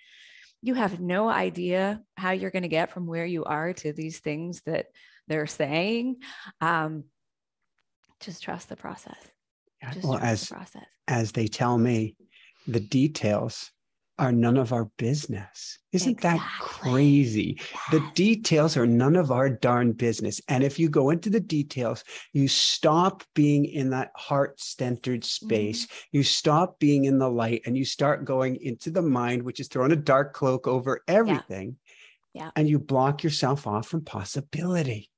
you 0.62 0.74
have 0.74 1.00
no 1.00 1.28
idea 1.28 2.02
how 2.16 2.32
you're 2.32 2.50
going 2.50 2.62
to 2.62 2.68
get 2.68 2.90
from 2.90 3.06
where 3.06 3.26
you 3.26 3.44
are 3.44 3.72
to 3.72 3.92
these 3.92 4.20
things 4.20 4.62
that 4.66 4.86
they're 5.26 5.46
saying. 5.46 6.16
Um, 6.60 7.04
just 8.20 8.42
trust 8.42 8.68
the 8.68 8.76
process. 8.76 9.16
Just 9.92 10.06
well, 10.06 10.18
as, 10.18 10.48
the 10.48 10.54
process. 10.54 10.84
as 11.08 11.32
they 11.32 11.46
tell 11.46 11.78
me, 11.78 12.16
the 12.66 12.80
details 12.80 13.70
are 14.20 14.32
none 14.32 14.58
of 14.58 14.74
our 14.74 14.84
business. 14.98 15.78
Isn't 15.92 16.12
exactly. 16.12 16.40
that 16.40 16.60
crazy? 16.60 17.56
Yes. 17.58 17.80
The 17.90 18.10
details 18.14 18.76
are 18.76 18.86
none 18.86 19.16
of 19.16 19.32
our 19.32 19.48
darn 19.48 19.92
business. 19.92 20.42
And 20.46 20.62
if 20.62 20.78
you 20.78 20.90
go 20.90 21.08
into 21.08 21.30
the 21.30 21.40
details, 21.40 22.04
you 22.34 22.46
stop 22.46 23.24
being 23.34 23.64
in 23.64 23.90
that 23.90 24.10
heart 24.14 24.60
centered 24.60 25.24
space. 25.24 25.86
Mm-hmm. 25.86 26.18
You 26.18 26.22
stop 26.22 26.78
being 26.78 27.06
in 27.06 27.18
the 27.18 27.30
light 27.30 27.62
and 27.64 27.78
you 27.78 27.86
start 27.86 28.26
going 28.26 28.56
into 28.56 28.90
the 28.90 29.00
mind, 29.00 29.42
which 29.42 29.58
is 29.58 29.68
throwing 29.68 29.92
a 29.92 29.96
dark 29.96 30.34
cloak 30.34 30.68
over 30.68 31.00
everything. 31.08 31.76
Yeah. 32.34 32.44
yeah. 32.44 32.50
And 32.56 32.68
you 32.68 32.78
block 32.78 33.24
yourself 33.24 33.66
off 33.66 33.88
from 33.88 34.04
possibility. 34.04 35.10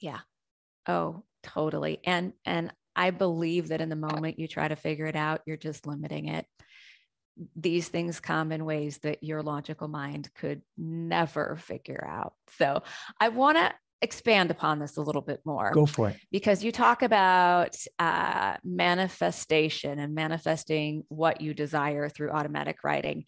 Yeah. 0.00 0.18
Oh, 0.88 1.22
totally. 1.44 2.00
And, 2.04 2.32
and, 2.44 2.72
I 2.96 3.12
believe 3.12 3.68
that 3.68 3.80
in 3.80 3.88
the 3.88 3.96
moment 3.96 4.40
you 4.40 4.48
try 4.48 4.66
to 4.66 4.74
figure 4.74 5.06
it 5.06 5.14
out, 5.14 5.42
you're 5.46 5.56
just 5.56 5.86
limiting 5.86 6.26
it 6.26 6.44
these 7.56 7.88
things 7.88 8.20
come 8.20 8.52
in 8.52 8.64
ways 8.64 8.98
that 8.98 9.22
your 9.22 9.42
logical 9.42 9.88
mind 9.88 10.28
could 10.34 10.62
never 10.76 11.56
figure 11.56 12.04
out. 12.06 12.34
So 12.58 12.82
I 13.18 13.28
want 13.28 13.58
to 13.58 13.72
expand 14.02 14.50
upon 14.50 14.78
this 14.78 14.96
a 14.96 15.02
little 15.02 15.22
bit 15.22 15.40
more. 15.44 15.72
Go 15.72 15.86
for 15.86 16.10
it. 16.10 16.16
Because 16.30 16.64
you 16.64 16.72
talk 16.72 17.02
about 17.02 17.76
uh, 17.98 18.56
manifestation 18.64 19.98
and 19.98 20.14
manifesting 20.14 21.04
what 21.08 21.40
you 21.40 21.52
desire 21.52 22.08
through 22.08 22.30
automatic 22.30 22.78
writing. 22.82 23.24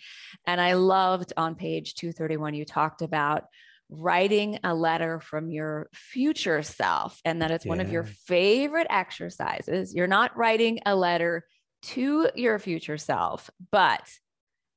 And 0.46 0.61
I 0.61 0.75
loved 0.75 1.33
on 1.37 1.55
page 1.55 1.94
231, 1.94 2.55
you 2.55 2.64
talked 2.64 3.03
about 3.03 3.44
writing 3.90 4.59
a 4.64 4.75
letter 4.75 5.20
from 5.20 5.51
your 5.51 5.90
future 5.92 6.62
self 6.62 7.20
and 7.27 7.42
that 7.42 7.51
it's 7.51 7.66
yeah. 7.66 7.70
one 7.70 7.81
of 7.81 7.92
your 7.92 8.05
favorite 8.05 8.87
exercises. 8.88 9.94
You're 9.94 10.07
not 10.07 10.37
writing 10.37 10.81
a 10.87 10.96
letter 10.96 11.44
to 11.83 12.29
your 12.35 12.59
future 12.59 12.99
self, 12.99 13.51
but 13.71 14.03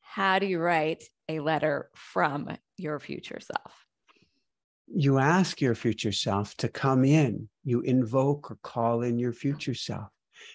how 0.01 0.39
do 0.39 0.45
you 0.45 0.59
write 0.59 1.03
a 1.27 1.39
letter 1.39 1.89
from 1.95 2.49
your 2.77 2.99
future 2.99 3.39
self? 3.39 3.85
You 4.87 5.17
ask 5.17 5.61
your 5.61 5.75
future 5.75 6.11
self 6.11 6.55
to 6.57 6.69
come 6.69 7.05
in. 7.05 7.49
You 7.63 7.81
invoke 7.81 8.51
or 8.51 8.57
call 8.61 9.01
in 9.01 9.17
your 9.17 9.33
future 9.33 9.73
self. 9.73 10.09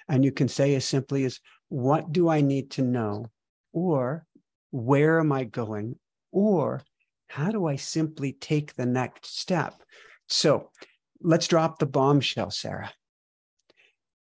And 0.09 0.25
you 0.25 0.33
can 0.33 0.49
say 0.49 0.75
as 0.77 0.85
simply 0.85 1.25
as, 1.25 1.41
What 1.69 2.13
do 2.13 2.29
I 2.29 2.41
need 2.41 2.71
to 2.73 2.83
know? 2.83 3.27
Or, 3.73 4.25
Where 4.71 5.19
am 5.19 5.33
I 5.33 5.45
going? 5.45 5.97
Or, 6.31 6.83
How 7.29 7.51
do 7.51 7.67
I 7.67 7.77
simply 7.77 8.33
take 8.33 8.75
the 8.75 8.87
next 8.87 9.39
step 9.39 9.83
So 10.29 10.71
let's 11.21 11.49
drop 11.49 11.79
the 11.79 11.87
bombshell, 11.87 12.51
Sara. 12.51 12.93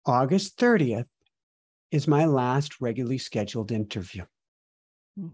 August 0.07 0.57
30th 0.57 1.07
is 1.91 2.09
my 2.09 2.25
last 2.27 2.81
regularly 2.81 3.19
scheduled 3.19 3.73
interview. 3.73 4.25
Hmm. 5.19 5.29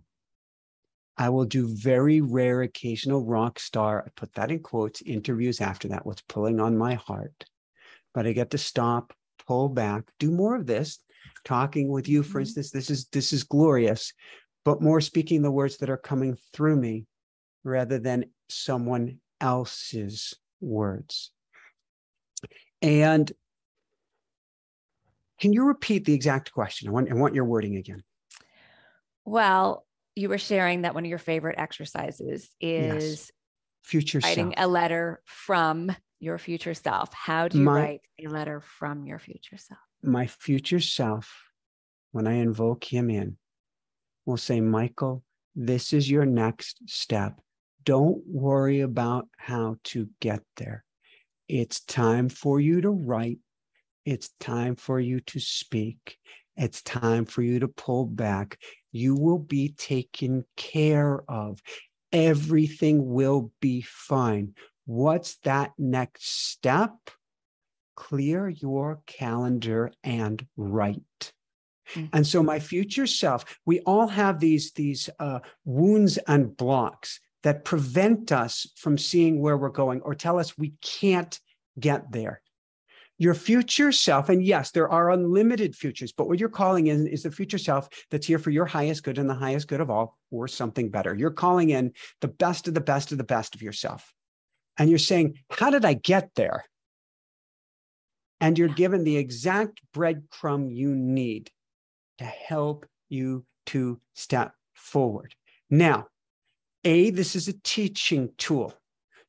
I 1.17 1.29
will 1.29 1.45
do 1.45 1.75
very 1.75 2.21
rare 2.21 2.62
occasional 2.62 3.25
rock 3.25 3.59
star, 3.59 4.05
I 4.07 4.11
put 4.17 4.33
that 4.35 4.51
in 4.51 4.61
quotes, 4.61 5.03
interviews 5.03 5.61
after 5.61 5.88
that, 5.88 6.07
what's 6.07 6.23
pulling 6.23 6.61
on 6.61 6.77
my 6.77 6.95
heart. 6.95 7.45
But 8.15 8.27
I 8.27 8.33
get 8.33 8.51
to 8.51 8.59
stop, 8.59 9.12
pull 9.47 9.69
back, 9.69 10.05
do 10.19 10.31
more 10.31 10.57
of 10.57 10.67
this, 10.67 10.99
talking 11.45 11.88
with 11.88 12.09
you, 12.09 12.23
for 12.23 12.41
mm-hmm. 12.41 12.41
instance. 12.41 12.71
This 12.71 12.91
is 12.91 13.07
this 13.07 13.33
is 13.33 13.45
glorious, 13.45 14.12
but 14.65 14.83
more 14.83 15.01
speaking 15.01 15.43
the 15.43 15.51
words 15.51 15.79
that 15.79 15.91
are 15.91 15.97
coming 15.97 16.37
through 16.53 16.77
me 16.77 17.07
rather 17.65 17.99
than 17.99 18.27
someone 18.49 19.19
else's 19.41 20.35
words. 20.61 21.31
And 22.81 23.31
can 25.42 25.52
you 25.52 25.64
repeat 25.64 26.05
the 26.05 26.14
exact 26.14 26.52
question? 26.52 26.88
I 26.88 26.92
want, 26.92 27.11
I 27.11 27.14
want 27.14 27.35
your 27.35 27.44
wording 27.44 27.74
again. 27.74 28.05
Well, 29.24 29.85
you 30.14 30.28
were 30.28 30.38
sharing 30.38 30.83
that 30.83 30.94
one 30.94 31.05
of 31.05 31.11
your 31.11 31.18
favorite 31.18 31.59
exercises 31.59 32.48
is 32.61 33.28
yes. 33.28 33.31
future 33.83 34.20
writing 34.22 34.55
self. 34.57 34.64
a 34.64 34.68
letter 34.68 35.20
from 35.24 35.90
your 36.20 36.38
future 36.38 36.74
self. 36.74 37.12
How 37.12 37.48
do 37.48 37.59
you 37.59 37.64
my, 37.64 37.72
write 37.72 38.00
a 38.24 38.28
letter 38.28 38.61
from 38.61 39.05
your 39.05 39.18
future 39.18 39.57
self? 39.57 39.81
My 40.00 40.28
future 40.28 40.78
self, 40.78 41.42
when 42.12 42.28
I 42.28 42.35
invoke 42.35 42.85
him 42.85 43.11
in, 43.11 43.37
will 44.24 44.37
say, 44.37 44.61
Michael, 44.61 45.24
this 45.57 45.92
is 45.92 46.09
your 46.09 46.24
next 46.24 46.83
step. 46.87 47.40
Don't 47.83 48.22
worry 48.28 48.83
about 48.83 49.26
how 49.38 49.78
to 49.87 50.09
get 50.20 50.44
there. 50.57 50.85
It's 51.48 51.81
time 51.81 52.28
for 52.28 52.61
you 52.61 52.81
to 52.83 52.90
write 52.90 53.40
it's 54.05 54.31
time 54.41 54.77
for 54.77 54.99
you 54.99 55.21
to 55.21 55.41
speak. 55.41 56.19
It's 56.57 56.83
time 56.83 57.25
for 57.25 57.43
you 57.43 57.61
to 57.61 57.69
pull 57.69 58.07
back. 58.07 58.59
You 58.91 59.15
will 59.15 59.38
be 59.38 59.71
taken 59.71 60.45
care 60.57 61.23
of. 61.29 61.62
Everything 62.12 63.12
will 63.12 63.53
be 63.61 63.83
fine. 63.83 64.55
What's 64.85 65.37
that 65.45 65.73
next 65.79 66.51
step? 66.51 66.93
Clear 67.97 68.49
your 68.49 69.01
calendar 69.07 69.93
and 70.03 70.45
write. 70.57 71.33
Mm-hmm. 71.95 72.07
And 72.12 72.27
so, 72.27 72.43
my 72.43 72.59
future 72.59 73.07
self, 73.07 73.45
we 73.65 73.81
all 73.81 74.09
have 74.09 74.41
these, 74.41 74.73
these 74.73 75.09
uh, 75.19 75.41
wounds 75.65 76.19
and 76.19 76.57
blocks 76.57 77.21
that 77.43 77.65
prevent 77.65 78.33
us 78.33 78.67
from 78.77 78.99
seeing 78.99 79.41
where 79.41 79.57
we're 79.57 79.69
going 79.69 80.01
or 80.03 80.15
tell 80.15 80.38
us 80.38 80.59
we 80.59 80.75
can't 80.81 81.38
get 81.79 82.12
there 82.12 82.41
your 83.22 83.35
future 83.35 83.92
self, 83.92 84.28
and 84.28 84.44
yes, 84.44 84.72
there 84.72 84.88
are 84.88 85.12
unlimited 85.12 85.76
futures, 85.76 86.11
but 86.11 86.26
what 86.26 86.40
you're 86.40 86.48
calling 86.48 86.88
in 86.88 87.06
is 87.06 87.22
the 87.22 87.30
future 87.30 87.56
self 87.56 87.88
that's 88.11 88.26
here 88.26 88.38
for 88.38 88.50
your 88.50 88.66
highest 88.66 89.04
good 89.04 89.16
and 89.16 89.30
the 89.30 89.35
highest 89.35 89.68
good 89.68 89.80
of 89.80 89.90
all, 89.90 90.18
or 90.32 90.48
something 90.48 90.90
better. 90.90 91.14
You're 91.14 91.30
calling 91.30 91.70
in 91.70 91.92
the 92.20 92.26
best 92.26 92.66
of 92.66 92.74
the 92.74 92.80
best 92.80 93.12
of 93.12 93.18
the 93.18 93.24
best 93.24 93.54
of 93.54 93.62
yourself. 93.62 94.12
And 94.76 94.90
you're 94.90 94.98
saying, 94.98 95.38
How 95.50 95.70
did 95.70 95.85
I 95.85 95.94
get 95.94 96.30
there? 96.35 96.64
And 98.40 98.58
you're 98.58 98.66
given 98.66 99.04
the 99.04 99.18
exact 99.18 99.80
breadcrumb 99.94 100.74
you 100.74 100.92
need 100.92 101.48
to 102.18 102.24
help 102.24 102.87
you 103.08 103.44
to 103.66 104.00
step 104.14 104.52
forward. 104.74 105.32
Now, 105.70 106.08
A, 106.82 107.11
this 107.11 107.37
is 107.37 107.46
a 107.46 107.54
teaching 107.62 108.30
tool. 108.37 108.74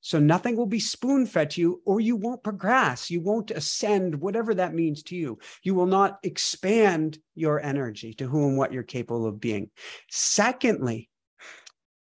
So 0.05 0.19
nothing 0.19 0.57
will 0.57 0.65
be 0.65 0.81
spoon 0.81 1.25
fed 1.25 1.51
to 1.51 1.61
you, 1.61 1.81
or 1.85 2.01
you 2.01 2.17
won't 2.17 2.43
progress. 2.43 3.09
You 3.09 3.21
won't 3.21 3.51
ascend, 3.51 4.15
whatever 4.15 4.53
that 4.53 4.75
means 4.75 5.01
to 5.03 5.15
you. 5.15 5.39
You 5.63 5.75
will 5.75 5.85
not 5.85 6.19
expand 6.23 7.19
your 7.35 7.61
energy 7.61 8.13
to 8.15 8.27
who 8.27 8.49
and 8.49 8.57
what 8.57 8.73
you're 8.73 8.83
capable 8.83 9.25
of 9.25 9.39
being. 9.39 9.69
Secondly, 10.11 11.09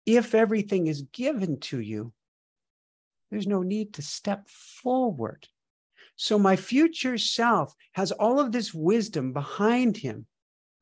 if 0.05 0.35
everything 0.35 0.87
is 0.87 1.03
given 1.13 1.61
to 1.61 1.79
you, 1.79 2.11
there's 3.31 3.47
no 3.47 3.63
need 3.63 3.93
to 3.93 4.01
step 4.01 4.49
forward. 4.49 5.47
So 6.17 6.37
my 6.37 6.57
future 6.57 7.17
self 7.17 7.73
has 7.93 8.11
all 8.11 8.37
of 8.37 8.51
this 8.51 8.73
wisdom 8.73 9.31
behind 9.31 9.95
him 9.95 10.25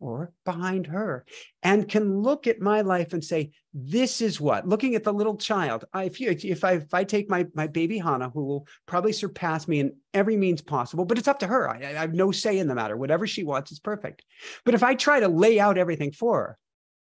or 0.02 0.34
behind 0.44 0.88
her 0.88 1.24
and 1.64 1.88
can 1.88 2.22
look 2.22 2.48
at 2.48 2.60
my 2.60 2.82
life 2.82 3.14
and 3.14 3.24
say 3.24 3.52
this 3.74 4.20
is 4.20 4.42
what 4.42 4.68
looking 4.68 4.96
at 4.96 5.04
the 5.04 5.14
little 5.14 5.38
child 5.38 5.86
I, 5.94 6.06
if 6.06 6.20
you 6.20 6.36
if 6.44 6.64
i 6.64 6.74
if 6.74 6.94
i 6.94 7.04
take 7.04 7.30
my 7.30 7.46
my 7.54 7.68
baby 7.68 7.98
hannah 7.98 8.30
who 8.30 8.44
will 8.44 8.68
probably 8.88 9.14
surpass 9.14 9.68
me 9.68 9.80
in 9.80 9.96
every 10.14 10.36
means 10.36 10.62
possible 10.62 11.06
but 11.06 11.18
it's 11.18 11.28
up 11.28 11.40
to 11.40 11.48
her 11.48 11.70
I, 11.70 11.78
I 11.78 12.02
have 12.02 12.14
no 12.14 12.32
say 12.32 12.58
in 12.58 12.68
the 12.68 12.76
matter 12.76 12.98
whatever 12.98 13.28
she 13.28 13.44
wants 13.44 13.72
is 13.72 13.80
perfect 13.80 14.26
but 14.66 14.74
if 14.74 14.84
i 14.84 14.96
try 14.96 15.20
to 15.20 15.28
lay 15.28 15.60
out 15.60 15.78
everything 15.78 16.12
for 16.12 16.38
her 16.40 16.58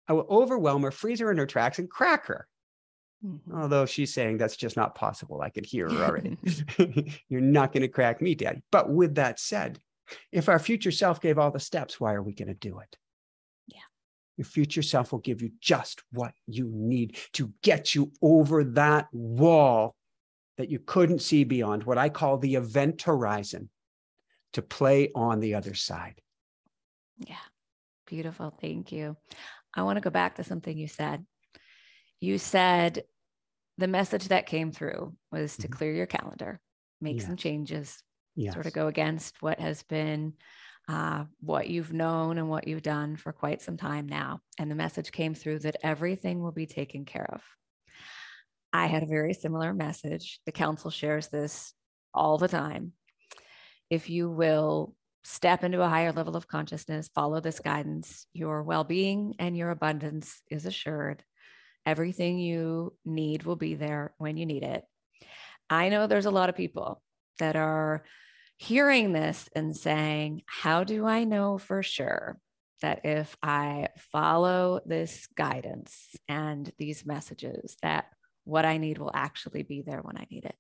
i 0.07 0.13
will 0.13 0.27
overwhelm 0.31 0.83
her 0.83 0.93
freeze 0.93 1.21
her 1.21 1.33
in 1.33 1.39
her 1.39 1.47
tracks 1.47 1.79
and 1.79 1.91
crack 1.91 2.27
her 2.27 2.47
Mm-hmm. 3.25 3.57
Although 3.57 3.87
she's 3.87 4.13
saying 4.13 4.39
that's 4.39 4.57
just 4.57 4.77
not 4.77 4.97
possible. 4.97 5.43
I 5.43 5.51
could 5.51 5.65
hear 5.65 5.89
her 5.89 6.05
already. 6.05 6.37
You're 7.29 7.41
not 7.41 7.73
going 7.73 7.83
to 7.83 7.89
crack 7.89 8.21
me, 8.21 8.35
Daddy. 8.35 8.63
But 8.73 8.91
with 8.91 9.15
that 9.15 9.39
said, 9.39 9.79
if 10.31 10.49
our 10.49 10.59
future 10.59 10.91
self 10.91 11.21
gave 11.21 11.39
all 11.39 11.51
the 11.51 11.61
steps, 11.61 12.01
why 12.01 12.15
are 12.15 12.23
we 12.23 12.35
going 12.35 12.49
to 12.49 12.55
do 12.55 12.79
it? 12.79 12.97
Yeah. 13.69 13.81
Your 14.37 14.45
future 14.45 14.83
self 14.83 15.13
will 15.13 15.21
give 15.21 15.43
you 15.43 15.51
just 15.61 16.03
what 16.13 16.33
you 16.47 16.71
need 16.73 17.17
to 17.35 17.53
get 17.63 17.95
you 17.95 18.13
over 18.23 18.65
that 18.65 19.09
wall 19.13 19.95
that 20.59 20.71
you 20.71 20.79
couldn't 20.79 21.23
see 21.23 21.45
beyond, 21.45 21.85
what 21.85 21.99
I 21.99 22.09
call 22.09 22.39
the 22.39 22.55
event 22.57 23.03
horizon, 23.03 23.71
to 24.53 24.63
play 24.63 25.11
on 25.15 25.41
the 25.41 25.55
other 25.55 25.75
side. 25.75 26.21
Yeah. 27.19 27.37
Beautiful. 28.07 28.55
Thank 28.61 28.93
you. 28.93 29.17
I 29.75 29.83
want 29.83 29.97
to 29.97 30.03
go 30.03 30.11
back 30.11 30.37
to 30.37 30.45
something 30.45 30.77
you 30.77 30.89
said. 30.89 31.25
You 32.21 32.39
said 32.39 33.05
the 33.79 33.89
message 33.89 34.29
that 34.29 34.47
came 34.47 34.71
through 34.71 35.15
was 35.31 35.57
to 35.57 35.63
mm-hmm. 35.63 35.73
clear 35.73 35.93
your 35.93 36.07
calendar, 36.07 36.61
make 37.01 37.21
yeah. 37.21 37.27
some 37.27 37.37
changes, 37.37 38.03
yes. 38.35 38.55
sort 38.55 38.67
of 38.67 38.73
go 38.73 38.89
against 38.89 39.41
what 39.41 39.61
has 39.61 39.83
been 39.85 40.35
uh, 40.89 41.25
what 41.41 41.69
you've 41.69 41.93
known 41.93 42.39
and 42.39 42.49
what 42.49 42.67
you've 42.67 42.83
done 42.83 43.17
for 43.17 43.33
quite 43.33 43.63
some 43.63 43.77
time 43.77 44.09
now. 44.09 44.41
And 44.59 44.71
the 44.71 44.75
message 44.75 45.13
came 45.13 45.35
through 45.35 45.61
that 45.61 45.77
everything 45.83 46.43
will 46.43 46.53
be 46.53 46.67
taken 46.67 47.05
care 47.05 47.29
of. 47.33 47.41
I 48.73 48.87
had 48.87 49.03
a 49.03 49.07
very 49.07 49.35
similar 49.35 49.73
message. 49.73 50.41
The 50.47 50.53
council 50.53 50.91
shares 50.91 51.29
this 51.29 51.73
all 52.15 52.39
the 52.39 52.49
time. 52.49 52.93
If 53.91 54.11
you 54.11 54.31
will 54.31 54.95
step 55.25 55.63
into 55.63 55.83
a 55.83 55.89
higher 55.89 56.13
level 56.13 56.37
of 56.37 56.49
consciousness, 56.49 57.11
follow 57.15 57.41
this 57.41 57.61
guidance, 57.61 58.27
your 58.33 58.63
well 58.63 58.85
being 58.85 59.35
and 59.39 59.57
your 59.57 59.71
abundance 59.71 60.43
is 60.51 60.67
assured. 60.67 61.23
Everything 61.85 62.39
you 62.39 62.95
need 63.05 63.45
will 63.45 63.57
be 63.57 63.75
there 63.75 64.15
when 64.19 64.37
you 64.37 64.47
need 64.47 64.63
it. 64.63 64.85
I 65.69 65.91
know 65.91 66.07
there's 66.07 66.27
a 66.27 66.31
lot 66.31 66.49
of 66.49 66.57
people 66.57 67.03
that 67.39 67.57
are 67.57 68.05
hearing 68.59 69.13
this 69.13 69.49
and 69.55 69.77
saying, 69.77 70.43
How 70.47 70.85
do 70.85 71.07
I 71.07 71.25
know 71.25 71.59
for 71.59 71.83
sure 71.83 72.39
that 72.81 73.05
if 73.05 73.37
I 73.43 73.89
follow 73.97 74.81
this 74.85 75.29
guidance 75.37 76.17
and 76.29 76.71
these 76.79 77.07
messages, 77.07 77.77
that 77.83 78.07
what 78.45 78.65
I 78.65 78.79
need 78.79 78.99
will 78.99 79.13
actually 79.15 79.63
be 79.63 79.83
there 79.83 80.01
when 80.01 80.17
I 80.17 80.27
need 80.31 80.45
it? 80.45 80.57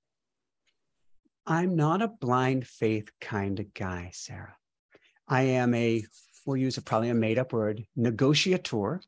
I'm 1.46 1.74
not 1.74 2.02
a 2.02 2.08
blind 2.08 2.66
faith 2.66 3.10
kind 3.20 3.58
of 3.58 3.74
guy, 3.74 4.10
Sara. 4.12 4.56
I 5.26 5.42
am 5.42 5.74
a, 5.74 6.04
we'll 6.46 6.56
use 6.56 6.76
a, 6.76 6.82
probably 6.82 7.08
a 7.10 7.14
made 7.14 7.38
up 7.38 7.52
word, 7.52 7.84
negotiator. 7.96 9.00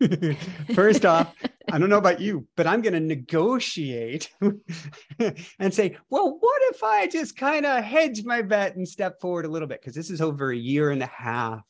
First 0.74 1.06
off, 1.06 1.34
I 1.72 1.78
don't 1.78 1.90
know 1.90 1.98
about 1.98 2.20
you, 2.20 2.46
but 2.56 2.66
I'm 2.66 2.80
going 2.80 2.92
to 2.92 3.00
negotiate 3.00 4.30
and 5.18 5.74
say, 5.74 5.96
well, 6.10 6.36
what 6.38 6.62
if 6.70 6.82
I 6.82 7.06
just 7.06 7.36
kind 7.36 7.66
of 7.66 7.82
hedge 7.82 8.24
my 8.24 8.42
bet 8.42 8.76
and 8.76 8.88
step 8.88 9.20
forward 9.20 9.44
a 9.44 9.48
little 9.48 9.68
bit? 9.68 9.80
Because 9.80 9.94
this 9.94 10.10
is 10.10 10.20
over 10.20 10.50
a 10.50 10.56
year 10.56 10.90
and 10.90 11.02
a 11.02 11.06
half 11.06 11.62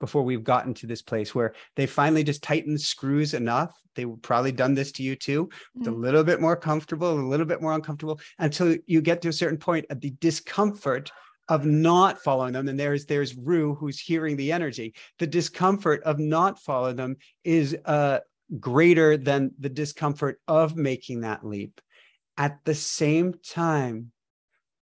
before 0.00 0.22
we've 0.22 0.44
gotten 0.44 0.74
to 0.74 0.86
this 0.86 1.02
place 1.02 1.34
where 1.34 1.54
they 1.76 1.86
finally 1.86 2.24
just 2.24 2.42
tightened 2.42 2.74
the 2.74 2.80
screws 2.80 3.34
enough. 3.34 3.72
They 3.94 4.06
probably 4.06 4.52
done 4.52 4.74
this 4.74 4.90
to 4.92 5.02
you 5.02 5.14
too, 5.14 5.48
mm-hmm. 5.78 5.88
a 5.88 5.92
little 5.92 6.24
bit 6.24 6.40
more 6.40 6.56
comfortable, 6.56 7.12
a 7.12 7.20
little 7.20 7.46
bit 7.46 7.62
more 7.62 7.72
uncomfortable 7.72 8.20
until 8.38 8.76
you 8.86 9.00
get 9.00 9.22
to 9.22 9.28
a 9.28 9.32
certain 9.32 9.58
point 9.58 9.86
of 9.90 10.00
the 10.00 10.10
discomfort 10.20 11.12
of 11.48 11.64
not 11.64 12.22
following 12.22 12.54
them 12.54 12.68
and 12.68 12.80
there's 12.80 13.04
there's 13.04 13.36
rue 13.36 13.74
who's 13.74 14.00
hearing 14.00 14.34
the 14.34 14.50
energy 14.50 14.94
the 15.18 15.26
discomfort 15.26 16.02
of 16.04 16.18
not 16.18 16.58
following 16.58 16.96
them 16.96 17.14
is 17.44 17.76
uh, 17.84 18.18
greater 18.60 19.16
than 19.16 19.52
the 19.58 19.68
discomfort 19.68 20.40
of 20.48 20.76
making 20.76 21.20
that 21.20 21.44
leap 21.44 21.80
at 22.36 22.58
the 22.64 22.74
same 22.74 23.34
time 23.46 24.12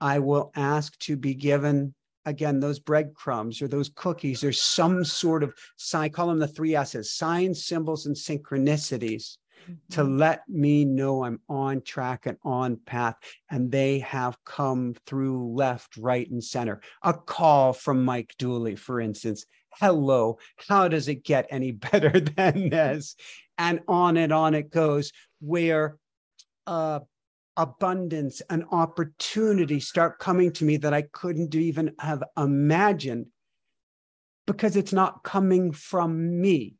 i 0.01 0.19
will 0.19 0.51
ask 0.55 0.97
to 0.99 1.15
be 1.15 1.33
given 1.33 1.93
again 2.25 2.59
those 2.59 2.79
breadcrumbs 2.79 3.61
or 3.61 3.67
those 3.67 3.89
cookies 3.89 4.43
or 4.43 4.51
some 4.51 5.03
sort 5.03 5.43
of 5.43 5.53
sign 5.77 6.09
call 6.09 6.27
them 6.27 6.39
the 6.39 6.47
three 6.47 6.75
s's 6.75 7.13
signs 7.13 7.65
symbols 7.65 8.05
and 8.05 8.15
synchronicities 8.15 9.37
to 9.89 10.01
Mhm. 10.03 10.19
let 10.19 10.47
me 10.47 10.85
know 10.85 11.23
I'm 11.23 11.39
on 11.49 11.81
track 11.81 12.25
and 12.27 12.37
on 12.43 12.77
path. 12.77 13.15
And 13.49 13.71
they 13.71 13.99
have 13.99 14.37
come 14.43 14.95
through 15.07 15.55
left, 15.55 15.97
right, 15.97 16.29
and 16.29 16.43
center. 16.43 16.81
A 17.01 17.13
call 17.13 17.73
from 17.73 18.03
Mike 18.03 18.35
Dooley, 18.37 18.75
for 18.75 18.99
instance. 18.99 19.45
Hello, 19.79 20.37
how 20.69 20.87
does 20.87 21.07
it 21.07 21.23
get 21.23 21.47
any 21.49 21.71
better 21.91 22.19
than 22.19 22.69
this? 22.69 23.15
And 23.57 23.81
on 23.87 24.17
and 24.17 24.33
on 24.33 24.53
it 24.53 24.71
goes, 24.71 25.11
where 25.39 25.97
uh, 26.67 26.99
abundance 27.57 28.41
and 28.49 28.65
opportunity 28.71 29.79
start 29.79 30.19
coming 30.19 30.51
to 30.53 30.65
me 30.65 30.77
that 30.77 30.93
I 30.93 31.03
couldn't 31.03 31.55
even 31.55 31.93
have 31.99 32.23
imagined 32.37 33.27
because 34.47 34.75
it's 34.75 34.93
not 34.93 35.23
coming 35.23 35.71
from 35.71 36.41
me. 36.41 36.75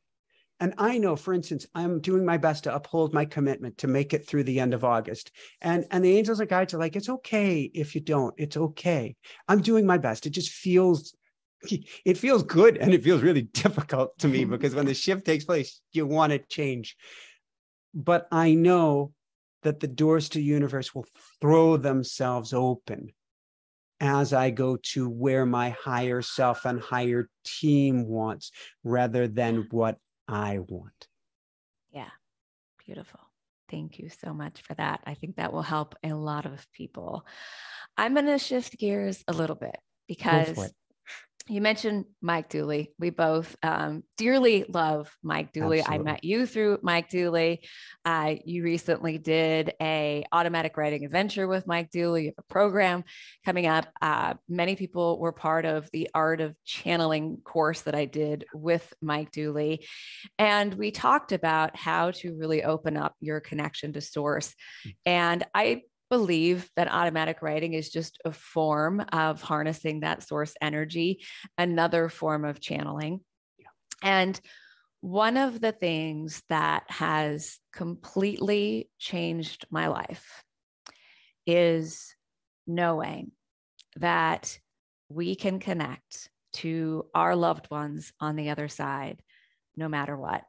And 0.60 0.74
I 0.78 0.98
know, 0.98 1.18
for 1.18 1.34
instance, 1.34 1.66
I'm 1.76 2.00
doing 2.00 2.26
my 2.26 2.38
best 2.38 2.64
to 2.64 2.74
uphold 2.74 3.14
my 3.14 3.26
commitment 3.26 3.78
to 3.80 3.88
make 3.88 4.14
it 4.14 4.26
through 4.26 4.46
the 4.46 4.60
end 4.60 4.74
of 4.74 4.86
August. 4.86 5.32
And, 5.62 5.86
and 5.92 6.04
the 6.04 6.18
angels 6.18 6.40
and 6.40 6.48
guides 6.48 6.74
are 6.74 6.78
like, 6.78 6.96
it's 6.96 7.10
okay 7.10 7.70
if 7.74 7.94
you 7.94 8.00
don't. 8.00 8.34
It's 8.38 8.56
okay. 8.56 9.16
I'm 9.50 9.62
doing 9.62 9.86
my 9.86 9.98
best. 9.98 10.26
It 10.26 10.30
just 10.30 10.52
feels 10.52 11.14
it 12.06 12.18
feels 12.18 12.44
good 12.44 12.78
and 12.78 12.94
it 12.94 13.04
feels 13.04 13.22
really 13.22 13.42
difficult 13.54 14.18
to 14.20 14.28
me 14.28 14.46
because 14.46 14.76
when 14.76 14.86
the 14.86 14.94
shift 14.94 15.26
takes 15.26 15.46
place, 15.46 15.82
you 15.92 16.06
want 16.06 16.32
to 16.32 16.40
change. 16.40 16.96
But 17.94 18.28
I 18.32 18.54
know 18.54 19.14
that 19.64 19.80
the 19.80 19.88
doors 19.88 20.30
to 20.30 20.42
universe 20.42 20.94
will 20.94 21.08
throw 21.42 21.78
themselves 21.78 22.54
open 22.54 23.12
as 24.00 24.34
I 24.34 24.50
go 24.52 24.78
to 24.94 25.10
where 25.10 25.46
my 25.46 25.70
higher 25.70 26.22
self 26.22 26.66
and 26.66 26.80
higher 26.80 27.30
team 27.44 28.06
wants 28.06 28.52
rather 28.84 29.28
than 29.28 29.68
what 29.72 29.98
I 30.28 30.60
want. 30.60 31.08
Yeah, 31.92 32.10
beautiful. 32.86 33.22
Thank 33.72 33.98
you 33.98 34.10
so 34.10 34.34
much 34.34 34.62
for 34.62 34.74
that. 34.76 35.02
I 35.06 35.16
think 35.16 35.38
that 35.38 35.54
will 35.54 35.64
help 35.64 35.96
a 36.04 36.14
lot 36.14 36.46
of 36.46 36.72
people. 36.72 37.26
I'm 37.98 38.14
going 38.14 38.26
to 38.28 38.38
shift 38.38 38.78
gears 38.78 39.24
a 39.28 39.34
little 39.34 39.56
bit 39.56 39.78
because 40.08 40.74
you 41.48 41.62
mentioned 41.62 42.06
Mike 42.22 42.50
Dooley. 42.50 42.92
We 42.98 43.12
both 43.12 43.56
um, 43.62 44.04
dearly 44.18 44.66
love 44.68 45.16
Mike 45.22 45.54
Dooley. 45.54 45.80
Absolutely. 45.80 46.10
I 46.10 46.12
met 46.12 46.24
you 46.24 46.48
through 46.48 46.80
Mike 46.82 47.10
Dooley. 47.10 47.62
Uh, 48.04 48.36
you 48.46 48.64
recently 48.64 49.20
did 49.20 49.74
a 49.80 50.26
automatic 50.32 50.76
writing 50.76 51.06
adventure 51.06 51.48
with 51.48 51.68
Mike 51.68 51.92
Dooley. 51.92 52.24
You 52.24 52.28
have 52.30 52.46
a 52.50 52.52
program 52.54 53.04
coming 53.46 53.68
up. 53.68 53.86
Uh, 54.02 54.34
many 54.50 54.76
people 54.76 55.20
were 55.20 55.32
part 55.32 55.66
of 55.66 55.88
the 55.94 56.10
art 56.16 56.42
of 56.42 56.56
channeling 56.66 57.38
course 57.44 57.82
that 57.82 57.94
I 57.94 58.06
did 58.06 58.46
with 58.52 58.92
Mike 59.00 59.32
Dooley, 59.32 59.86
and 60.40 60.74
we 60.74 60.90
talked 60.90 61.32
about 61.32 61.76
how 61.76 62.10
to 62.12 62.36
really 62.36 62.64
open 62.64 62.98
up 62.98 63.14
your 63.20 63.40
connection 63.40 63.94
to 63.94 64.02
source. 64.02 64.56
And 65.06 65.46
I 65.54 65.84
believe 66.10 66.70
that 66.76 66.92
automatic 66.92 67.42
writing 67.42 67.74
is 67.74 67.90
just 67.90 68.20
a 68.26 68.32
form 68.32 69.04
of 69.12 69.42
harnessing 69.42 70.02
that 70.02 70.24
source 70.24 70.54
energy, 70.62 71.26
another 71.58 72.10
form 72.10 72.46
of 72.46 72.60
channeling. 72.60 73.22
And 74.02 74.40
one 75.02 75.38
of 75.38 75.62
the 75.62 75.72
things 75.72 76.42
that 76.50 76.84
has 76.90 77.60
completely 77.74 78.90
changed 79.00 79.66
my 79.70 79.88
life 79.88 80.44
is 81.46 82.16
knowing 82.66 83.32
that 83.98 84.58
we 85.10 85.36
can 85.36 85.60
connect 85.60 86.30
to 86.54 87.06
our 87.14 87.36
loved 87.36 87.70
ones 87.70 88.14
on 88.20 88.36
the 88.36 88.50
other 88.50 88.68
side, 88.68 89.22
no 89.76 89.88
matter 89.88 90.18
what. 90.18 90.44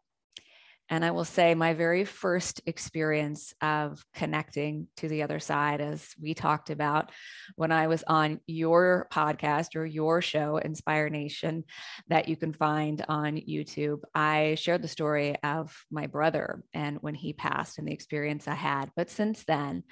And 0.88 1.04
I 1.04 1.10
will 1.10 1.24
say, 1.24 1.54
my 1.54 1.74
very 1.74 2.04
first 2.04 2.60
experience 2.66 3.52
of 3.60 4.04
connecting 4.14 4.86
to 4.98 5.08
the 5.08 5.24
other 5.24 5.40
side, 5.40 5.80
as 5.80 6.14
we 6.20 6.32
talked 6.32 6.70
about 6.70 7.10
when 7.56 7.72
I 7.72 7.88
was 7.88 8.04
on 8.06 8.40
your 8.46 9.08
podcast 9.12 9.74
or 9.74 9.84
your 9.84 10.22
show, 10.22 10.58
Inspire 10.58 11.08
Nation, 11.08 11.64
that 12.08 12.28
you 12.28 12.36
can 12.36 12.52
find 12.52 13.04
on 13.08 13.36
YouTube, 13.36 14.02
I 14.14 14.54
shared 14.54 14.82
the 14.82 14.88
story 14.88 15.36
of 15.42 15.74
my 15.90 16.06
brother 16.06 16.62
and 16.72 16.98
when 17.00 17.14
he 17.14 17.32
passed 17.32 17.78
and 17.78 17.88
the 17.88 17.92
experience 17.92 18.46
I 18.46 18.54
had. 18.54 18.90
But 18.94 19.10
since 19.10 19.42
then, 19.44 19.82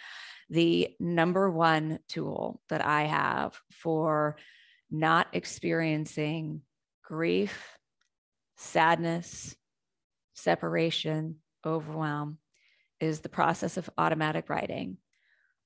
the 0.49 0.91
number 1.01 1.51
one 1.51 1.99
tool 2.09 2.61
that 2.69 2.85
I 2.85 3.03
have 3.05 3.59
for 3.73 4.37
not 4.91 5.27
experiencing 5.33 6.63
grief, 7.03 7.77
sadness, 8.57 9.57
separation, 10.35 11.37
overwhelm 11.65 12.39
is 13.01 13.21
the 13.21 13.29
process 13.29 13.77
of 13.77 13.91
automatic 13.99 14.49
writing. 14.49 14.99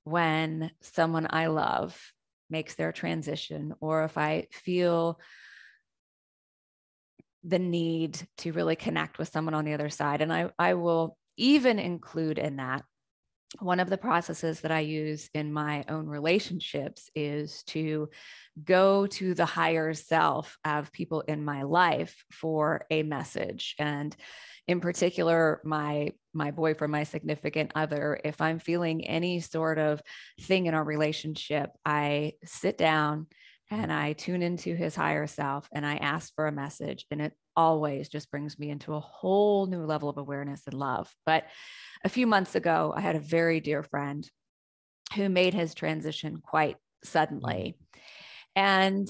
When 0.04 0.70
someone 0.80 1.26
I 1.28 1.48
love 1.48 2.00
makes 2.48 2.74
their 2.74 2.92
transition, 2.92 3.74
or 3.80 4.04
if 4.04 4.16
I 4.16 4.46
feel 4.52 5.20
the 7.44 7.58
need 7.58 8.20
to 8.38 8.52
really 8.52 8.76
connect 8.76 9.18
with 9.18 9.28
someone 9.28 9.54
on 9.54 9.64
the 9.64 9.74
other 9.74 9.88
side. 9.88 10.20
And 10.20 10.32
I, 10.32 10.50
I 10.58 10.74
will 10.74 11.16
even 11.36 11.78
include 11.78 12.38
in 12.38 12.56
that 12.56 12.84
one 13.60 13.80
of 13.80 13.88
the 13.88 13.96
processes 13.96 14.60
that 14.60 14.70
I 14.70 14.80
use 14.80 15.30
in 15.32 15.52
my 15.52 15.84
own 15.88 16.06
relationships 16.06 17.08
is 17.14 17.62
to 17.68 18.10
go 18.62 19.06
to 19.06 19.32
the 19.34 19.46
higher 19.46 19.94
self 19.94 20.58
of 20.66 20.92
people 20.92 21.22
in 21.22 21.44
my 21.44 21.62
life 21.62 22.24
for 22.30 22.84
a 22.90 23.02
message. 23.02 23.74
And 23.78 24.14
in 24.68 24.80
particular, 24.80 25.60
my 25.64 26.12
my 26.34 26.50
boyfriend, 26.50 26.92
my 26.92 27.04
significant 27.04 27.72
other, 27.74 28.20
if 28.22 28.40
I'm 28.40 28.58
feeling 28.58 29.04
any 29.06 29.40
sort 29.40 29.78
of 29.78 30.00
thing 30.42 30.66
in 30.66 30.74
our 30.74 30.84
relationship, 30.84 31.70
I 31.84 32.34
sit 32.44 32.78
down 32.78 33.26
and 33.70 33.90
I 33.92 34.12
tune 34.12 34.42
into 34.42 34.76
his 34.76 34.94
higher 34.94 35.26
self 35.26 35.68
and 35.72 35.84
I 35.84 35.96
ask 35.96 36.32
for 36.34 36.46
a 36.46 36.52
message. 36.52 37.06
And 37.10 37.20
it 37.20 37.32
always 37.56 38.08
just 38.08 38.30
brings 38.30 38.58
me 38.58 38.70
into 38.70 38.94
a 38.94 39.00
whole 39.00 39.66
new 39.66 39.84
level 39.84 40.08
of 40.08 40.18
awareness 40.18 40.62
and 40.66 40.74
love. 40.74 41.12
But 41.26 41.44
a 42.04 42.08
few 42.08 42.26
months 42.26 42.54
ago, 42.54 42.92
I 42.94 43.00
had 43.00 43.16
a 43.16 43.20
very 43.20 43.60
dear 43.60 43.82
friend 43.82 44.28
who 45.14 45.28
made 45.28 45.54
his 45.54 45.74
transition 45.74 46.40
quite 46.42 46.76
suddenly. 47.02 47.74
Mm-hmm. 47.76 47.98
And 48.56 49.08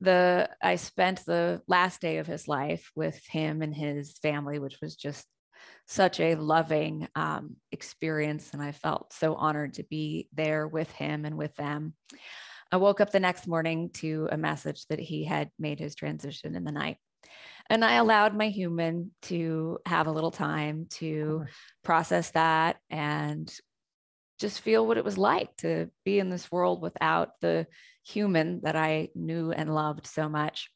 the 0.00 0.48
I 0.62 0.76
spent 0.76 1.24
the 1.24 1.62
last 1.66 2.00
day 2.00 2.18
of 2.18 2.26
his 2.26 2.48
life 2.48 2.90
with 2.94 3.20
him 3.26 3.62
and 3.62 3.74
his 3.74 4.18
family, 4.18 4.58
which 4.58 4.78
was 4.80 4.96
just 4.96 5.26
such 5.86 6.20
a 6.20 6.34
loving 6.36 7.08
um, 7.14 7.56
experience. 7.72 8.50
And 8.52 8.62
I 8.62 8.72
felt 8.72 9.12
so 9.12 9.34
honored 9.34 9.74
to 9.74 9.84
be 9.84 10.28
there 10.32 10.68
with 10.68 10.90
him 10.92 11.24
and 11.24 11.36
with 11.36 11.54
them. 11.56 11.94
I 12.70 12.76
woke 12.76 13.00
up 13.00 13.10
the 13.10 13.20
next 13.20 13.46
morning 13.46 13.90
to 13.94 14.28
a 14.30 14.36
message 14.36 14.86
that 14.88 15.00
he 15.00 15.24
had 15.24 15.50
made 15.58 15.78
his 15.78 15.94
transition 15.94 16.54
in 16.54 16.64
the 16.64 16.72
night. 16.72 16.98
And 17.70 17.84
I 17.84 17.94
allowed 17.94 18.34
my 18.34 18.48
human 18.48 19.10
to 19.22 19.78
have 19.86 20.06
a 20.06 20.12
little 20.12 20.30
time 20.30 20.86
to 20.90 21.46
process 21.82 22.30
that 22.30 22.76
and 22.88 23.52
just 24.38 24.60
feel 24.60 24.86
what 24.86 24.98
it 24.98 25.04
was 25.04 25.18
like 25.18 25.54
to 25.58 25.90
be 26.04 26.18
in 26.18 26.30
this 26.30 26.50
world 26.50 26.80
without 26.80 27.40
the 27.40 27.66
human 28.04 28.60
that 28.62 28.76
I 28.76 29.08
knew 29.14 29.50
and 29.50 29.74
loved 29.74 30.06
so 30.06 30.28
much. 30.28 30.70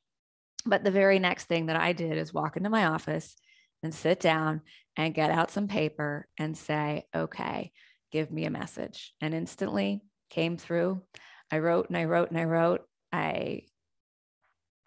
But 0.67 0.85
the 0.85 0.91
very 0.91 1.19
next 1.19 1.45
thing 1.45 1.67
that 1.67 1.77
I 1.81 1.93
did 1.93 2.19
is 2.19 2.35
walk 2.35 2.57
into 2.57 2.71
my 2.71 2.87
office 2.87 3.35
and 3.83 3.95
sit 3.95 4.21
down 4.21 4.63
and 4.97 5.15
get 5.15 5.31
out 5.31 5.51
some 5.51 5.69
paper 5.69 6.29
and 6.39 6.57
say, 6.57 7.05
okay, 7.15 7.73
give 8.11 8.31
me 8.31 8.45
a 8.45 8.51
message. 8.51 9.15
And 9.21 9.35
instantly 9.35 10.03
came 10.31 10.57
through. 10.57 11.03
I 11.51 11.59
wrote 11.59 11.89
and 11.89 11.97
I 11.97 12.05
wrote 12.05 12.31
and 12.31 12.39
I 12.39 12.45
wrote. 12.45 12.83
I 13.13 13.63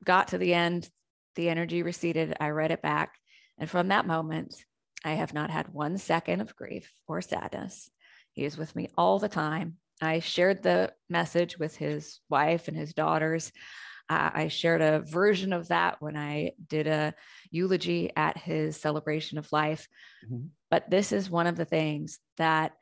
got 0.04 0.30
to 0.30 0.38
the 0.38 0.54
end, 0.54 0.90
the 1.36 1.50
energy 1.50 1.84
receded. 1.84 2.36
I 2.40 2.50
read 2.50 2.72
it 2.72 2.82
back. 2.82 3.16
And 3.58 3.70
from 3.70 3.90
that 3.90 4.08
moment, 4.08 4.56
I 5.04 5.14
have 5.14 5.34
not 5.34 5.50
had 5.50 5.74
one 5.74 5.98
second 5.98 6.42
of 6.42 6.56
grief 6.56 6.92
or 7.08 7.22
sadness. 7.22 7.90
He 8.36 8.46
is 8.46 8.58
with 8.58 8.76
me 8.76 8.90
all 8.98 9.18
the 9.18 9.30
time. 9.30 9.78
I 10.02 10.20
shared 10.20 10.62
the 10.62 10.94
message 11.10 11.58
with 11.58 11.76
his 11.76 12.20
wife 12.30 12.68
and 12.68 12.76
his 12.76 12.94
daughters. 12.94 13.52
Uh, 14.10 14.30
I 14.34 14.48
shared 14.50 14.82
a 14.82 15.00
version 15.00 15.54
of 15.54 15.70
that 15.70 16.02
when 16.02 16.16
I 16.18 16.52
did 16.68 16.86
a 16.86 17.16
eulogy 17.50 18.12
at 18.16 18.38
his 18.38 18.78
celebration 18.78 19.38
of 19.38 19.52
life. 19.52 19.88
Mhm. 20.30 20.50
But 20.70 20.90
this 20.90 21.12
is 21.12 21.30
one 21.30 21.48
of 21.48 21.56
the 21.56 21.66
things 21.66 22.20
that 22.38 22.74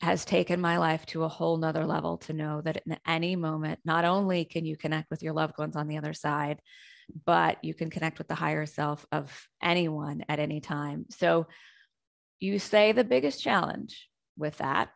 has 0.00 0.24
taken 0.24 0.60
my 0.60 0.78
life 0.78 1.06
to 1.06 1.22
a 1.22 1.28
whole 1.28 1.58
nother 1.58 1.86
level 1.86 2.18
to 2.18 2.32
know 2.32 2.60
that 2.62 2.82
in 2.86 2.98
any 3.06 3.36
moment, 3.36 3.78
not 3.84 4.04
only 4.04 4.44
can 4.44 4.64
you 4.64 4.76
connect 4.76 5.10
with 5.10 5.22
your 5.22 5.32
loved 5.32 5.58
ones 5.58 5.76
on 5.76 5.86
the 5.86 5.98
other 5.98 6.12
side, 6.12 6.60
but 7.24 7.62
you 7.62 7.74
can 7.74 7.90
connect 7.90 8.18
with 8.18 8.26
the 8.26 8.34
higher 8.34 8.66
self 8.66 9.06
of 9.12 9.46
anyone 9.62 10.24
at 10.28 10.40
any 10.40 10.60
time. 10.60 11.06
So 11.10 11.46
you 12.40 12.58
say 12.58 12.90
the 12.90 13.04
biggest 13.04 13.40
challenge 13.40 14.08
with 14.36 14.58
that 14.58 14.90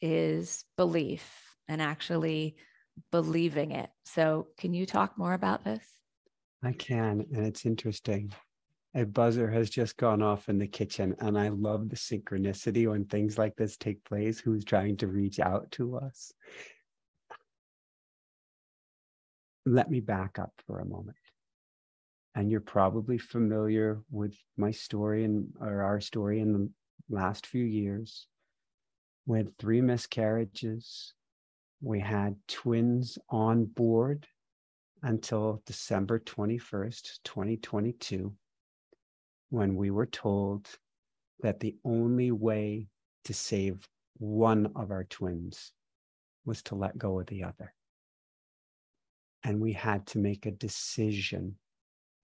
is 0.00 0.64
belief 0.76 1.56
and 1.68 1.82
actually 1.82 2.56
believing 3.10 3.72
it. 3.72 3.90
So 4.04 4.48
can 4.58 4.74
you 4.74 4.86
talk 4.86 5.16
more 5.18 5.32
about 5.34 5.64
this? 5.64 5.84
I 6.62 6.72
can, 6.72 7.26
and 7.32 7.46
it's 7.46 7.66
interesting. 7.66 8.32
a 8.94 9.04
buzzer 9.04 9.50
has 9.50 9.70
just 9.70 9.96
gone 9.96 10.22
off 10.22 10.48
in 10.48 10.58
the 10.58 10.66
kitchen 10.66 11.14
and 11.20 11.38
i 11.38 11.48
love 11.48 11.88
the 11.88 11.96
synchronicity 11.96 12.88
when 12.88 13.04
things 13.04 13.36
like 13.38 13.54
this 13.56 13.76
take 13.76 14.02
place 14.04 14.40
who's 14.40 14.64
trying 14.64 14.96
to 14.96 15.06
reach 15.06 15.38
out 15.38 15.70
to 15.70 15.96
us 15.96 16.32
let 19.66 19.90
me 19.90 20.00
back 20.00 20.38
up 20.38 20.52
for 20.66 20.80
a 20.80 20.86
moment 20.86 21.16
and 22.34 22.50
you're 22.50 22.60
probably 22.60 23.18
familiar 23.18 24.00
with 24.10 24.34
my 24.56 24.70
story 24.70 25.24
and 25.24 25.52
or 25.60 25.82
our 25.82 26.00
story 26.00 26.40
in 26.40 26.52
the 26.52 26.70
last 27.10 27.46
few 27.46 27.64
years 27.64 28.26
we 29.28 29.36
had 29.36 29.56
three 29.58 29.82
miscarriages 29.82 31.12
we 31.80 32.00
had 32.00 32.34
twins 32.48 33.18
on 33.28 33.66
board 33.66 34.26
until 35.02 35.62
December 35.66 36.18
21st, 36.18 37.20
2022, 37.22 38.34
when 39.50 39.76
we 39.76 39.90
were 39.90 40.06
told 40.06 40.66
that 41.40 41.60
the 41.60 41.76
only 41.84 42.32
way 42.32 42.88
to 43.24 43.34
save 43.34 43.86
one 44.16 44.72
of 44.74 44.90
our 44.90 45.04
twins 45.04 45.72
was 46.46 46.62
to 46.62 46.74
let 46.74 46.98
go 46.98 47.20
of 47.20 47.26
the 47.26 47.44
other. 47.44 47.72
And 49.44 49.60
we 49.60 49.74
had 49.74 50.06
to 50.08 50.18
make 50.18 50.46
a 50.46 50.50
decision, 50.50 51.56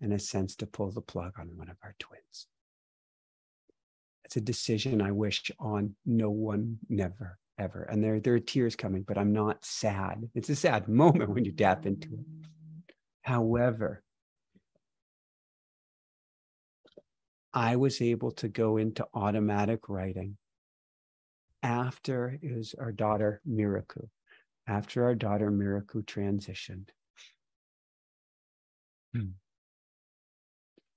in 0.00 0.12
a 0.12 0.18
sense, 0.18 0.56
to 0.56 0.66
pull 0.66 0.90
the 0.90 1.00
plug 1.00 1.34
on 1.38 1.50
one 1.54 1.68
of 1.68 1.76
our 1.84 1.94
twins. 2.00 2.48
It's 4.24 4.36
a 4.36 4.40
decision 4.40 5.02
I 5.02 5.12
wish 5.12 5.50
on 5.58 5.94
no 6.06 6.30
one, 6.30 6.78
never, 6.88 7.38
ever. 7.58 7.82
And 7.84 8.02
there, 8.02 8.20
there 8.20 8.34
are 8.34 8.40
tears 8.40 8.74
coming, 8.76 9.02
but 9.02 9.18
I'm 9.18 9.32
not 9.32 9.64
sad. 9.64 10.28
It's 10.34 10.48
a 10.48 10.56
sad 10.56 10.88
moment 11.02 11.30
when 11.30 11.44
you 11.44 11.52
tap 11.52 11.86
into 11.86 12.08
it. 12.08 12.26
However, 13.22 14.02
I 17.52 17.76
was 17.76 18.00
able 18.00 18.32
to 18.32 18.48
go 18.48 18.78
into 18.78 19.06
automatic 19.14 19.88
writing 19.88 20.36
after 21.62 22.38
is 22.42 22.74
our 22.78 22.92
daughter 22.92 23.40
Miraku, 23.48 24.08
after 24.66 25.04
our 25.04 25.14
daughter 25.14 25.50
Miraku 25.50 26.04
transitioned. 26.04 26.88
Hmm. 29.14 29.30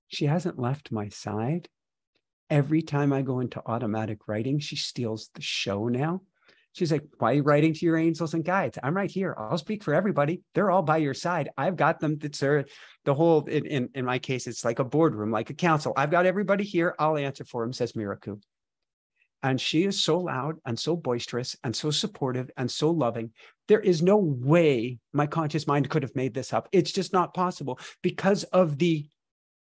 She 0.07 0.25
hasn't 0.25 0.59
left 0.59 0.91
my 0.91 1.09
side. 1.09 1.69
Every 2.49 2.81
time 2.81 3.11
I 3.11 3.21
go 3.21 3.39
into 3.39 3.61
automatic 3.65 4.27
writing, 4.27 4.59
she 4.59 4.75
steals 4.75 5.29
the 5.33 5.41
show 5.41 5.87
now. 5.87 6.21
She's 6.77 6.91
like, 6.91 7.03
Why 7.17 7.31
are 7.31 7.35
you 7.35 7.41
writing 7.41 7.73
to 7.73 7.85
your 7.85 7.97
angels 7.97 8.35
and 8.35 8.45
guides? 8.45 8.77
I'm 8.83 8.95
right 8.95 9.09
here. 9.09 9.35
I'll 9.37 9.57
speak 9.57 9.83
for 9.83 9.93
everybody. 9.93 10.43
They're 10.53 10.69
all 10.69 10.83
by 10.83 10.97
your 10.97 11.15
side. 11.15 11.49
I've 11.57 11.75
got 11.75 11.99
them. 11.99 12.17
That's 12.19 12.39
the 12.39 12.65
whole, 13.07 13.45
in, 13.45 13.65
in, 13.65 13.89
in 13.95 14.05
my 14.05 14.19
case, 14.19 14.45
it's 14.45 14.63
like 14.63 14.79
a 14.79 14.83
boardroom, 14.83 15.31
like 15.31 15.49
a 15.49 15.55
council. 15.55 15.93
I've 15.97 16.11
got 16.11 16.27
everybody 16.27 16.63
here. 16.63 16.93
I'll 16.99 17.17
answer 17.17 17.45
for 17.45 17.63
them, 17.63 17.73
says 17.73 17.93
Miraku. 17.93 18.39
And 19.41 19.59
she 19.59 19.85
is 19.85 20.03
so 20.03 20.19
loud 20.19 20.57
and 20.65 20.77
so 20.77 20.95
boisterous 20.95 21.55
and 21.63 21.75
so 21.75 21.89
supportive 21.89 22.51
and 22.57 22.69
so 22.69 22.91
loving. 22.91 23.31
There 23.67 23.79
is 23.79 24.01
no 24.01 24.17
way 24.17 24.99
my 25.13 25.25
conscious 25.25 25.67
mind 25.67 25.89
could 25.89 26.03
have 26.03 26.15
made 26.15 26.33
this 26.33 26.53
up. 26.53 26.69
It's 26.71 26.91
just 26.91 27.11
not 27.11 27.33
possible 27.33 27.79
because 28.01 28.43
of 28.45 28.77
the 28.77 29.07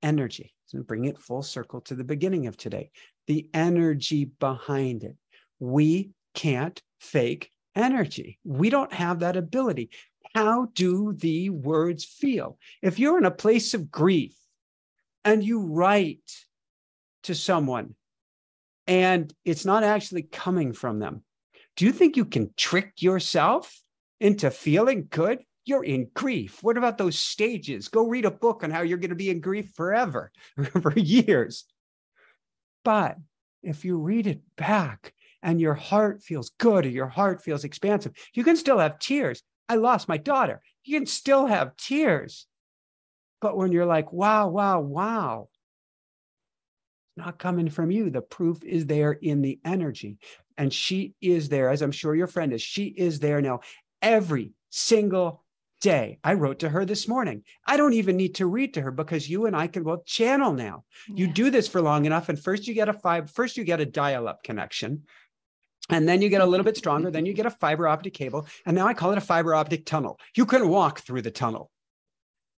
energy. 0.03 0.53
So 0.65 0.81
bring 0.81 1.05
it 1.05 1.17
full 1.17 1.43
circle 1.43 1.81
to 1.81 1.95
the 1.95 2.03
beginning 2.03 2.47
of 2.47 2.57
today. 2.57 2.91
The 3.27 3.49
energy 3.53 4.25
behind 4.25 5.03
it. 5.03 5.15
We 5.59 6.11
can't 6.33 6.81
fake 6.99 7.51
energy. 7.75 8.39
We 8.43 8.69
don't 8.69 8.93
have 8.93 9.19
that 9.19 9.35
ability. 9.35 9.89
How 10.33 10.67
do 10.73 11.13
the 11.13 11.49
words 11.49 12.05
feel? 12.05 12.57
If 12.81 12.99
you're 12.99 13.17
in 13.17 13.25
a 13.25 13.31
place 13.31 13.73
of 13.73 13.91
grief 13.91 14.35
and 15.25 15.43
you 15.43 15.59
write 15.59 16.31
to 17.23 17.35
someone 17.35 17.95
and 18.87 19.33
it's 19.45 19.65
not 19.65 19.83
actually 19.83 20.23
coming 20.23 20.73
from 20.73 20.99
them, 20.99 21.23
do 21.75 21.85
you 21.85 21.91
think 21.91 22.17
you 22.17 22.25
can 22.25 22.53
trick 22.55 22.93
yourself 22.97 23.81
into 24.19 24.51
feeling 24.51 25.07
good? 25.09 25.39
You're 25.65 25.83
in 25.83 26.09
grief. 26.13 26.63
What 26.63 26.77
about 26.77 26.97
those 26.97 27.19
stages? 27.19 27.87
Go 27.87 28.07
read 28.07 28.25
a 28.25 28.31
book 28.31 28.63
on 28.63 28.71
how 28.71 28.81
you're 28.81 28.97
going 28.97 29.09
to 29.09 29.15
be 29.15 29.29
in 29.29 29.41
grief 29.41 29.71
forever, 29.75 30.31
for 30.81 30.93
years. 30.97 31.65
But 32.83 33.17
if 33.61 33.85
you 33.85 33.97
read 33.97 34.27
it 34.27 34.41
back 34.55 35.13
and 35.43 35.61
your 35.61 35.75
heart 35.75 36.23
feels 36.23 36.51
good 36.57 36.85
or 36.85 36.89
your 36.89 37.07
heart 37.07 37.43
feels 37.43 37.63
expansive, 37.63 38.13
you 38.33 38.43
can 38.43 38.55
still 38.55 38.79
have 38.79 38.99
tears. 38.99 39.43
I 39.69 39.75
lost 39.75 40.07
my 40.07 40.17
daughter. 40.17 40.61
You 40.83 40.97
can 40.97 41.05
still 41.05 41.45
have 41.45 41.77
tears. 41.77 42.47
But 43.39 43.55
when 43.55 43.71
you're 43.71 43.85
like, 43.85 44.11
wow, 44.11 44.47
wow, 44.49 44.79
wow, 44.79 45.49
it's 47.17 47.25
not 47.25 47.39
coming 47.39 47.69
from 47.69 47.91
you. 47.91 48.09
The 48.09 48.21
proof 48.21 48.63
is 48.63 48.85
there 48.85 49.11
in 49.11 49.41
the 49.41 49.59
energy. 49.65 50.17
And 50.57 50.71
she 50.71 51.15
is 51.21 51.49
there, 51.49 51.69
as 51.69 51.81
I'm 51.81 51.91
sure 51.91 52.15
your 52.15 52.27
friend 52.27 52.53
is, 52.53 52.61
she 52.61 52.85
is 52.85 53.19
there 53.19 53.41
now 53.41 53.61
every 54.01 54.51
single 54.69 55.40
day. 55.81 56.19
I 56.23 56.33
wrote 56.33 56.59
to 56.59 56.69
her 56.69 56.85
this 56.85 57.07
morning. 57.07 57.43
I 57.65 57.75
don't 57.75 57.93
even 57.93 58.15
need 58.15 58.35
to 58.35 58.45
read 58.45 58.73
to 58.75 58.81
her 58.81 58.91
because 58.91 59.29
you 59.29 59.45
and 59.47 59.55
I 59.55 59.67
can 59.67 59.83
both 59.83 60.05
channel 60.05 60.53
now. 60.53 60.85
Yeah. 61.09 61.15
You 61.17 61.33
do 61.33 61.49
this 61.49 61.67
for 61.67 61.81
long 61.81 62.05
enough, 62.05 62.29
and 62.29 62.39
first 62.39 62.67
you 62.67 62.73
get 62.73 62.87
a 62.87 62.93
five, 62.93 63.29
first 63.29 63.57
you 63.57 63.63
get 63.63 63.81
a 63.81 63.85
dial-up 63.85 64.43
connection. 64.43 65.03
And 65.89 66.07
then 66.07 66.21
you 66.21 66.29
get 66.29 66.41
a 66.41 66.45
little 66.45 66.63
bit 66.63 66.77
stronger. 66.77 67.11
Then 67.11 67.25
you 67.25 67.33
get 67.33 67.47
a 67.47 67.51
fiber 67.51 67.87
optic 67.87 68.13
cable. 68.13 68.47
And 68.65 68.75
now 68.75 68.87
I 68.87 68.93
call 68.93 69.11
it 69.11 69.17
a 69.17 69.21
fiber 69.21 69.53
optic 69.53 69.85
tunnel. 69.85 70.19
You 70.37 70.45
can 70.45 70.69
walk 70.69 71.01
through 71.01 71.23
the 71.23 71.31
tunnel. 71.31 71.69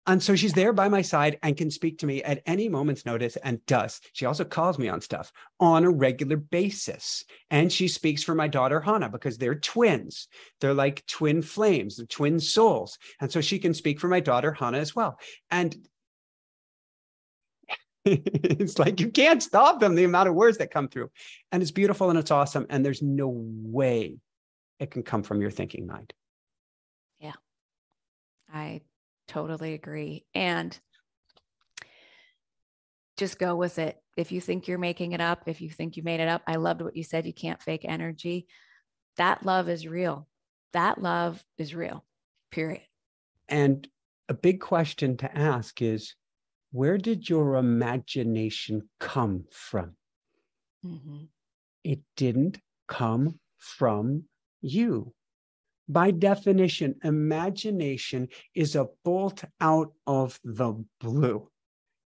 And 0.07 0.21
so 0.21 0.35
she's 0.35 0.53
there 0.53 0.73
by 0.73 0.89
my 0.89 1.03
side 1.03 1.39
and 1.43 1.57
can 1.57 1.71
speak 1.71 1.99
to 1.99 2.07
me 2.07 2.23
at 2.25 2.43
any 2.45 2.69
moment's 2.69 3.07
notice 3.07 3.37
and 3.37 3.65
does. 3.67 4.01
She 4.13 4.27
also 4.27 4.45
calls 4.45 4.79
me 4.79 4.89
on 4.89 5.01
stuff 5.01 5.33
on 5.61 5.85
a 5.85 5.91
regular 5.91 6.37
basis. 6.37 7.25
And 7.51 7.73
she 7.73 7.87
speaks 7.87 8.25
for 8.25 8.35
my 8.35 8.49
daughter, 8.49 8.81
Hannah, 8.81 9.09
because 9.09 9.39
they're 9.39 9.55
twins. 9.55 10.27
They're 10.61 10.75
like 10.75 11.07
twin 11.07 11.41
flames, 11.41 11.97
they're 11.97 12.07
twin 12.07 12.41
souls. 12.41 12.99
And 13.21 13.31
so 13.31 13.41
she 13.41 13.61
can 13.61 13.75
speak 13.75 14.01
for 14.01 14.09
my 14.09 14.19
daughter, 14.19 14.53
Hannah, 14.53 14.79
as 14.79 14.97
well. 14.97 15.21
And 15.53 15.77
it's 18.05 18.81
like 18.81 18.99
you 18.99 19.09
can't 19.09 19.43
stop 19.43 19.79
them, 19.79 19.95
the 19.95 20.05
amount 20.05 20.29
of 20.29 20.35
words 20.35 20.59
that 20.59 20.73
come 20.73 20.89
through. 20.89 21.11
And 21.53 21.63
it's 21.63 21.71
beautiful 21.71 22.11
and 22.11 22.19
it's 22.19 22.33
awesome. 22.33 22.67
And 22.71 22.85
there's 22.85 23.03
no 23.03 23.33
way 23.33 24.19
it 24.81 24.91
can 24.91 25.05
come 25.05 25.23
from 25.23 25.41
your 25.41 25.53
thinking 25.53 25.87
mind. 25.87 26.13
Yeah. 27.21 27.35
I 28.53 28.81
totally 29.29 29.75
agree. 29.75 30.25
And 30.35 30.79
just 33.17 33.39
go 33.39 33.57
with 33.57 33.79
it. 33.79 33.99
If 34.17 34.33
you 34.33 34.41
think 34.41 34.69
you're 34.69 34.79
making 34.79 35.13
it 35.13 35.21
up, 35.21 35.45
if 35.47 35.61
you 35.61 35.71
think 35.71 35.97
you 35.97 36.03
made 36.03 36.21
it 36.21 36.29
up, 36.29 36.43
I 36.47 36.57
loved 36.57 36.83
what 36.83 36.97
you 36.97 37.05
said. 37.05 37.27
You 37.27 37.33
can't 37.33 37.63
fake 37.63 37.85
energy. 37.85 38.47
That 39.17 39.45
love 39.45 39.69
is 39.69 39.87
real. 39.87 40.29
That 40.73 41.01
love 41.01 41.43
is 41.59 41.75
real, 41.75 42.05
period. 42.51 42.83
And 43.49 43.87
a 44.29 44.35
big 44.35 44.61
question 44.61 45.17
to 45.19 45.39
ask 45.39 45.83
is 45.83 46.15
where 46.73 46.97
did 46.97 47.29
your 47.29 47.57
imagination 47.57 48.89
come 48.99 49.45
from? 49.51 49.95
Mm-hmm. 50.85 51.25
It 51.85 52.01
didn't 52.17 52.59
come 52.89 53.39
from 53.59 54.25
you. 54.63 55.13
By 55.89 56.11
definition, 56.11 56.97
imagination 57.03 58.29
is 58.55 58.77
a 58.77 58.89
bolt 59.05 59.45
out 59.61 59.93
of 60.07 60.39
the 60.45 60.85
blue. 61.01 61.49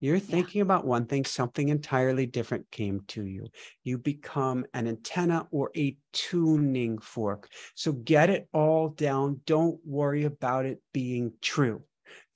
You're 0.00 0.18
thinking 0.18 0.58
yeah. 0.58 0.64
about 0.64 0.84
one 0.84 1.06
thing, 1.06 1.24
something 1.24 1.68
entirely 1.68 2.26
different 2.26 2.70
came 2.72 3.02
to 3.08 3.24
you. 3.24 3.46
You 3.84 3.98
become 3.98 4.66
an 4.74 4.88
antenna 4.88 5.46
or 5.52 5.70
a 5.76 5.96
tuning 6.12 6.98
fork. 6.98 7.48
So 7.76 7.92
get 7.92 8.28
it 8.28 8.48
all 8.52 8.88
down. 8.88 9.40
Don't 9.46 9.78
worry 9.84 10.24
about 10.24 10.66
it 10.66 10.82
being 10.92 11.32
true 11.40 11.82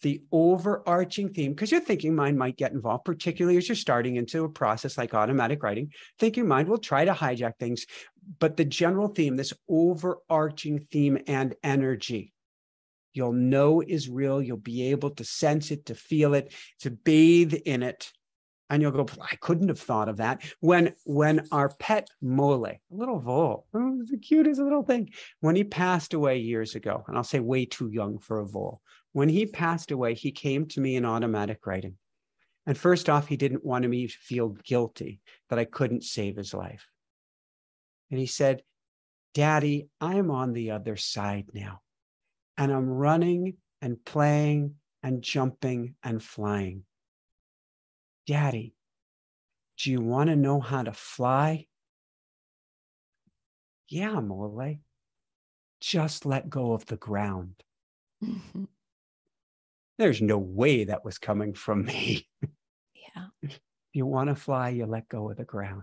the 0.03 0.23
overarching 0.31 1.31
theme, 1.31 1.53
because 1.53 1.73
your 1.73 1.81
thinking 1.81 2.15
mind 2.15 2.39
might 2.39 2.57
get 2.57 2.73
involved, 2.73 3.05
particularly 3.05 3.57
as 3.57 3.69
you're 3.69 3.77
starting 3.77 4.17
into 4.17 4.45
a 4.45 4.49
process 4.49 4.99
like 4.99 5.15
automatic 5.15 5.63
writing. 5.63 5.91
Thinking 6.19 6.47
mind 6.47 6.69
will 6.69 6.79
try 6.79 7.05
to 7.05 7.13
hijack 7.13 7.59
things, 7.59 7.87
but 8.39 8.57
the 8.57 8.65
general 8.65 9.09
theme, 9.09 9.37
this 9.37 9.53
overarching 9.69 10.87
theme 10.91 11.19
and 11.27 11.55
energy, 11.63 12.33
you'll 13.15 13.33
know 13.33 13.81
is 13.81 14.11
real. 14.11 14.43
You'll 14.43 14.59
be 14.59 14.91
able 14.91 15.11
to 15.11 15.25
sense 15.25 15.71
it, 15.71 15.87
to 15.87 15.95
feel 15.95 16.35
it, 16.35 16.53
to 16.81 16.91
bathe 16.91 17.55
in 17.55 17.83
it. 17.83 18.13
And 18.69 18.83
you'll 18.83 18.91
go, 18.91 19.07
I 19.23 19.37
couldn't 19.37 19.69
have 19.69 19.79
thought 19.79 20.09
of 20.09 20.17
that. 20.17 20.43
When 20.59 20.93
when 21.05 21.47
our 21.53 21.69
pet 21.79 22.09
Mole, 22.21 22.67
a 22.67 22.81
little 22.91 23.21
vole, 23.21 23.65
oh, 23.73 24.03
the 24.05 24.19
cutest 24.19 24.61
little 24.61 24.83
thing, 24.83 25.11
when 25.41 25.55
he 25.55 25.63
passed 25.63 26.15
away 26.15 26.39
years 26.39 26.75
ago, 26.75 27.05
and 27.07 27.17
I'll 27.17 27.23
say 27.23 27.39
way 27.39 27.65
too 27.65 27.89
young 27.89 28.19
for 28.19 28.41
a 28.41 28.45
vole, 28.45 28.83
when 29.17 29.31
he 29.31 29.47
passed 29.47 29.93
away, 29.93 30.13
he 30.13 30.31
came 30.31 30.67
to 30.67 30.79
me 30.79 30.95
in 30.95 31.07
automatic 31.07 31.67
writing. 31.67 31.95
And 32.67 32.77
first 32.77 33.09
off, 33.09 33.27
he 33.27 33.39
didn't 33.39 33.65
want 33.65 33.89
me 33.89 34.07
to 34.07 34.13
feel 34.13 34.51
guilty 34.51 35.23
that 35.49 35.59
I 35.59 35.65
couldn't 35.65 36.05
save 36.05 36.37
his 36.37 36.53
life. 36.53 36.87
And 38.11 38.21
he 38.21 38.27
said, 38.27 38.63
Daddy, 39.33 39.89
I'm 40.03 40.31
on 40.31 40.53
the 40.53 40.73
other 40.73 40.97
side 40.97 41.47
now. 41.55 41.81
And 42.59 42.71
I'm 42.71 42.91
running 42.91 43.55
and 43.81 44.05
playing 44.05 44.75
and 45.03 45.23
jumping 45.23 45.95
and 46.03 46.23
flying. 46.23 46.83
Daddy, 48.27 48.75
Do 49.79 49.93
you 49.93 50.03
want 50.03 50.29
to 50.29 50.37
know 50.37 50.61
how 50.61 50.83
to 50.83 50.93
fly? 50.93 51.69
Yeah, 53.89 54.21
Mole. 54.21 54.77
Just 55.81 56.27
let 56.27 56.51
go 56.51 56.75
of 56.75 56.85
the 56.85 56.99
ground. 56.99 57.55
Mm-hmm. 58.23 58.65
There's 59.99 60.21
no 60.21 60.39
way 60.39 60.85
that 60.85 61.05
was 61.05 61.19
coming 61.19 61.55
from 61.55 61.85
me. 61.85 62.27
Yeah. 62.43 63.27
if 63.43 63.59
you 63.93 64.07
want 64.07 64.29
to 64.29 64.35
fly, 64.35 64.71
you 64.71 64.87
let 64.87 65.09
go 65.09 65.31
of 65.31 65.37
the 65.37 65.45
ground. 65.45 65.83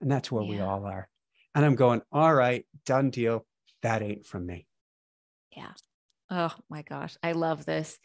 And 0.00 0.10
that's 0.10 0.32
where 0.32 0.42
yeah. 0.42 0.50
we 0.50 0.60
all 0.60 0.84
are. 0.86 1.08
And 1.54 1.64
I'm 1.64 1.76
going, 1.76 2.02
all 2.10 2.34
right, 2.34 2.66
done 2.86 3.10
deal. 3.10 3.46
That 3.82 4.02
ain't 4.02 4.26
from 4.26 4.46
me. 4.46 4.66
Yeah. 5.56 5.72
Oh 6.30 6.54
my 6.68 6.82
gosh. 6.82 7.16
I 7.22 7.32
love 7.32 7.64
this 7.64 7.98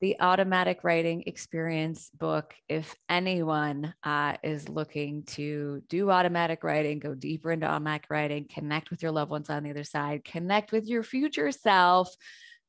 the 0.00 0.18
automatic 0.20 0.82
writing 0.82 1.24
experience 1.26 2.10
book 2.18 2.54
if 2.68 2.94
anyone 3.08 3.94
uh, 4.02 4.36
is 4.42 4.68
looking 4.68 5.22
to 5.24 5.82
do 5.88 6.10
automatic 6.10 6.64
writing 6.64 6.98
go 6.98 7.14
deeper 7.14 7.52
into 7.52 7.66
automatic 7.66 8.06
writing 8.10 8.46
connect 8.52 8.90
with 8.90 9.02
your 9.02 9.12
loved 9.12 9.30
ones 9.30 9.50
on 9.50 9.62
the 9.62 9.70
other 9.70 9.84
side 9.84 10.24
connect 10.24 10.72
with 10.72 10.86
your 10.86 11.02
future 11.02 11.50
self 11.50 12.14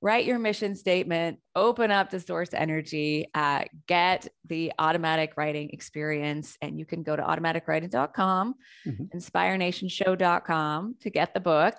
write 0.01 0.25
your 0.25 0.37
mission 0.39 0.75
statement, 0.75 1.39
open 1.55 1.91
up 1.91 2.09
to 2.09 2.19
source 2.19 2.53
energy, 2.53 3.27
uh, 3.33 3.63
get 3.87 4.27
the 4.47 4.71
automatic 4.77 5.33
writing 5.37 5.69
experience. 5.71 6.57
And 6.61 6.77
you 6.77 6.85
can 6.85 7.03
go 7.03 7.15
to 7.15 7.21
automaticwriting.com, 7.23 8.55
mm-hmm. 8.85 9.17
inspirenationshow.com 9.17 10.95
to 11.01 11.09
get 11.09 11.33
the 11.33 11.39
book. 11.39 11.75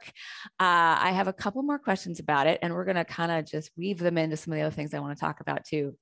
Uh, 0.59 0.99
I 0.99 1.13
have 1.15 1.29
a 1.29 1.33
couple 1.33 1.63
more 1.63 1.79
questions 1.79 2.19
about 2.19 2.47
it, 2.47 2.59
and 2.63 2.75
we're 2.75 2.85
going 2.85 2.97
to 2.97 3.05
kind 3.05 3.31
of 3.31 3.45
just 3.47 3.71
weave 3.77 3.99
them 3.99 4.19
into 4.19 4.37
some 4.37 4.53
of 4.53 4.59
the 4.59 4.65
other 4.65 4.75
things 4.75 4.95
I 4.95 4.99
want 4.99 5.17
to 5.17 5.21
talk 5.21 5.41
about 5.41 5.65
too. 5.65 5.95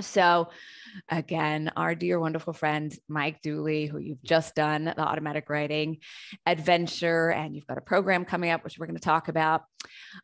So, 0.00 0.48
again, 1.08 1.72
our 1.74 1.94
dear, 1.94 2.20
wonderful 2.20 2.52
friend, 2.52 2.94
Mike 3.08 3.40
Dooley, 3.40 3.86
who 3.86 3.98
you've 3.98 4.22
just 4.22 4.54
done 4.54 4.84
the 4.84 5.00
automatic 5.00 5.48
writing 5.48 5.98
adventure, 6.44 7.30
and 7.30 7.54
you've 7.56 7.66
got 7.66 7.78
a 7.78 7.82
program 7.82 8.26
coming 8.26 8.50
up, 8.50 8.62
which 8.62 8.78
we're 8.78 8.86
going 8.86 8.98
to 8.98 9.02
talk 9.02 9.28
about. 9.28 9.62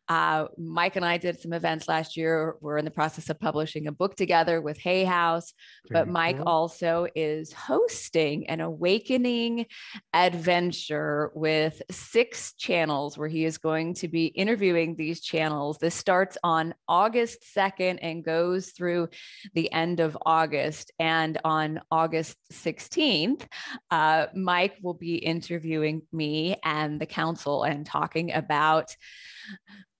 Uh, 0.07 0.45
Mike 0.57 0.95
and 0.95 1.03
I 1.05 1.17
did 1.17 1.39
some 1.39 1.53
events 1.53 1.87
last 1.87 2.15
year. 2.15 2.55
We're 2.61 2.77
in 2.77 2.85
the 2.85 2.91
process 2.91 3.29
of 3.29 3.39
publishing 3.39 3.87
a 3.87 3.91
book 3.91 4.15
together 4.15 4.61
with 4.61 4.77
Hay 4.79 5.03
House, 5.03 5.53
but 5.89 6.07
Mike 6.07 6.37
cool. 6.37 6.47
also 6.47 7.07
is 7.15 7.51
hosting 7.51 8.47
an 8.47 8.61
awakening 8.61 9.65
adventure 10.13 11.31
with 11.33 11.81
six 11.89 12.53
channels 12.53 13.17
where 13.17 13.27
he 13.27 13.45
is 13.45 13.57
going 13.57 13.95
to 13.95 14.07
be 14.07 14.27
interviewing 14.27 14.95
these 14.95 15.21
channels. 15.21 15.79
This 15.79 15.95
starts 15.95 16.37
on 16.43 16.75
August 16.87 17.39
2nd 17.55 17.99
and 18.01 18.23
goes 18.23 18.69
through 18.69 19.09
the 19.55 19.63
the 19.63 19.71
end 19.71 20.01
of 20.01 20.17
August. 20.25 20.91
And 20.99 21.39
on 21.45 21.79
August 21.89 22.37
16th, 22.51 23.47
uh, 23.89 24.27
Mike 24.35 24.75
will 24.81 24.93
be 24.93 25.15
interviewing 25.15 26.01
me 26.11 26.57
and 26.65 26.99
the 26.99 27.05
council 27.05 27.63
and 27.63 27.85
talking 27.85 28.33
about 28.33 28.93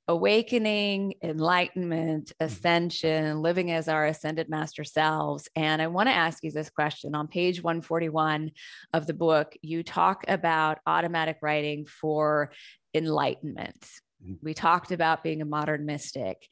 awakening, 0.07 1.15
enlightenment, 1.23 2.27
mm-hmm. 2.29 2.43
ascension, 2.45 3.41
living 3.41 3.71
as 3.71 3.87
our 3.87 4.05
ascended 4.05 4.49
master 4.49 4.83
selves. 4.83 5.47
And 5.55 5.81
I 5.81 5.87
want 5.87 6.09
to 6.09 6.13
ask 6.13 6.43
you 6.43 6.51
this 6.51 6.69
question. 6.69 7.15
On 7.15 7.27
page 7.27 7.63
141 7.63 8.51
of 8.93 9.07
the 9.07 9.13
book, 9.13 9.55
you 9.61 9.83
talk 9.83 10.23
about 10.27 10.79
automatic 10.85 11.37
writing 11.41 11.85
for 11.85 12.51
enlightenment. 12.93 13.87
Mm-hmm. 14.23 14.33
We 14.41 14.53
talked 14.53 14.91
about 14.91 15.23
being 15.23 15.41
a 15.41 15.45
modern 15.45 15.85
mystic. 15.85 16.47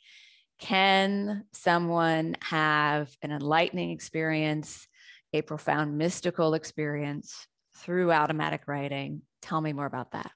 Can 0.59 1.43
someone 1.53 2.35
have 2.41 3.09
an 3.21 3.31
enlightening 3.31 3.91
experience, 3.91 4.87
a 5.33 5.41
profound 5.41 5.97
mystical 5.97 6.53
experience 6.53 7.47
through 7.77 8.11
automatic 8.11 8.67
writing? 8.67 9.23
Tell 9.41 9.59
me 9.59 9.73
more 9.73 9.87
about 9.87 10.11
that. 10.11 10.31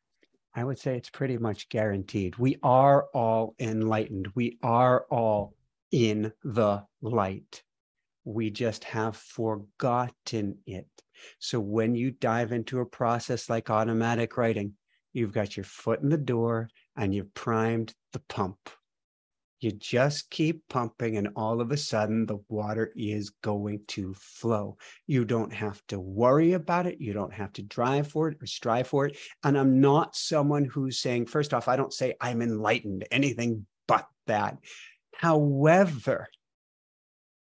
I 0.58 0.64
would 0.64 0.80
say 0.80 0.96
it's 0.96 1.10
pretty 1.10 1.38
much 1.38 1.68
guaranteed. 1.68 2.38
We 2.38 2.58
are 2.64 3.08
all 3.14 3.56
enlightened. 3.60 4.30
We 4.36 4.58
are 4.64 5.06
all 5.12 5.54
in 5.92 6.32
the 6.44 6.86
light. 7.02 7.62
We 8.24 8.52
just 8.52 8.86
have 8.86 9.18
forgotten 9.18 10.58
it. 10.66 10.88
So 11.40 11.60
when 11.60 11.94
you 11.94 12.12
dive 12.12 12.54
into 12.54 12.80
a 12.80 12.86
process 12.86 13.50
like 13.50 13.70
automatic 13.70 14.38
writing, 14.38 14.74
you've 15.12 15.34
got 15.34 15.58
your 15.58 15.66
foot 15.66 16.02
in 16.02 16.10
the 16.10 16.18
door 16.18 16.70
and 16.96 17.14
you've 17.14 17.34
primed 17.34 17.94
the 18.14 18.20
pump. 18.20 18.58
You 19.60 19.72
just 19.72 20.30
keep 20.30 20.68
pumping, 20.70 21.18
and 21.18 21.30
all 21.36 21.62
of 21.62 21.72
a 21.72 21.78
sudden, 21.78 22.26
the 22.26 22.40
water 22.50 22.92
is 22.96 23.30
going 23.42 23.82
to 23.88 24.14
flow. 24.14 24.78
You 25.08 25.26
don't 25.26 25.54
have 25.54 25.82
to 25.88 26.00
worry 26.00 26.54
about 26.54 26.88
it. 26.88 27.00
You 27.00 27.14
don't 27.14 27.34
have 27.34 27.54
to 27.54 27.64
drive 27.64 28.08
for 28.08 28.28
it 28.28 28.38
or 28.42 28.46
strive 28.46 28.88
for 28.88 29.06
it. 29.08 29.18
And 29.44 29.58
I'm 29.58 29.80
not 29.80 30.16
someone 30.16 30.66
who's 30.66 31.00
saying, 31.00 31.28
first 31.28 31.54
off, 31.54 31.68
I 31.68 31.78
don't 31.78 31.94
say 31.94 32.16
I'm 32.20 32.42
enlightened, 32.42 33.08
anything 33.12 33.66
but 33.88 34.08
that. 34.28 34.58
However, 35.16 36.28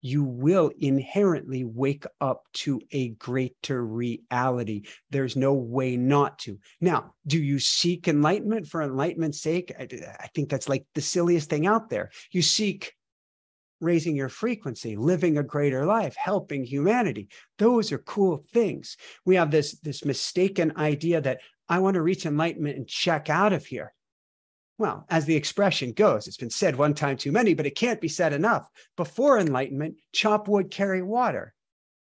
you 0.01 0.23
will 0.23 0.71
inherently 0.79 1.63
wake 1.63 2.05
up 2.19 2.43
to 2.53 2.81
a 2.91 3.09
greater 3.09 3.85
reality. 3.85 4.83
There's 5.11 5.35
no 5.35 5.53
way 5.53 5.95
not 5.95 6.39
to. 6.39 6.59
Now, 6.79 7.13
do 7.27 7.41
you 7.41 7.59
seek 7.59 8.07
enlightenment 8.07 8.67
for 8.67 8.81
enlightenment's 8.81 9.41
sake? 9.41 9.71
I, 9.79 9.87
I, 10.19 10.27
think 10.27 10.49
that's 10.49 10.67
like 10.67 10.85
the 10.95 11.01
silliest 11.01 11.49
thing 11.49 11.67
out 11.67 11.89
there. 11.89 12.09
You 12.31 12.41
seek 12.41 12.93
raising 13.79 14.15
your 14.15 14.29
frequency, 14.29 14.95
living 14.95 15.37
a 15.37 15.43
greater 15.43 15.85
life, 15.85 16.15
helping 16.15 16.63
humanity. 16.63 17.29
Those 17.57 17.91
are 17.91 17.97
cool 17.99 18.43
things. 18.53 18.97
We 19.25 19.35
have 19.35 19.51
this, 19.51 19.79
this 19.79 20.05
mistaken 20.05 20.73
idea 20.77 21.21
that 21.21 21.39
I 21.67 21.79
want 21.79 21.95
to 21.95 22.01
reach 22.01 22.25
enlightenment 22.25 22.77
and 22.77 22.87
check 22.87 23.29
out 23.29 23.53
of 23.53 23.65
here. 23.65 23.93
Well, 24.81 25.05
as 25.11 25.25
the 25.25 25.35
expression 25.35 25.91
goes, 25.91 26.25
it's 26.25 26.37
been 26.37 26.49
said 26.49 26.75
one 26.75 26.95
time 26.95 27.15
too 27.15 27.31
many, 27.31 27.53
but 27.53 27.67
it 27.67 27.75
can't 27.75 28.01
be 28.01 28.07
said 28.07 28.33
enough. 28.33 28.67
Before 28.97 29.37
enlightenment, 29.37 29.97
chop 30.11 30.47
wood, 30.47 30.71
carry 30.71 31.03
water. 31.03 31.53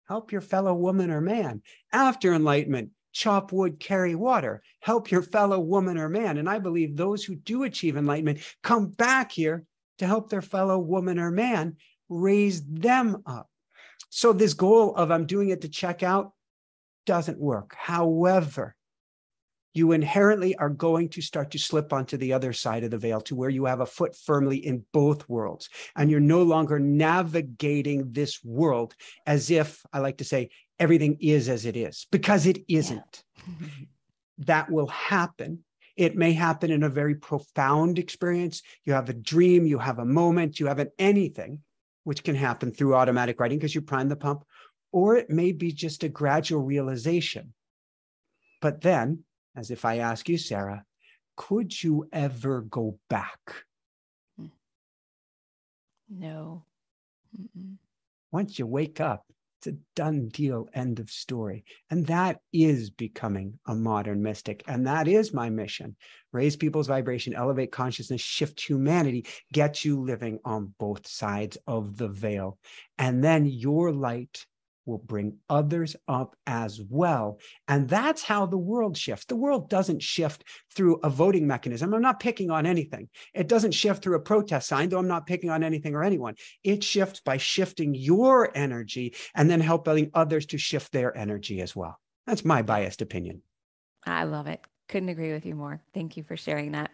Help 0.08 0.32
your 0.32 0.40
fellow 0.40 0.74
woman 0.74 1.12
or 1.12 1.20
man. 1.20 1.62
After 1.92 2.34
enlightenment, 2.34 2.92
chop 3.12 3.52
wood, 3.52 3.82
carry 3.82 4.16
water. 4.16 4.64
Help 4.80 5.12
your 5.12 5.22
fellow 5.22 5.60
woman 5.60 5.98
or 5.98 6.08
man. 6.08 6.38
And 6.38 6.50
I 6.50 6.60
believe 6.60 6.96
those 6.96 7.22
who 7.22 7.36
do 7.36 7.64
achieve 7.64 7.98
enlightenment 7.98 8.40
come 8.64 8.88
back 8.88 9.34
here 9.34 9.66
to 9.98 10.08
help 10.08 10.30
their 10.30 10.42
fellow 10.42 10.80
woman 10.80 11.20
or 11.20 11.32
man 11.32 11.76
raise 12.08 12.64
them 12.64 13.24
up. 13.26 13.50
So, 14.10 14.32
this 14.32 14.54
goal 14.54 14.96
of 14.96 15.12
I'm 15.12 15.26
doing 15.26 15.50
it 15.50 15.60
to 15.64 15.68
check 15.68 16.02
out 16.02 16.32
doesn't 17.06 17.40
work. 17.40 17.76
However, 17.78 18.78
you 19.74 19.92
inherently 19.92 20.56
are 20.56 20.70
going 20.70 21.10
to 21.10 21.22
start 21.22 21.52
to 21.52 21.60
slip 21.60 21.94
onto 21.94 22.18
the 22.18 22.34
other 22.34 22.54
side 22.54 22.84
of 22.84 22.92
the 22.92 22.98
veil 22.98 23.22
to 23.22 23.36
where 23.36 23.50
you 23.50 23.66
have 23.66 23.82
a 23.82 23.86
foot 23.86 24.16
firmly 24.16 24.58
in 24.58 24.84
both 24.94 25.28
worlds. 25.30 25.70
And 25.96 26.10
you're 26.10 26.20
no 26.20 26.44
longer 26.44 26.80
navigating 26.80 28.12
this 28.12 28.44
world 28.44 28.96
as 29.26 29.52
if, 29.52 29.84
I 29.94 30.00
like 30.00 30.18
to 30.18 30.24
say, 30.24 30.50
everything 30.80 31.18
is 31.20 31.50
as 31.50 31.66
it 31.66 31.78
is, 31.78 32.08
because 32.12 32.46
it 32.46 32.60
isn't. 32.68 33.24
Yeah. 33.38 33.68
that 34.40 34.72
will 34.72 34.88
happen. 34.88 35.64
It 35.98 36.16
may 36.16 36.32
happen 36.32 36.72
in 36.72 36.84
a 36.84 36.90
very 36.90 37.16
profound 37.16 38.00
experience. 38.00 38.62
You 38.86 38.94
have 38.94 39.10
a 39.10 39.14
dream, 39.14 39.66
you 39.66 39.80
have 39.80 40.00
a 40.00 40.06
moment, 40.06 40.60
you 40.60 40.68
have 40.68 40.80
an 40.80 40.92
anything, 40.98 41.60
which 42.06 42.24
can 42.24 42.36
happen 42.36 42.72
through 42.72 42.96
automatic 42.96 43.40
writing 43.40 43.60
because 43.60 43.76
you 43.76 43.82
prime 43.82 44.08
the 44.08 44.16
pump, 44.16 44.46
or 44.92 45.18
it 45.18 45.30
may 45.30 45.52
be 45.52 45.72
just 45.72 46.04
a 46.04 46.10
gradual 46.10 46.62
realization. 46.62 47.54
But 48.62 48.82
then 48.82 49.26
as 49.60 49.72
if 49.72 49.84
I 49.84 49.98
ask 49.98 50.30
you, 50.30 50.38
Sara, 50.38 50.86
could 51.36 51.84
you 51.84 52.08
ever 52.14 52.62
go 52.62 52.98
back? 53.10 53.66
No. 56.10 56.64
Mm-mm. 57.38 57.76
Once 58.32 58.58
you 58.58 58.66
wake 58.66 59.02
up, 59.02 59.26
it's 59.60 59.68
a 59.68 59.78
done 59.94 60.30
deal, 60.30 60.70
end 60.74 61.00
of 61.00 61.12
story. 61.12 61.66
And 61.92 62.08
that 62.08 62.40
is 62.54 62.90
becoming 62.90 63.60
a 63.68 63.76
modern 63.76 64.24
mystic. 64.24 64.64
And 64.68 64.88
that 64.88 65.10
is 65.10 65.34
my 65.34 65.50
mission 65.50 65.98
raise 66.32 66.56
people's 66.56 66.88
vibration, 66.88 67.34
elevate 67.34 67.72
consciousness, 67.72 68.22
shift 68.22 68.62
humanity, 68.62 69.26
get 69.52 69.84
you 69.84 70.00
living 70.00 70.40
on 70.46 70.74
both 70.80 71.06
sides 71.08 71.58
of 71.68 71.98
the 71.98 72.08
veil. 72.08 72.58
And 72.98 73.22
then 73.22 73.46
your 73.46 73.92
light 73.92 74.46
will 74.90 74.98
bring 74.98 75.38
others 75.50 75.96
up 76.08 76.36
as 76.48 76.82
well. 76.90 77.40
And 77.68 77.88
that's 77.88 78.24
how 78.24 78.46
the 78.46 78.58
world 78.58 78.98
shifts. 78.98 79.26
The 79.26 79.36
world 79.36 79.70
doesn't 79.70 80.02
shift 80.02 80.44
through 80.76 81.00
a 81.04 81.10
voting 81.10 81.48
mechanism. 81.48 81.94
I'm 81.94 82.02
not 82.02 82.20
picking 82.20 82.52
on 82.52 82.66
anything. 82.66 83.08
It 83.34 83.48
doesn't 83.48 83.72
shift 83.72 84.04
through 84.04 84.18
a 84.18 84.22
protest 84.22 84.68
sign, 84.68 84.90
though 84.90 85.00
I'm 85.00 85.08
not 85.08 85.28
picking 85.28 85.50
on 85.50 85.64
anything 85.64 85.96
or 85.96 86.04
anyone. 86.04 86.36
It 86.64 86.84
shifts 86.84 87.22
by 87.22 87.38
shifting 87.38 87.94
your 87.94 88.52
energy 88.58 89.16
and 89.36 89.50
then 89.50 89.62
helping 89.62 90.12
others 90.14 90.48
to 90.48 90.58
shift 90.58 90.92
their 90.92 91.16
energy 91.16 91.62
as 91.62 91.76
well. 91.76 92.00
That's 92.26 92.44
my 92.44 92.62
biased 92.62 93.02
opinion. 93.02 93.42
I 94.06 94.24
love 94.24 94.48
it. 94.48 94.62
Couldn't 94.88 95.10
agree 95.10 95.34
with 95.34 95.46
you 95.46 95.56
more. 95.56 95.82
Thank 95.94 96.18
you 96.18 96.24
for 96.24 96.36
sharing 96.36 96.72
that. 96.72 96.92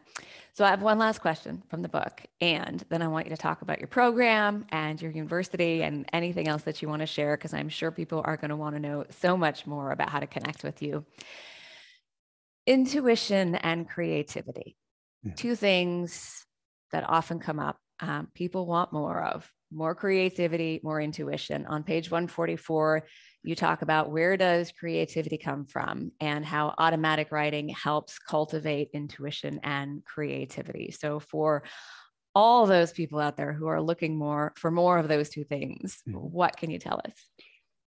So 0.56 0.64
I 0.64 0.70
have 0.70 0.82
one 0.82 0.97
last 0.97 1.20
question 1.20 1.62
from 1.70 1.82
the 1.82 1.89
book, 1.89 2.22
and 2.39 2.82
then 2.88 3.01
I 3.01 3.10
want 3.10 3.26
you 3.26 3.32
to 3.32 3.38
talk 3.38 3.62
about 3.62 3.80
your 3.80 3.89
program 3.89 4.66
and 4.70 5.01
your 5.01 5.12
university 5.12 5.84
and 5.84 6.06
anything 6.14 6.47
else 6.47 6.64
that 6.64 6.82
you 6.82 6.88
want 6.88 7.01
to 7.01 7.06
share, 7.06 7.36
because 7.36 7.53
I'm 7.53 7.68
sure 7.68 7.91
people 7.91 8.22
are 8.24 8.38
going 8.38 8.51
to 8.51 8.56
want 8.56 8.74
to 8.78 8.80
know 8.80 9.03
so 9.20 9.36
much 9.36 9.68
more 9.68 9.91
about 9.91 10.08
how 10.08 10.22
to 10.22 10.28
connect 10.28 10.64
with 10.64 10.82
you. 10.82 11.03
Intuition 12.66 13.56
and 13.56 13.89
creativity, 13.89 14.78
yeah. 15.24 15.34
two 15.34 15.58
things 15.58 16.45
that 16.93 17.03
often 17.06 17.39
come 17.39 17.60
up. 17.60 17.76
Um, 17.99 18.30
people 18.34 18.66
want 18.66 18.93
more 18.93 19.22
of 19.22 19.51
more 19.76 19.93
creativity, 19.93 20.80
more 20.84 21.01
intuition. 21.01 21.65
On 21.67 21.84
page 21.84 22.09
144, 22.09 23.05
you 23.43 23.55
talk 23.55 23.82
about 23.82 24.09
where 24.09 24.38
does 24.38 24.71
creativity 24.71 25.38
come 25.38 25.65
from 25.65 26.11
and 26.19 26.45
how 26.45 26.73
automatic 26.78 27.32
writing 27.32 27.69
helps 27.69 28.17
cultivate 28.17 28.89
intuition 28.93 29.59
and 29.63 30.03
creativity. 30.05 30.91
So 30.91 31.19
for 31.19 31.63
all 32.34 32.65
those 32.65 32.91
people 32.91 33.19
out 33.19 33.38
there 33.38 33.53
who 33.53 33.67
are 33.67 33.82
looking 33.82 34.17
more 34.17 34.53
for 34.55 34.71
more 34.71 34.97
of 34.97 35.07
those 35.07 35.30
two 35.30 35.43
things, 35.43 36.01
mm-hmm. 36.07 36.17
what 36.17 36.57
can 36.57 36.71
you 36.71 36.80
tell 36.80 37.01
us? 37.05 37.13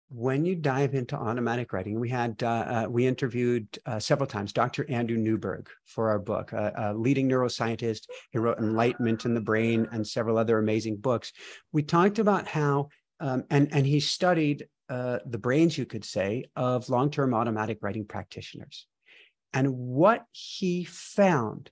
When 0.08 0.44
you 0.44 0.54
dive 0.54 0.94
into 0.94 1.16
automatic 1.16 1.72
writing, 1.72 1.98
we 1.98 2.08
had 2.08 2.40
uh, 2.42 2.46
uh, 2.46 2.86
we 2.88 3.06
interviewed 3.06 3.66
uh, 3.86 3.98
several 3.98 4.26
times 4.26 4.52
Dr. 4.52 4.88
Andrew 4.88 5.16
Newberg 5.16 5.68
for 5.84 6.10
our 6.10 6.18
book, 6.18 6.52
a 6.52 6.94
leading 6.96 7.28
neuroscientist. 7.28 8.02
He 8.30 8.38
wrote 8.38 8.58
Enlightenment 8.58 9.24
in 9.24 9.34
the 9.34 9.40
Brain 9.40 9.88
and 9.90 10.06
several 10.06 10.38
other 10.38 10.58
amazing 10.58 10.98
books. 10.98 11.32
We 11.72 11.82
talked 11.82 12.18
about 12.18 12.46
how 12.46 12.88
um, 13.18 13.44
and 13.50 13.72
and 13.72 13.86
he 13.86 13.98
studied 13.98 14.68
uh, 14.88 15.18
the 15.26 15.38
brains, 15.38 15.76
you 15.76 15.86
could 15.86 16.04
say, 16.04 16.44
of 16.54 16.88
long-term 16.88 17.34
automatic 17.34 17.78
writing 17.82 18.04
practitioners, 18.04 18.86
and 19.52 19.72
what 19.76 20.24
he 20.30 20.84
found 20.84 21.70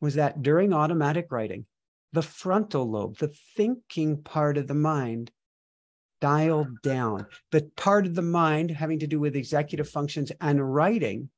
was 0.00 0.14
that 0.14 0.42
during 0.42 0.72
automatic 0.72 1.26
writing, 1.30 1.66
the 2.12 2.22
frontal 2.22 2.90
lobe, 2.90 3.18
the 3.18 3.34
thinking 3.56 4.22
part 4.22 4.56
of 4.56 4.68
the 4.68 4.74
mind, 4.74 5.30
dialed 6.20 6.80
down. 6.82 7.26
The 7.50 7.70
part 7.76 8.06
of 8.06 8.14
the 8.14 8.22
mind 8.22 8.70
having 8.70 8.98
to 9.00 9.06
do 9.06 9.20
with 9.20 9.36
executive 9.36 9.88
functions 9.88 10.32
and 10.40 10.74
writing 10.74 11.28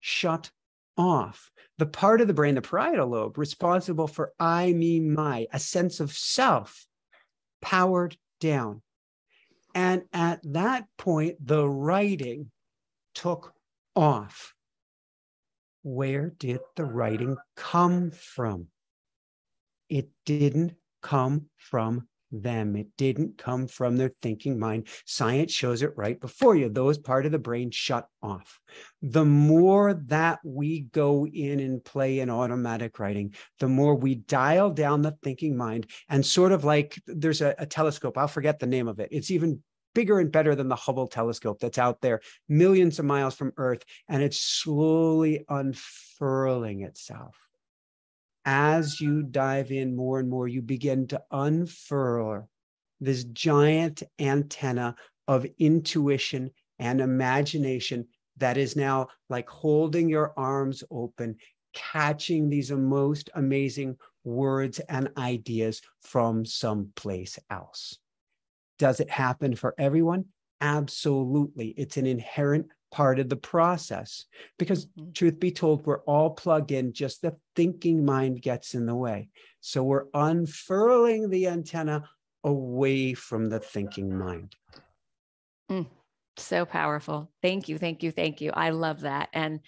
shut 0.00 0.50
off. 0.96 1.50
The 1.78 1.86
part 1.86 2.20
of 2.20 2.26
the 2.26 2.34
brain, 2.34 2.54
the 2.54 2.62
parietal 2.62 3.08
lobe, 3.08 3.38
responsible 3.38 4.06
for 4.06 4.32
I, 4.38 4.72
me, 4.72 5.00
my, 5.00 5.46
a 5.52 5.58
sense 5.58 6.00
of 6.00 6.12
self, 6.12 6.86
powered 7.60 8.16
down. 8.40 8.82
And 9.74 10.02
at 10.12 10.40
that 10.52 10.86
point, 10.96 11.36
the 11.44 11.66
writing 11.68 12.50
took 13.14 13.54
off. 13.94 14.54
Where 15.82 16.30
did 16.30 16.60
the 16.76 16.84
writing 16.84 17.36
come 17.56 18.10
from? 18.10 18.66
It 19.88 20.10
didn't 20.26 20.74
come 21.02 21.46
from 21.56 22.06
them. 22.32 22.76
It 22.76 22.88
didn't 22.96 23.38
come 23.38 23.66
from 23.66 23.96
their 23.96 24.10
thinking 24.22 24.58
mind. 24.58 24.88
Science 25.04 25.52
shows 25.52 25.82
it 25.82 25.96
right 25.96 26.20
before 26.20 26.56
you. 26.56 26.68
Those 26.68 26.98
part 26.98 27.26
of 27.26 27.32
the 27.32 27.38
brain 27.38 27.70
shut 27.70 28.06
off. 28.22 28.60
The 29.02 29.24
more 29.24 29.94
that 30.06 30.40
we 30.44 30.82
go 30.92 31.26
in 31.26 31.60
and 31.60 31.84
play 31.84 32.20
in 32.20 32.30
automatic 32.30 32.98
writing, 32.98 33.34
the 33.58 33.68
more 33.68 33.94
we 33.94 34.16
dial 34.16 34.70
down 34.70 35.02
the 35.02 35.16
thinking 35.22 35.56
mind 35.56 35.86
and 36.08 36.24
sort 36.24 36.52
of 36.52 36.64
like 36.64 37.00
there's 37.06 37.40
a, 37.40 37.54
a 37.58 37.66
telescope. 37.66 38.16
I'll 38.16 38.28
forget 38.28 38.58
the 38.58 38.66
name 38.66 38.88
of 38.88 39.00
it. 39.00 39.08
It's 39.10 39.30
even 39.30 39.62
bigger 39.94 40.20
and 40.20 40.30
better 40.30 40.54
than 40.54 40.68
the 40.68 40.76
Hubble 40.76 41.08
telescope 41.08 41.58
that's 41.60 41.78
out 41.78 42.00
there 42.00 42.20
millions 42.48 42.98
of 42.98 43.04
miles 43.04 43.34
from 43.34 43.52
Earth, 43.56 43.82
and 44.08 44.22
it's 44.22 44.40
slowly 44.40 45.44
unfurling 45.48 46.82
itself 46.82 47.36
as 48.44 49.00
you 49.00 49.22
dive 49.22 49.70
in 49.70 49.94
more 49.94 50.18
and 50.18 50.28
more, 50.28 50.48
you 50.48 50.62
begin 50.62 51.06
to 51.08 51.22
unfurl 51.30 52.48
this 53.00 53.24
giant 53.24 54.02
antenna 54.18 54.94
of 55.28 55.46
intuition 55.58 56.50
and 56.78 57.00
imagination 57.00 58.06
that 58.36 58.56
is 58.56 58.76
now 58.76 59.08
like 59.28 59.48
holding 59.48 60.08
your 60.08 60.32
arms 60.36 60.82
open, 60.90 61.36
catching 61.74 62.48
these 62.48 62.70
most 62.70 63.30
amazing 63.34 63.96
words 64.24 64.78
and 64.80 65.08
ideas 65.16 65.80
from 66.02 66.44
someplace 66.44 67.38
else. 67.50 67.98
Does 68.78 69.00
it 69.00 69.10
happen 69.10 69.54
for 69.54 69.74
everyone? 69.78 70.24
Absolutely. 70.60 71.68
It's 71.76 71.96
an 71.96 72.06
inherent 72.06 72.66
part 72.90 73.18
of 73.18 73.28
the 73.28 73.36
process. 73.36 74.24
Because 74.58 74.86
mm-hmm. 74.86 75.12
truth 75.12 75.40
be 75.40 75.50
told, 75.50 75.86
we're 75.86 76.02
all 76.02 76.30
plugged 76.30 76.72
in, 76.72 76.92
just 76.92 77.22
the 77.22 77.36
thinking 77.56 78.04
mind 78.04 78.42
gets 78.42 78.74
in 78.74 78.86
the 78.86 78.94
way. 78.94 79.28
So 79.60 79.82
we're 79.82 80.06
unfurling 80.14 81.30
the 81.30 81.48
antenna 81.48 82.08
away 82.44 83.14
from 83.14 83.48
the 83.48 83.60
thinking 83.60 84.16
mind. 84.16 84.54
Mm, 85.70 85.86
so 86.36 86.64
powerful. 86.64 87.30
Thank 87.42 87.68
you. 87.68 87.78
Thank 87.78 88.02
you. 88.02 88.10
Thank 88.10 88.40
you. 88.40 88.50
I 88.54 88.70
love 88.70 89.02
that. 89.02 89.28
And 89.32 89.60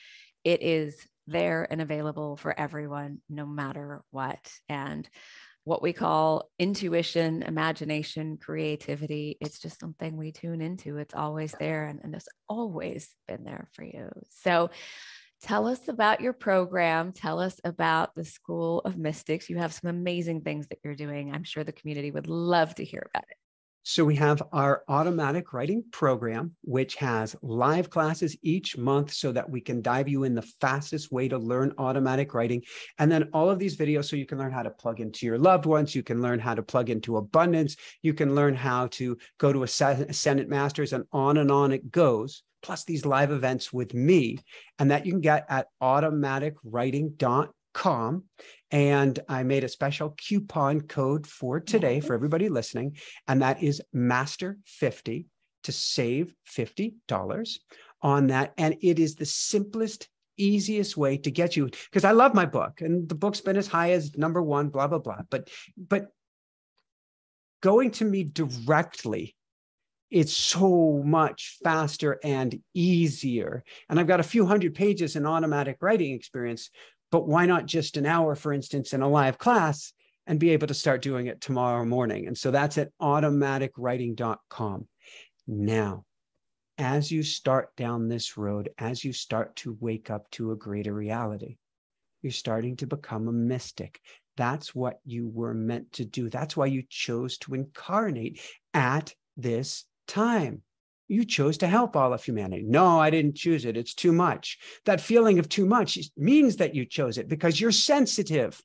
it 0.44 0.62
is 0.62 0.96
there 1.26 1.66
and 1.70 1.80
available 1.80 2.36
for 2.36 2.58
everyone, 2.58 3.20
no 3.28 3.46
matter 3.46 4.02
what. 4.10 4.52
And 4.68 5.08
what 5.64 5.82
we 5.82 5.92
call 5.92 6.50
intuition, 6.58 7.42
imagination, 7.42 8.36
creativity. 8.36 9.36
It's 9.40 9.60
just 9.60 9.78
something 9.78 10.16
we 10.16 10.32
tune 10.32 10.60
into. 10.60 10.98
It's 10.98 11.14
always 11.14 11.54
there 11.58 11.86
and, 11.86 12.00
and 12.02 12.14
it's 12.14 12.28
always 12.48 13.10
been 13.28 13.44
there 13.44 13.68
for 13.72 13.84
you. 13.84 14.10
So 14.30 14.70
tell 15.42 15.68
us 15.68 15.88
about 15.88 16.20
your 16.20 16.32
program. 16.32 17.12
Tell 17.12 17.38
us 17.38 17.60
about 17.64 18.14
the 18.14 18.24
School 18.24 18.80
of 18.80 18.98
Mystics. 18.98 19.48
You 19.48 19.58
have 19.58 19.72
some 19.72 19.90
amazing 19.90 20.40
things 20.40 20.66
that 20.68 20.78
you're 20.82 20.96
doing. 20.96 21.32
I'm 21.32 21.44
sure 21.44 21.62
the 21.62 21.72
community 21.72 22.10
would 22.10 22.28
love 22.28 22.74
to 22.76 22.84
hear 22.84 23.08
about 23.12 23.24
it. 23.30 23.36
So 23.84 24.04
we 24.04 24.14
have 24.16 24.40
our 24.52 24.84
automatic 24.88 25.52
writing 25.52 25.82
program, 25.90 26.54
which 26.62 26.94
has 26.96 27.34
live 27.42 27.90
classes 27.90 28.36
each 28.40 28.78
month 28.78 29.12
so 29.12 29.32
that 29.32 29.50
we 29.50 29.60
can 29.60 29.82
dive 29.82 30.08
you 30.08 30.22
in 30.22 30.36
the 30.36 30.42
fastest 30.60 31.10
way 31.10 31.26
to 31.28 31.36
learn 31.36 31.74
automatic 31.78 32.32
writing. 32.32 32.62
And 32.98 33.10
then 33.10 33.28
all 33.32 33.50
of 33.50 33.58
these 33.58 33.76
videos 33.76 34.04
so 34.04 34.14
you 34.14 34.24
can 34.24 34.38
learn 34.38 34.52
how 34.52 34.62
to 34.62 34.70
plug 34.70 35.00
into 35.00 35.26
your 35.26 35.36
loved 35.36 35.66
ones. 35.66 35.96
You 35.96 36.04
can 36.04 36.22
learn 36.22 36.38
how 36.38 36.54
to 36.54 36.62
plug 36.62 36.90
into 36.90 37.16
abundance. 37.16 37.76
You 38.02 38.14
can 38.14 38.36
learn 38.36 38.54
how 38.54 38.86
to 38.92 39.18
go 39.38 39.52
to 39.52 39.64
Ascended 39.64 40.48
Masters 40.48 40.92
and 40.92 41.04
on 41.12 41.38
and 41.38 41.50
on 41.50 41.72
it 41.72 41.90
goes. 41.90 42.44
Plus 42.62 42.84
these 42.84 43.04
live 43.04 43.32
events 43.32 43.72
with 43.72 43.92
me, 43.92 44.38
and 44.78 44.92
that 44.92 45.04
you 45.04 45.10
can 45.10 45.20
get 45.20 45.44
at 45.48 45.66
automaticwriting.com. 45.82 47.48
And 48.70 49.18
I 49.28 49.42
made 49.42 49.64
a 49.64 49.68
special 49.68 50.14
coupon 50.16 50.82
code 50.82 51.26
for 51.26 51.60
today 51.60 52.00
for 52.00 52.14
everybody 52.14 52.48
listening, 52.48 52.96
and 53.28 53.42
that 53.42 53.62
is 53.62 53.82
Master 53.92 54.58
50 54.66 55.26
to 55.64 55.72
save 55.72 56.34
$50 56.48 57.58
on 58.00 58.28
that. 58.28 58.52
And 58.58 58.76
it 58.80 58.98
is 58.98 59.14
the 59.14 59.26
simplest, 59.26 60.08
easiest 60.36 60.96
way 60.96 61.18
to 61.18 61.30
get 61.30 61.56
you 61.56 61.66
because 61.90 62.04
I 62.04 62.12
love 62.12 62.34
my 62.34 62.46
book 62.46 62.80
and 62.80 63.08
the 63.08 63.14
book's 63.14 63.40
been 63.40 63.56
as 63.56 63.66
high 63.66 63.92
as 63.92 64.16
number 64.16 64.42
one, 64.42 64.68
blah, 64.68 64.86
blah, 64.86 64.98
blah. 64.98 65.20
But 65.30 65.50
but 65.76 66.08
going 67.60 67.90
to 67.92 68.04
me 68.04 68.24
directly 68.24 69.36
it's 70.12 70.36
so 70.36 71.02
much 71.04 71.58
faster 71.64 72.20
and 72.22 72.60
easier. 72.74 73.64
And 73.88 73.98
I've 73.98 74.06
got 74.06 74.20
a 74.20 74.24
few 74.24 74.44
hundred 74.44 74.74
pages 74.74 75.16
in 75.16 75.24
automatic 75.24 75.78
writing 75.80 76.12
experience, 76.12 76.68
but 77.12 77.28
why 77.28 77.46
not 77.46 77.66
just 77.66 77.96
an 77.98 78.06
hour, 78.06 78.34
for 78.34 78.52
instance, 78.52 78.94
in 78.94 79.02
a 79.02 79.08
live 79.08 79.38
class 79.38 79.92
and 80.26 80.40
be 80.40 80.50
able 80.50 80.66
to 80.66 80.74
start 80.74 81.02
doing 81.02 81.26
it 81.26 81.40
tomorrow 81.40 81.84
morning? 81.84 82.26
And 82.26 82.36
so 82.36 82.50
that's 82.50 82.78
at 82.78 82.90
automaticwriting.com. 83.00 84.88
Now, 85.46 86.04
as 86.78 87.12
you 87.12 87.22
start 87.22 87.76
down 87.76 88.08
this 88.08 88.38
road, 88.38 88.70
as 88.78 89.04
you 89.04 89.12
start 89.12 89.54
to 89.56 89.76
wake 89.78 90.10
up 90.10 90.28
to 90.32 90.52
a 90.52 90.56
greater 90.56 90.94
reality, 90.94 91.58
you're 92.22 92.32
starting 92.32 92.76
to 92.76 92.86
become 92.86 93.28
a 93.28 93.32
mystic. 93.32 94.00
That's 94.38 94.74
what 94.74 94.98
you 95.04 95.28
were 95.28 95.52
meant 95.52 95.92
to 95.92 96.06
do. 96.06 96.30
That's 96.30 96.56
why 96.56 96.66
you 96.66 96.82
chose 96.88 97.36
to 97.38 97.54
incarnate 97.54 98.40
at 98.72 99.14
this 99.36 99.84
time. 100.08 100.62
You 101.12 101.26
chose 101.26 101.58
to 101.58 101.66
help 101.66 101.94
all 101.94 102.14
of 102.14 102.24
humanity. 102.24 102.64
No, 102.66 102.98
I 102.98 103.10
didn't 103.10 103.36
choose 103.36 103.66
it. 103.66 103.76
It's 103.76 103.92
too 103.92 104.12
much. 104.12 104.58
That 104.86 104.98
feeling 104.98 105.38
of 105.38 105.46
too 105.46 105.66
much 105.66 105.98
means 106.16 106.56
that 106.56 106.74
you 106.74 106.86
chose 106.86 107.18
it 107.18 107.28
because 107.28 107.60
you're 107.60 107.70
sensitive. 107.70 108.58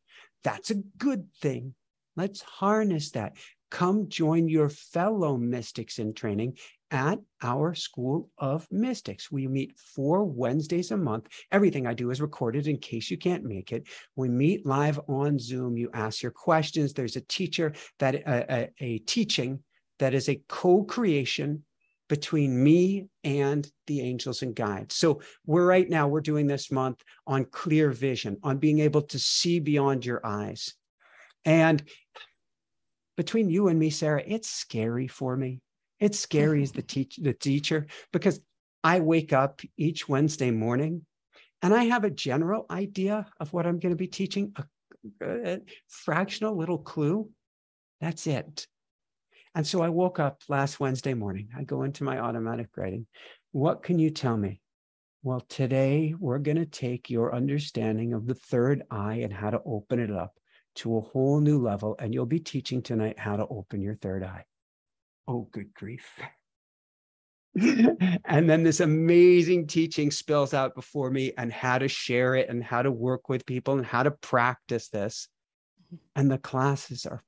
That's 0.46 0.72
a 0.72 0.76
good 0.98 1.28
thing. 1.42 1.76
Let's 2.16 2.40
harness 2.40 3.12
that. 3.12 3.36
Come 3.70 4.08
join 4.08 4.48
your 4.48 4.70
fellow 4.70 5.36
mystics 5.36 6.00
in 6.00 6.14
training 6.14 6.58
at 6.90 7.20
our 7.42 7.76
School 7.76 8.30
of 8.38 8.66
Mystics. 8.72 9.30
We 9.30 9.46
meet 9.50 9.78
four 9.78 10.24
Wednesdays 10.24 10.92
a 10.92 10.98
month. 10.98 11.28
Everything 11.52 11.86
I 11.86 11.94
do 11.94 12.12
is 12.12 12.22
recorded 12.22 12.68
in 12.68 12.78
case 12.78 13.12
you 13.12 13.18
can't 13.18 13.44
make 13.44 13.74
it. 13.74 13.88
We 14.16 14.30
meet 14.30 14.66
live 14.66 15.02
on 15.10 15.38
Zoom. 15.38 15.76
You 15.76 15.90
ask 15.94 16.22
your 16.22 16.32
questions. 16.32 16.94
There's 16.94 17.18
a 17.18 17.22
teacher 17.28 17.74
that 18.00 18.26
uh, 18.26 18.44
a, 18.50 18.70
a 18.80 18.98
teaching 19.00 19.60
that 20.00 20.14
is 20.14 20.30
a 20.30 20.42
co 20.48 20.84
creation 20.84 21.64
between 22.10 22.64
me 22.64 23.08
and 23.24 23.70
the 23.88 24.02
angels 24.02 24.42
and 24.42 24.56
guides. 24.56 24.96
So 24.96 25.22
we're 25.46 25.66
right 25.66 25.90
now, 25.90 26.08
we're 26.08 26.22
doing 26.22 26.48
this 26.48 26.72
month 26.72 27.04
on 27.26 27.46
clear 27.46 27.92
vision, 27.92 28.38
on 28.44 28.58
being 28.58 28.80
able 28.80 29.02
to 29.04 29.20
see 29.20 29.60
beyond 29.60 30.06
your 30.06 30.26
eyes. 30.26 30.74
And 31.44 31.84
between 33.16 33.50
you 33.50 33.68
and 33.68 33.80
me, 33.80 33.90
Sara, 33.90 34.24
it's 34.26 34.50
scary 34.50 35.08
for 35.08 35.36
me. 35.36 35.60
It's 36.00 36.20
scary 36.20 36.64
as 36.64 36.72
the 36.72 36.82
mm-hmm. 36.82 36.88
teach 36.88 37.18
the 37.18 37.34
teacher 37.34 37.88
because 38.14 38.40
I 38.84 39.00
wake 39.00 39.34
up 39.34 39.62
each 39.76 40.08
Wednesday 40.08 40.52
morning 40.52 41.06
and 41.62 41.74
I 41.74 41.86
have 41.86 42.04
a 42.04 42.10
general 42.10 42.66
idea 42.70 43.26
of 43.40 43.52
what 43.52 43.66
I'm 43.66 43.80
going 43.80 43.92
to 43.92 43.98
be 43.98 44.08
teaching, 44.08 44.54
a, 44.56 45.26
a 45.26 45.60
fractional 45.88 46.56
little 46.56 46.78
clue. 46.78 47.30
That's 48.00 48.28
it. 48.28 48.68
And 49.58 49.66
so 49.66 49.82
I 49.82 49.90
woke 49.90 50.20
up 50.20 50.44
last 50.50 50.80
Wednesday 50.80 51.16
morning. 51.16 51.50
I 51.58 51.64
go 51.64 51.82
into 51.82 52.04
my 52.04 52.20
automatic 52.20 52.68
writing. 52.78 53.08
What 53.54 53.82
can 53.82 53.98
you 53.98 54.12
tell 54.12 54.38
me? 54.38 54.62
Well, 55.24 55.40
today 55.50 56.14
we're 56.20 56.38
going 56.38 56.58
to 56.58 56.68
take 56.68 57.10
your 57.10 57.34
understanding 57.34 58.14
of 58.14 58.28
the 58.28 58.36
third 58.36 58.84
eye 58.92 59.22
and 59.24 59.34
how 59.34 59.50
to 59.50 59.60
open 59.66 60.00
it 60.00 60.12
up 60.12 60.36
to 60.76 60.98
a 60.98 61.02
whole 61.02 61.40
new 61.40 61.58
level. 61.58 61.96
And 61.98 62.14
you'll 62.14 62.28
be 62.28 62.40
teaching 62.40 62.84
tonight 62.84 63.18
how 63.18 63.36
to 63.36 63.48
open 63.48 63.82
your 63.82 63.96
third 63.96 64.24
eye. 64.24 64.46
Oh, 65.28 65.50
good 65.52 65.74
grief. 65.74 66.08
and 67.56 68.48
then 68.48 68.62
this 68.62 68.80
amazing 68.80 69.66
teaching 69.66 70.12
spills 70.12 70.54
out 70.54 70.76
before 70.76 71.10
me 71.10 71.34
and 71.36 71.52
how 71.52 71.80
to 71.80 71.88
share 71.88 72.36
it 72.36 72.48
and 72.48 72.64
how 72.64 72.84
to 72.84 72.92
work 72.92 73.28
with 73.28 73.44
people 73.48 73.76
and 73.76 73.88
how 73.88 74.04
to 74.04 74.12
practice 74.12 74.90
this. 74.90 75.28
Mm-hmm. 75.92 76.22
And 76.22 76.30
the 76.30 76.38
classes 76.38 77.08
are 77.08 77.24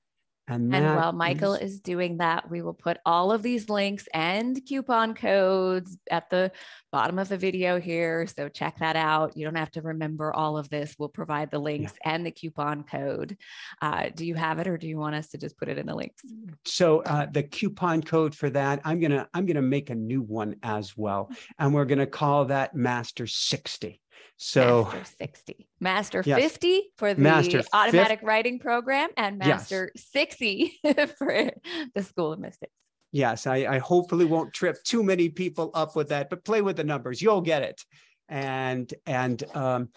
And, 0.48 0.74
and 0.74 0.96
while 0.96 1.12
Michael 1.12 1.54
is... 1.54 1.74
is 1.74 1.80
doing 1.80 2.18
that, 2.18 2.50
we 2.50 2.62
will 2.62 2.74
put 2.74 2.98
all 3.06 3.30
of 3.30 3.44
these 3.44 3.70
links 3.70 4.08
and 4.12 4.60
coupon 4.66 5.14
codes 5.14 5.96
at 6.10 6.30
the 6.30 6.50
bottom 6.90 7.20
of 7.20 7.28
the 7.28 7.38
video 7.38 7.80
here. 7.80 8.26
So 8.26 8.48
check 8.48 8.80
that 8.80 8.96
out. 8.96 9.36
You 9.36 9.44
don't 9.44 9.54
have 9.54 9.70
to 9.70 9.82
remember 9.82 10.32
all 10.32 10.58
of 10.58 10.68
this. 10.68 10.96
We'll 10.98 11.08
provide 11.08 11.52
the 11.52 11.60
links 11.60 11.94
yeah. 12.04 12.14
and 12.14 12.26
the 12.26 12.32
coupon 12.32 12.82
code. 12.82 13.38
Uh, 13.80 14.10
do 14.14 14.26
you 14.26 14.34
have 14.34 14.58
it, 14.58 14.66
or 14.66 14.76
do 14.76 14.88
you 14.88 14.98
want 14.98 15.14
us 15.14 15.28
to 15.28 15.38
just 15.38 15.56
put 15.56 15.68
it 15.68 15.78
in 15.78 15.86
the 15.86 15.94
links? 15.94 16.24
So 16.66 17.02
uh, 17.02 17.26
the 17.30 17.44
coupon 17.44 18.02
code 18.02 18.34
for 18.34 18.50
that, 18.50 18.80
I'm 18.84 18.98
gonna 18.98 19.28
I'm 19.32 19.46
gonna 19.46 19.62
make 19.62 19.90
a 19.90 19.94
new 19.94 20.22
one 20.22 20.56
as 20.64 20.96
well, 20.96 21.30
and 21.60 21.72
we're 21.72 21.86
gonna 21.86 22.04
call 22.04 22.46
that 22.46 22.74
Master 22.74 23.28
sixty. 23.28 24.01
So 24.36 24.84
Master 24.84 25.04
60, 25.18 25.68
Master 25.80 26.22
yes. 26.26 26.40
50 26.40 26.82
for 26.96 27.14
the 27.14 27.20
Master 27.20 27.62
automatic 27.72 28.20
writing 28.22 28.58
program, 28.58 29.10
and 29.16 29.38
Master 29.38 29.90
yes. 29.94 30.06
60 30.12 30.80
for 31.18 31.50
the 31.94 32.02
School 32.02 32.32
of 32.32 32.40
Mystics. 32.40 32.72
Yes, 33.12 33.46
I, 33.46 33.66
I 33.66 33.78
hopefully 33.78 34.24
won't 34.24 34.54
trip 34.54 34.82
too 34.84 35.02
many 35.02 35.28
people 35.28 35.70
up 35.74 35.94
with 35.94 36.08
that, 36.08 36.30
but 36.30 36.44
play 36.44 36.62
with 36.62 36.76
the 36.76 36.84
numbers. 36.84 37.20
You'll 37.20 37.42
get 37.42 37.62
it. 37.62 37.82
And 38.28 38.92
and 39.06 39.42
um, 39.54 39.90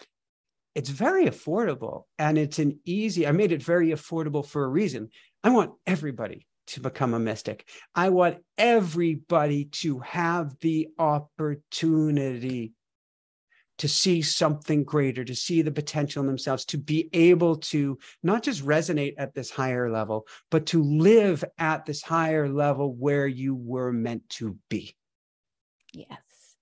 it's 0.76 0.90
very 0.90 1.24
affordable 1.24 2.02
and 2.18 2.36
it's 2.36 2.58
an 2.58 2.78
easy, 2.84 3.26
I 3.26 3.32
made 3.32 3.50
it 3.50 3.62
very 3.62 3.88
affordable 3.88 4.44
for 4.44 4.62
a 4.62 4.68
reason. 4.68 5.08
I 5.42 5.48
want 5.48 5.72
everybody 5.86 6.46
to 6.66 6.80
become 6.80 7.14
a 7.14 7.18
mystic. 7.18 7.66
I 7.94 8.10
want 8.10 8.38
everybody 8.58 9.64
to 9.80 10.00
have 10.00 10.54
the 10.60 10.88
opportunity 10.98 12.74
to 13.78 13.88
see 13.88 14.22
something 14.22 14.84
greater, 14.84 15.24
to 15.24 15.34
see 15.34 15.62
the 15.62 15.70
potential 15.70 16.20
in 16.20 16.26
themselves, 16.26 16.64
to 16.66 16.78
be 16.78 17.08
able 17.12 17.56
to 17.56 17.98
not 18.22 18.42
just 18.42 18.64
resonate 18.64 19.14
at 19.18 19.34
this 19.34 19.50
higher 19.50 19.90
level, 19.90 20.26
but 20.50 20.66
to 20.66 20.82
live 20.82 21.44
at 21.58 21.84
this 21.84 22.02
higher 22.02 22.48
level 22.48 22.94
where 22.94 23.26
you 23.26 23.54
were 23.54 23.92
meant 23.92 24.28
to 24.28 24.58
be. 24.68 24.96
Yes, 25.92 26.20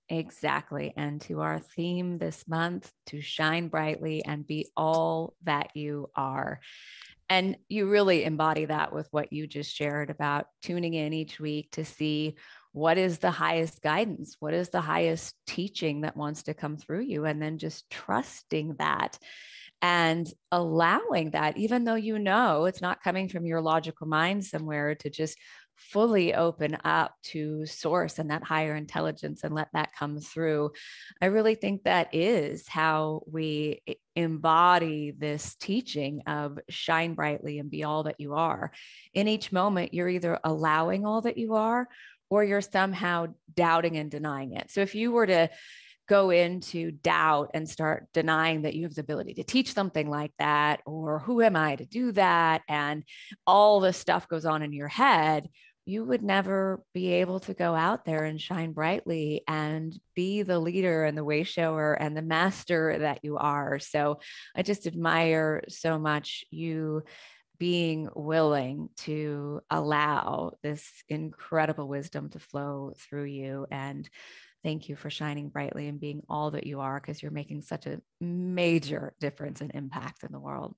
exactly. 0.09 0.93
And 0.95 1.21
to 1.21 1.41
our 1.41 1.59
theme 1.59 2.17
this 2.17 2.47
month, 2.47 2.91
to 3.07 3.21
shine 3.21 3.69
brightly 3.69 4.23
and 4.25 4.45
be 4.45 4.67
all 4.75 5.33
that 5.43 5.71
you 5.75 6.09
are. 6.15 6.59
And 7.27 7.57
you 7.69 7.89
really 7.89 8.23
embody 8.23 8.65
that 8.65 8.93
with 8.93 9.07
what 9.09 9.33
you 9.33 9.47
just 9.47 9.73
shared 9.73 10.11
about 10.11 10.45
tuning 10.61 10.93
in 10.93 11.11
each 11.11 11.39
week 11.39 11.71
to 11.71 11.83
see 11.83 12.35
what 12.75 12.97
is 12.97 13.19
the 13.19 13.31
highest 13.31 13.81
guidance? 13.81 14.35
What 14.41 14.53
is 14.53 14.67
the 14.67 14.81
highest 14.81 15.33
teaching 15.47 16.01
that 16.01 16.17
wants 16.17 16.43
to 16.43 16.53
come 16.53 16.75
through 16.75 17.03
you? 17.03 17.23
And 17.23 17.41
then 17.41 17.57
just 17.57 17.89
trusting 17.89 18.75
that 18.79 19.17
and 19.81 20.27
allowing 20.51 21.31
that 21.31 21.57
even 21.57 21.85
though 21.85 21.95
you 21.95 22.19
know 22.19 22.65
it's 22.65 22.81
not 22.81 23.01
coming 23.01 23.29
from 23.29 23.45
your 23.45 23.61
logical 23.61 24.07
mind 24.07 24.43
somewhere 24.43 24.93
to 24.95 25.09
just 25.09 25.37
fully 25.77 26.33
open 26.33 26.77
up 26.83 27.13
to 27.23 27.65
source 27.65 28.19
and 28.19 28.31
that 28.31 28.43
higher 28.43 28.75
intelligence 28.75 29.43
and 29.43 29.53
let 29.53 29.67
that 29.73 29.89
come 29.97 30.19
through. 30.19 30.71
I 31.21 31.27
really 31.27 31.55
think 31.55 31.83
that 31.83 32.13
is 32.13 32.67
how 32.67 33.21
we 33.29 33.81
embody 34.15 35.11
this 35.11 35.55
teaching 35.55 36.21
of 36.27 36.59
shine 36.69 37.13
brightly 37.13 37.59
and 37.59 37.69
be 37.69 37.83
all 37.83 38.03
that 38.03 38.19
you 38.19 38.33
are. 38.35 38.71
In 39.13 39.27
each 39.27 39.51
moment 39.51 39.93
you're 39.93 40.09
either 40.09 40.39
allowing 40.43 41.05
all 41.05 41.21
that 41.21 41.37
you 41.37 41.55
are 41.55 41.87
or 42.29 42.43
you're 42.43 42.61
somehow 42.61 43.27
doubting 43.53 43.97
and 43.97 44.11
denying 44.11 44.53
it. 44.53 44.71
So 44.71 44.81
if 44.81 44.95
you 44.95 45.11
were 45.11 45.27
to 45.27 45.49
go 46.07 46.29
into 46.29 46.91
doubt 46.91 47.51
and 47.53 47.67
start 47.67 48.07
denying 48.13 48.61
that 48.63 48.75
you 48.75 48.83
have 48.83 48.93
the 48.93 49.01
ability 49.01 49.33
to 49.35 49.43
teach 49.43 49.73
something 49.73 50.09
like 50.09 50.31
that, 50.39 50.81
or 50.85 51.19
who 51.19 51.41
am 51.41 51.55
I 51.55 51.75
to 51.75 51.85
do 51.85 52.11
that? 52.11 52.61
And 52.69 53.03
all 53.47 53.79
this 53.79 53.97
stuff 53.97 54.27
goes 54.27 54.45
on 54.45 54.61
in 54.61 54.73
your 54.73 54.87
head, 54.87 55.49
you 55.87 56.03
would 56.03 56.23
never 56.23 56.83
be 56.93 57.13
able 57.13 57.39
to 57.39 57.53
go 57.53 57.75
out 57.75 58.05
there 58.05 58.23
and 58.23 58.41
shine 58.41 58.71
brightly 58.71 59.43
and 59.47 59.95
be 60.15 60.41
the 60.41 60.59
leader 60.59 61.05
and 61.05 61.15
the 61.15 61.23
way 61.23 61.43
shower 61.43 61.93
and 61.93 62.17
the 62.17 62.23
master 62.23 62.97
that 62.99 63.19
you 63.21 63.37
are. 63.37 63.77
So 63.79 64.19
I 64.55 64.63
just 64.63 64.87
admire 64.87 65.63
so 65.69 65.99
much 65.99 66.43
you 66.49 67.03
being 67.57 68.09
willing 68.15 68.89
to 68.97 69.61
allow 69.69 70.53
this 70.63 70.87
incredible 71.09 71.87
wisdom 71.87 72.29
to 72.29 72.39
flow 72.39 72.93
through 72.97 73.25
you. 73.25 73.67
And 73.71 74.09
thank 74.63 74.89
you 74.89 74.95
for 74.95 75.09
shining 75.09 75.49
brightly 75.49 75.87
and 75.87 75.99
being 75.99 76.21
all 76.29 76.51
that 76.51 76.65
you 76.65 76.79
are 76.81 76.99
because 76.99 77.21
you're 77.21 77.31
making 77.31 77.61
such 77.61 77.85
a 77.85 78.01
major 78.19 79.13
difference 79.19 79.61
and 79.61 79.71
impact 79.73 80.23
in 80.23 80.31
the 80.31 80.39
world. 80.39 80.75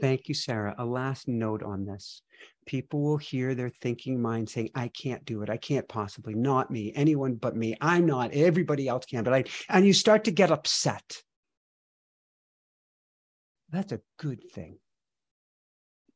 Thank 0.00 0.28
you, 0.28 0.34
Sara. 0.34 0.74
A 0.78 0.84
last 0.84 1.28
note 1.28 1.62
on 1.62 1.84
this. 1.84 2.22
People 2.66 3.02
will 3.02 3.18
hear 3.18 3.54
their 3.54 3.68
thinking 3.68 4.20
mind 4.20 4.48
saying, 4.48 4.70
I 4.74 4.88
can't 4.88 5.24
do 5.24 5.42
it. 5.42 5.50
I 5.50 5.58
can't 5.58 5.86
possibly, 5.88 6.34
not 6.34 6.70
me, 6.70 6.92
anyone 6.94 7.34
but 7.34 7.56
me. 7.56 7.76
I'm 7.80 8.06
not, 8.06 8.32
everybody 8.32 8.88
else 8.88 9.04
can, 9.04 9.22
but 9.22 9.34
I, 9.34 9.44
and 9.68 9.84
you 9.84 9.92
start 9.92 10.24
to 10.24 10.30
get 10.30 10.50
upset. 10.50 11.22
That's 13.70 13.92
a 13.92 14.00
good 14.18 14.50
thing 14.52 14.78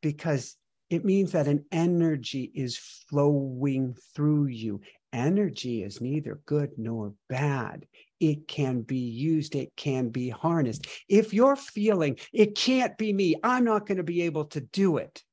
because 0.07 0.57
it 0.89 1.05
means 1.05 1.33
that 1.33 1.49
an 1.49 1.65
energy 1.73 2.53
is 2.55 2.79
flowing 2.79 3.97
through 4.15 4.47
you. 4.47 4.81
Energy 5.13 5.83
is 5.83 6.01
neither 6.01 6.39
good 6.47 6.71
nor 6.77 7.13
bad. 7.29 7.87
It 8.21 8.47
can 8.47 8.83
be 8.83 8.99
used, 8.99 9.57
it 9.57 9.73
can 9.77 10.11
be 10.11 10.29
harnessed. 10.29 10.87
If 11.09 11.35
you're 11.35 11.57
feeling 11.57 12.19
it 12.33 12.55
can't 12.55 12.97
be 12.97 13.13
me, 13.13 13.35
I'm 13.43 13.65
not 13.65 13.87
going 13.87 13.97
to 13.97 14.05
be 14.05 14.23
able 14.23 14.45
to 14.47 14.61
do 14.61 14.99
it. 14.99 15.25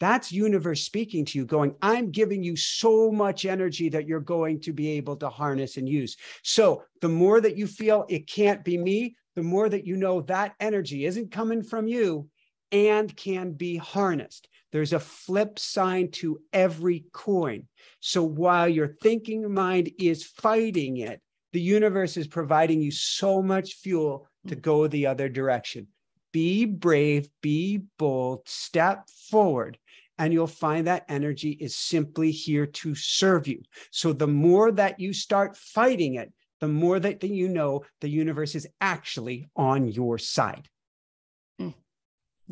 That's 0.00 0.32
universe 0.32 0.82
speaking 0.82 1.24
to 1.26 1.38
you, 1.38 1.46
going, 1.46 1.76
I'm 1.80 2.10
giving 2.10 2.42
you 2.42 2.56
so 2.56 3.12
much 3.12 3.46
energy 3.46 3.88
that 3.90 4.08
you're 4.08 4.18
going 4.18 4.60
to 4.62 4.72
be 4.72 4.88
able 4.90 5.14
to 5.18 5.28
harness 5.28 5.76
and 5.76 5.88
use. 5.88 6.16
So 6.42 6.82
the 7.00 7.08
more 7.08 7.40
that 7.40 7.56
you 7.56 7.68
feel 7.68 8.04
it 8.08 8.26
can't 8.26 8.64
be 8.64 8.76
me, 8.76 9.14
the 9.36 9.44
more 9.44 9.68
that 9.68 9.86
you 9.86 9.96
know 9.96 10.22
that 10.22 10.54
energy 10.58 11.06
isn't 11.06 11.30
coming 11.30 11.62
from 11.62 11.86
you, 11.86 12.28
and 12.72 13.14
can 13.14 13.52
be 13.52 13.76
harnessed. 13.76 14.48
There's 14.72 14.94
a 14.94 14.98
flip 14.98 15.58
side 15.58 16.14
to 16.14 16.40
every 16.52 17.04
coin. 17.12 17.68
So 18.00 18.24
while 18.24 18.68
your 18.68 18.96
thinking 19.02 19.52
mind 19.52 19.90
is 19.98 20.24
fighting 20.24 20.96
it, 20.96 21.20
the 21.52 21.60
universe 21.60 22.16
is 22.16 22.26
providing 22.26 22.80
you 22.80 22.90
so 22.90 23.42
much 23.42 23.74
fuel 23.74 24.26
to 24.48 24.56
go 24.56 24.86
the 24.86 25.06
other 25.06 25.28
direction. 25.28 25.88
Be 26.32 26.64
brave, 26.64 27.28
be 27.42 27.82
bold, 27.98 28.48
step 28.48 29.08
forward, 29.30 29.78
and 30.18 30.32
you'll 30.32 30.46
find 30.46 30.86
that 30.86 31.04
energy 31.10 31.50
is 31.50 31.76
simply 31.76 32.30
here 32.30 32.64
to 32.64 32.94
serve 32.94 33.46
you. 33.46 33.60
So 33.90 34.14
the 34.14 34.26
more 34.26 34.72
that 34.72 34.98
you 34.98 35.12
start 35.12 35.56
fighting 35.58 36.14
it, 36.14 36.32
the 36.60 36.68
more 36.68 36.98
that, 36.98 37.20
that 37.20 37.28
you 37.28 37.48
know 37.48 37.82
the 38.00 38.08
universe 38.08 38.54
is 38.54 38.66
actually 38.80 39.50
on 39.56 39.88
your 39.88 40.16
side. 40.16 40.68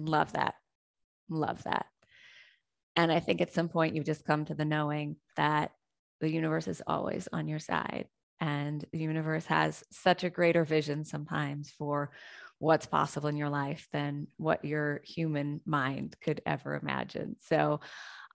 Love 0.07 0.33
that. 0.33 0.55
Love 1.29 1.63
that. 1.65 1.87
And 2.97 3.13
I 3.13 3.21
think 3.21 3.41
at 3.41 3.53
some 3.53 3.69
point 3.69 3.95
you've 3.95 4.05
just 4.05 4.25
come 4.25 4.45
to 4.47 4.55
the 4.55 4.65
knowing 4.65 5.17
that 5.37 5.73
the 6.21 6.31
universe 6.31 6.69
is 6.69 6.83
always 6.87 7.29
on 7.33 7.49
your 7.49 7.59
side. 7.59 8.07
And 8.41 8.85
the 8.93 8.99
universe 8.99 9.47
has 9.47 9.85
such 9.91 10.25
a 10.25 10.31
greater 10.31 10.65
vision 10.65 11.05
sometimes 11.05 11.71
for 11.71 12.11
what's 12.59 12.87
possible 12.87 13.29
in 13.29 13.37
your 13.37 13.49
life 13.49 13.89
than 13.93 14.27
what 14.37 14.65
your 14.65 15.01
human 15.05 15.61
mind 15.65 16.17
could 16.23 16.43
ever 16.47 16.75
imagine. 16.75 17.37
So 17.41 17.81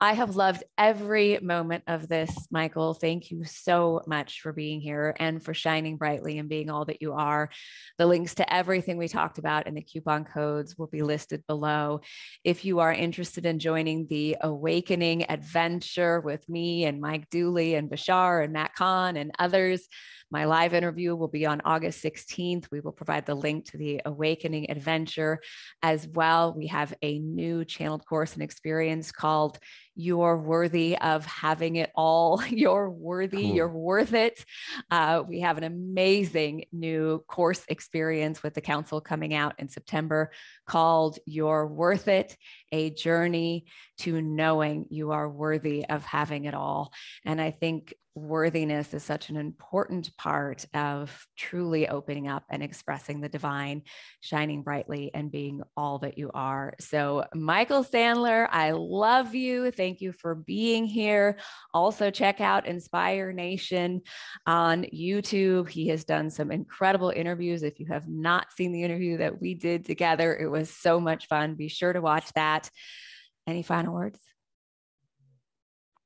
I 0.01 0.11
have 0.11 0.35
loved 0.35 0.61
every 0.77 1.39
moment 1.41 1.85
of 1.87 2.09
this, 2.09 2.29
Michael. 2.51 2.93
Thank 2.93 3.31
you 3.31 3.45
so 3.45 4.01
much 4.05 4.41
for 4.41 4.51
being 4.51 4.81
here 4.81 5.15
and 5.17 5.41
for 5.41 5.53
shining 5.53 5.95
brightly 5.95 6.37
and 6.37 6.49
being 6.49 6.69
all 6.69 6.83
that 6.85 7.01
you 7.01 7.13
are. 7.13 7.49
The 7.97 8.05
links 8.05 8.35
to 8.35 8.53
everything 8.53 8.97
we 8.97 9.07
talked 9.07 9.37
about 9.37 9.67
and 9.67 9.77
the 9.77 9.81
coupon 9.81 10.25
codes 10.25 10.77
will 10.77 10.87
be 10.87 11.01
listed 11.01 11.47
below. 11.47 12.01
If 12.43 12.65
you 12.65 12.79
are 12.79 12.91
interested 12.91 13.45
in 13.45 13.57
joining 13.57 14.07
the 14.07 14.35
Awakening 14.41 15.31
Adventure 15.31 16.19
with 16.19 16.47
me 16.49 16.83
and 16.83 16.99
Mike 16.99 17.29
Dooley 17.29 17.75
and 17.75 17.89
Bashar 17.89 18.43
and 18.43 18.51
Matt 18.51 18.75
Kahn 18.75 19.15
and 19.15 19.31
others, 19.39 19.87
my 20.29 20.45
live 20.45 20.73
interview 20.73 21.15
will 21.15 21.29
be 21.29 21.45
on 21.45 21.61
August 21.63 22.03
16th. 22.03 22.65
We 22.69 22.81
will 22.81 22.91
provide 22.91 23.25
the 23.25 23.35
link 23.35 23.71
to 23.71 23.77
the 23.77 24.01
Awakening 24.03 24.71
Adventure 24.71 25.39
as 25.81 26.05
well. 26.05 26.53
We 26.53 26.67
have 26.67 26.93
a 27.01 27.19
new 27.19 27.63
channeled 27.63 28.05
course 28.05 28.33
and 28.33 28.43
experience 28.43 29.13
called 29.13 29.59
You're 29.95 30.37
Worthy 30.37 30.97
of 30.97 31.25
Having 31.25 31.77
It 31.77 31.91
All. 31.95 32.43
You're 32.49 32.89
worthy, 32.89 33.43
cool. 33.43 33.55
you're 33.55 33.67
worth 33.69 34.13
it. 34.13 34.43
Uh, 34.91 35.23
we 35.27 35.39
have 35.41 35.57
an 35.57 35.63
amazing 35.63 36.65
new 36.71 37.23
course 37.27 37.63
experience 37.67 38.43
with 38.43 38.53
the 38.53 38.61
council 38.61 39.01
coming 39.01 39.33
out 39.33 39.55
in 39.59 39.69
September 39.69 40.31
called 40.65 41.19
You're 41.25 41.67
Worth 41.67 42.07
It, 42.07 42.35
a 42.71 42.89
journey 42.89 43.65
to 43.99 44.21
knowing 44.21 44.87
you 44.89 45.11
are 45.11 45.29
worthy 45.29 45.85
of 45.85 46.03
having 46.03 46.45
it 46.45 46.53
all. 46.53 46.91
And 47.25 47.39
I 47.39 47.51
think 47.51 47.93
worthiness 48.15 48.93
is 48.93 49.03
such 49.03 49.29
an 49.29 49.35
important 49.35 50.15
part 50.17 50.65
of 50.73 51.27
truly 51.37 51.87
opening 51.87 52.27
up 52.29 52.43
and 52.49 52.63
expressing 52.63 53.19
the 53.19 53.29
divine, 53.29 53.83
shining 54.21 54.63
brightly, 54.63 55.11
and 55.13 55.31
being 55.31 55.61
all 55.75 55.99
that 55.99 56.17
you 56.17 56.31
are. 56.33 56.73
So, 56.79 57.25
Michael 57.33 57.83
Sandler, 57.83 58.47
I 58.49 58.71
love 58.71 59.35
you. 59.35 59.69
Thank 59.71 59.84
you 60.01 60.11
for 60.11 60.35
being 60.35 60.85
here. 60.85 61.37
Also, 61.73 62.11
check 62.11 62.41
out 62.41 62.67
Inspire 62.67 63.31
Nation 63.31 64.01
on 64.45 64.83
YouTube. 64.93 65.69
He 65.69 65.87
has 65.87 66.03
done 66.03 66.29
some 66.29 66.51
incredible 66.51 67.09
interviews. 67.09 67.63
If 67.63 67.79
you 67.79 67.87
have 67.87 68.07
not 68.07 68.51
seen 68.51 68.71
the 68.71 68.83
interview 68.83 69.17
that 69.17 69.39
we 69.39 69.53
did 69.53 69.85
together, 69.85 70.35
it 70.35 70.47
was 70.47 70.69
so 70.69 70.99
much 70.99 71.27
fun. 71.27 71.55
Be 71.55 71.67
sure 71.67 71.93
to 71.93 72.01
watch 72.01 72.31
that. 72.33 72.69
Any 73.47 73.63
final 73.63 73.93
words? 73.93 74.19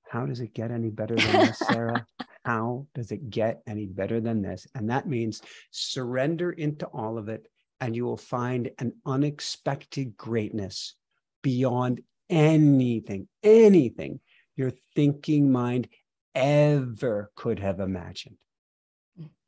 How 0.10 0.26
does 0.26 0.40
it 0.40 0.54
get 0.54 0.72
any 0.72 0.90
better 0.90 1.16
than 1.16 1.32
this, 1.32 1.60
Sara? 1.60 2.06
How 2.46 2.88
does 2.96 3.12
it 3.12 3.30
get 3.30 3.62
any 3.68 3.86
better 3.86 4.20
than 4.20 4.42
this? 4.42 4.66
And 4.74 4.90
that 4.90 5.08
means 5.08 5.42
surrender 5.72 6.52
into 6.52 6.88
all 6.88 7.18
of 7.18 7.30
it, 7.30 7.48
and 7.80 7.96
you 7.96 8.06
will 8.06 8.18
find 8.18 8.72
an 8.80 8.94
unexpected 9.06 10.18
greatness 10.18 10.96
beyond 11.44 12.02
anything, 12.30 13.28
anything 13.44 14.20
your 14.56 14.72
thinking 14.96 15.52
mind 15.52 15.88
ever 16.36 17.32
could 17.36 17.60
have 17.60 17.80
imagined. 17.80 18.38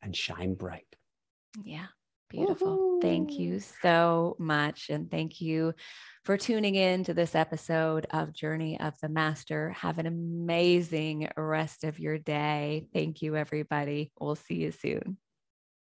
And 0.02 0.16
shine 0.16 0.56
bright. 0.56 0.88
Yeah. 1.64 1.88
Beautiful. 2.30 2.78
Woo-hoo. 2.78 3.02
Thank 3.02 3.38
you 3.38 3.60
so 3.60 4.38
much. 4.40 4.90
And 4.90 5.12
thank 5.12 5.42
you 5.42 5.74
for 6.24 6.38
tuning 6.38 6.76
in 6.76 7.04
to 7.04 7.14
this 7.14 7.36
episode 7.36 8.08
of 8.10 8.34
Journey 8.34 8.80
of 8.80 8.94
the 9.02 9.10
Master. 9.10 9.72
Have 9.72 10.00
an 10.00 10.08
amazing 10.08 11.30
rest 11.36 11.84
of 11.84 12.00
your 12.00 12.18
day. 12.18 12.88
Thank 12.94 13.22
you, 13.22 13.36
everybody. 13.36 14.12
We'll 14.20 14.36
see 14.36 14.56
you 14.56 14.72
soon. 14.72 15.18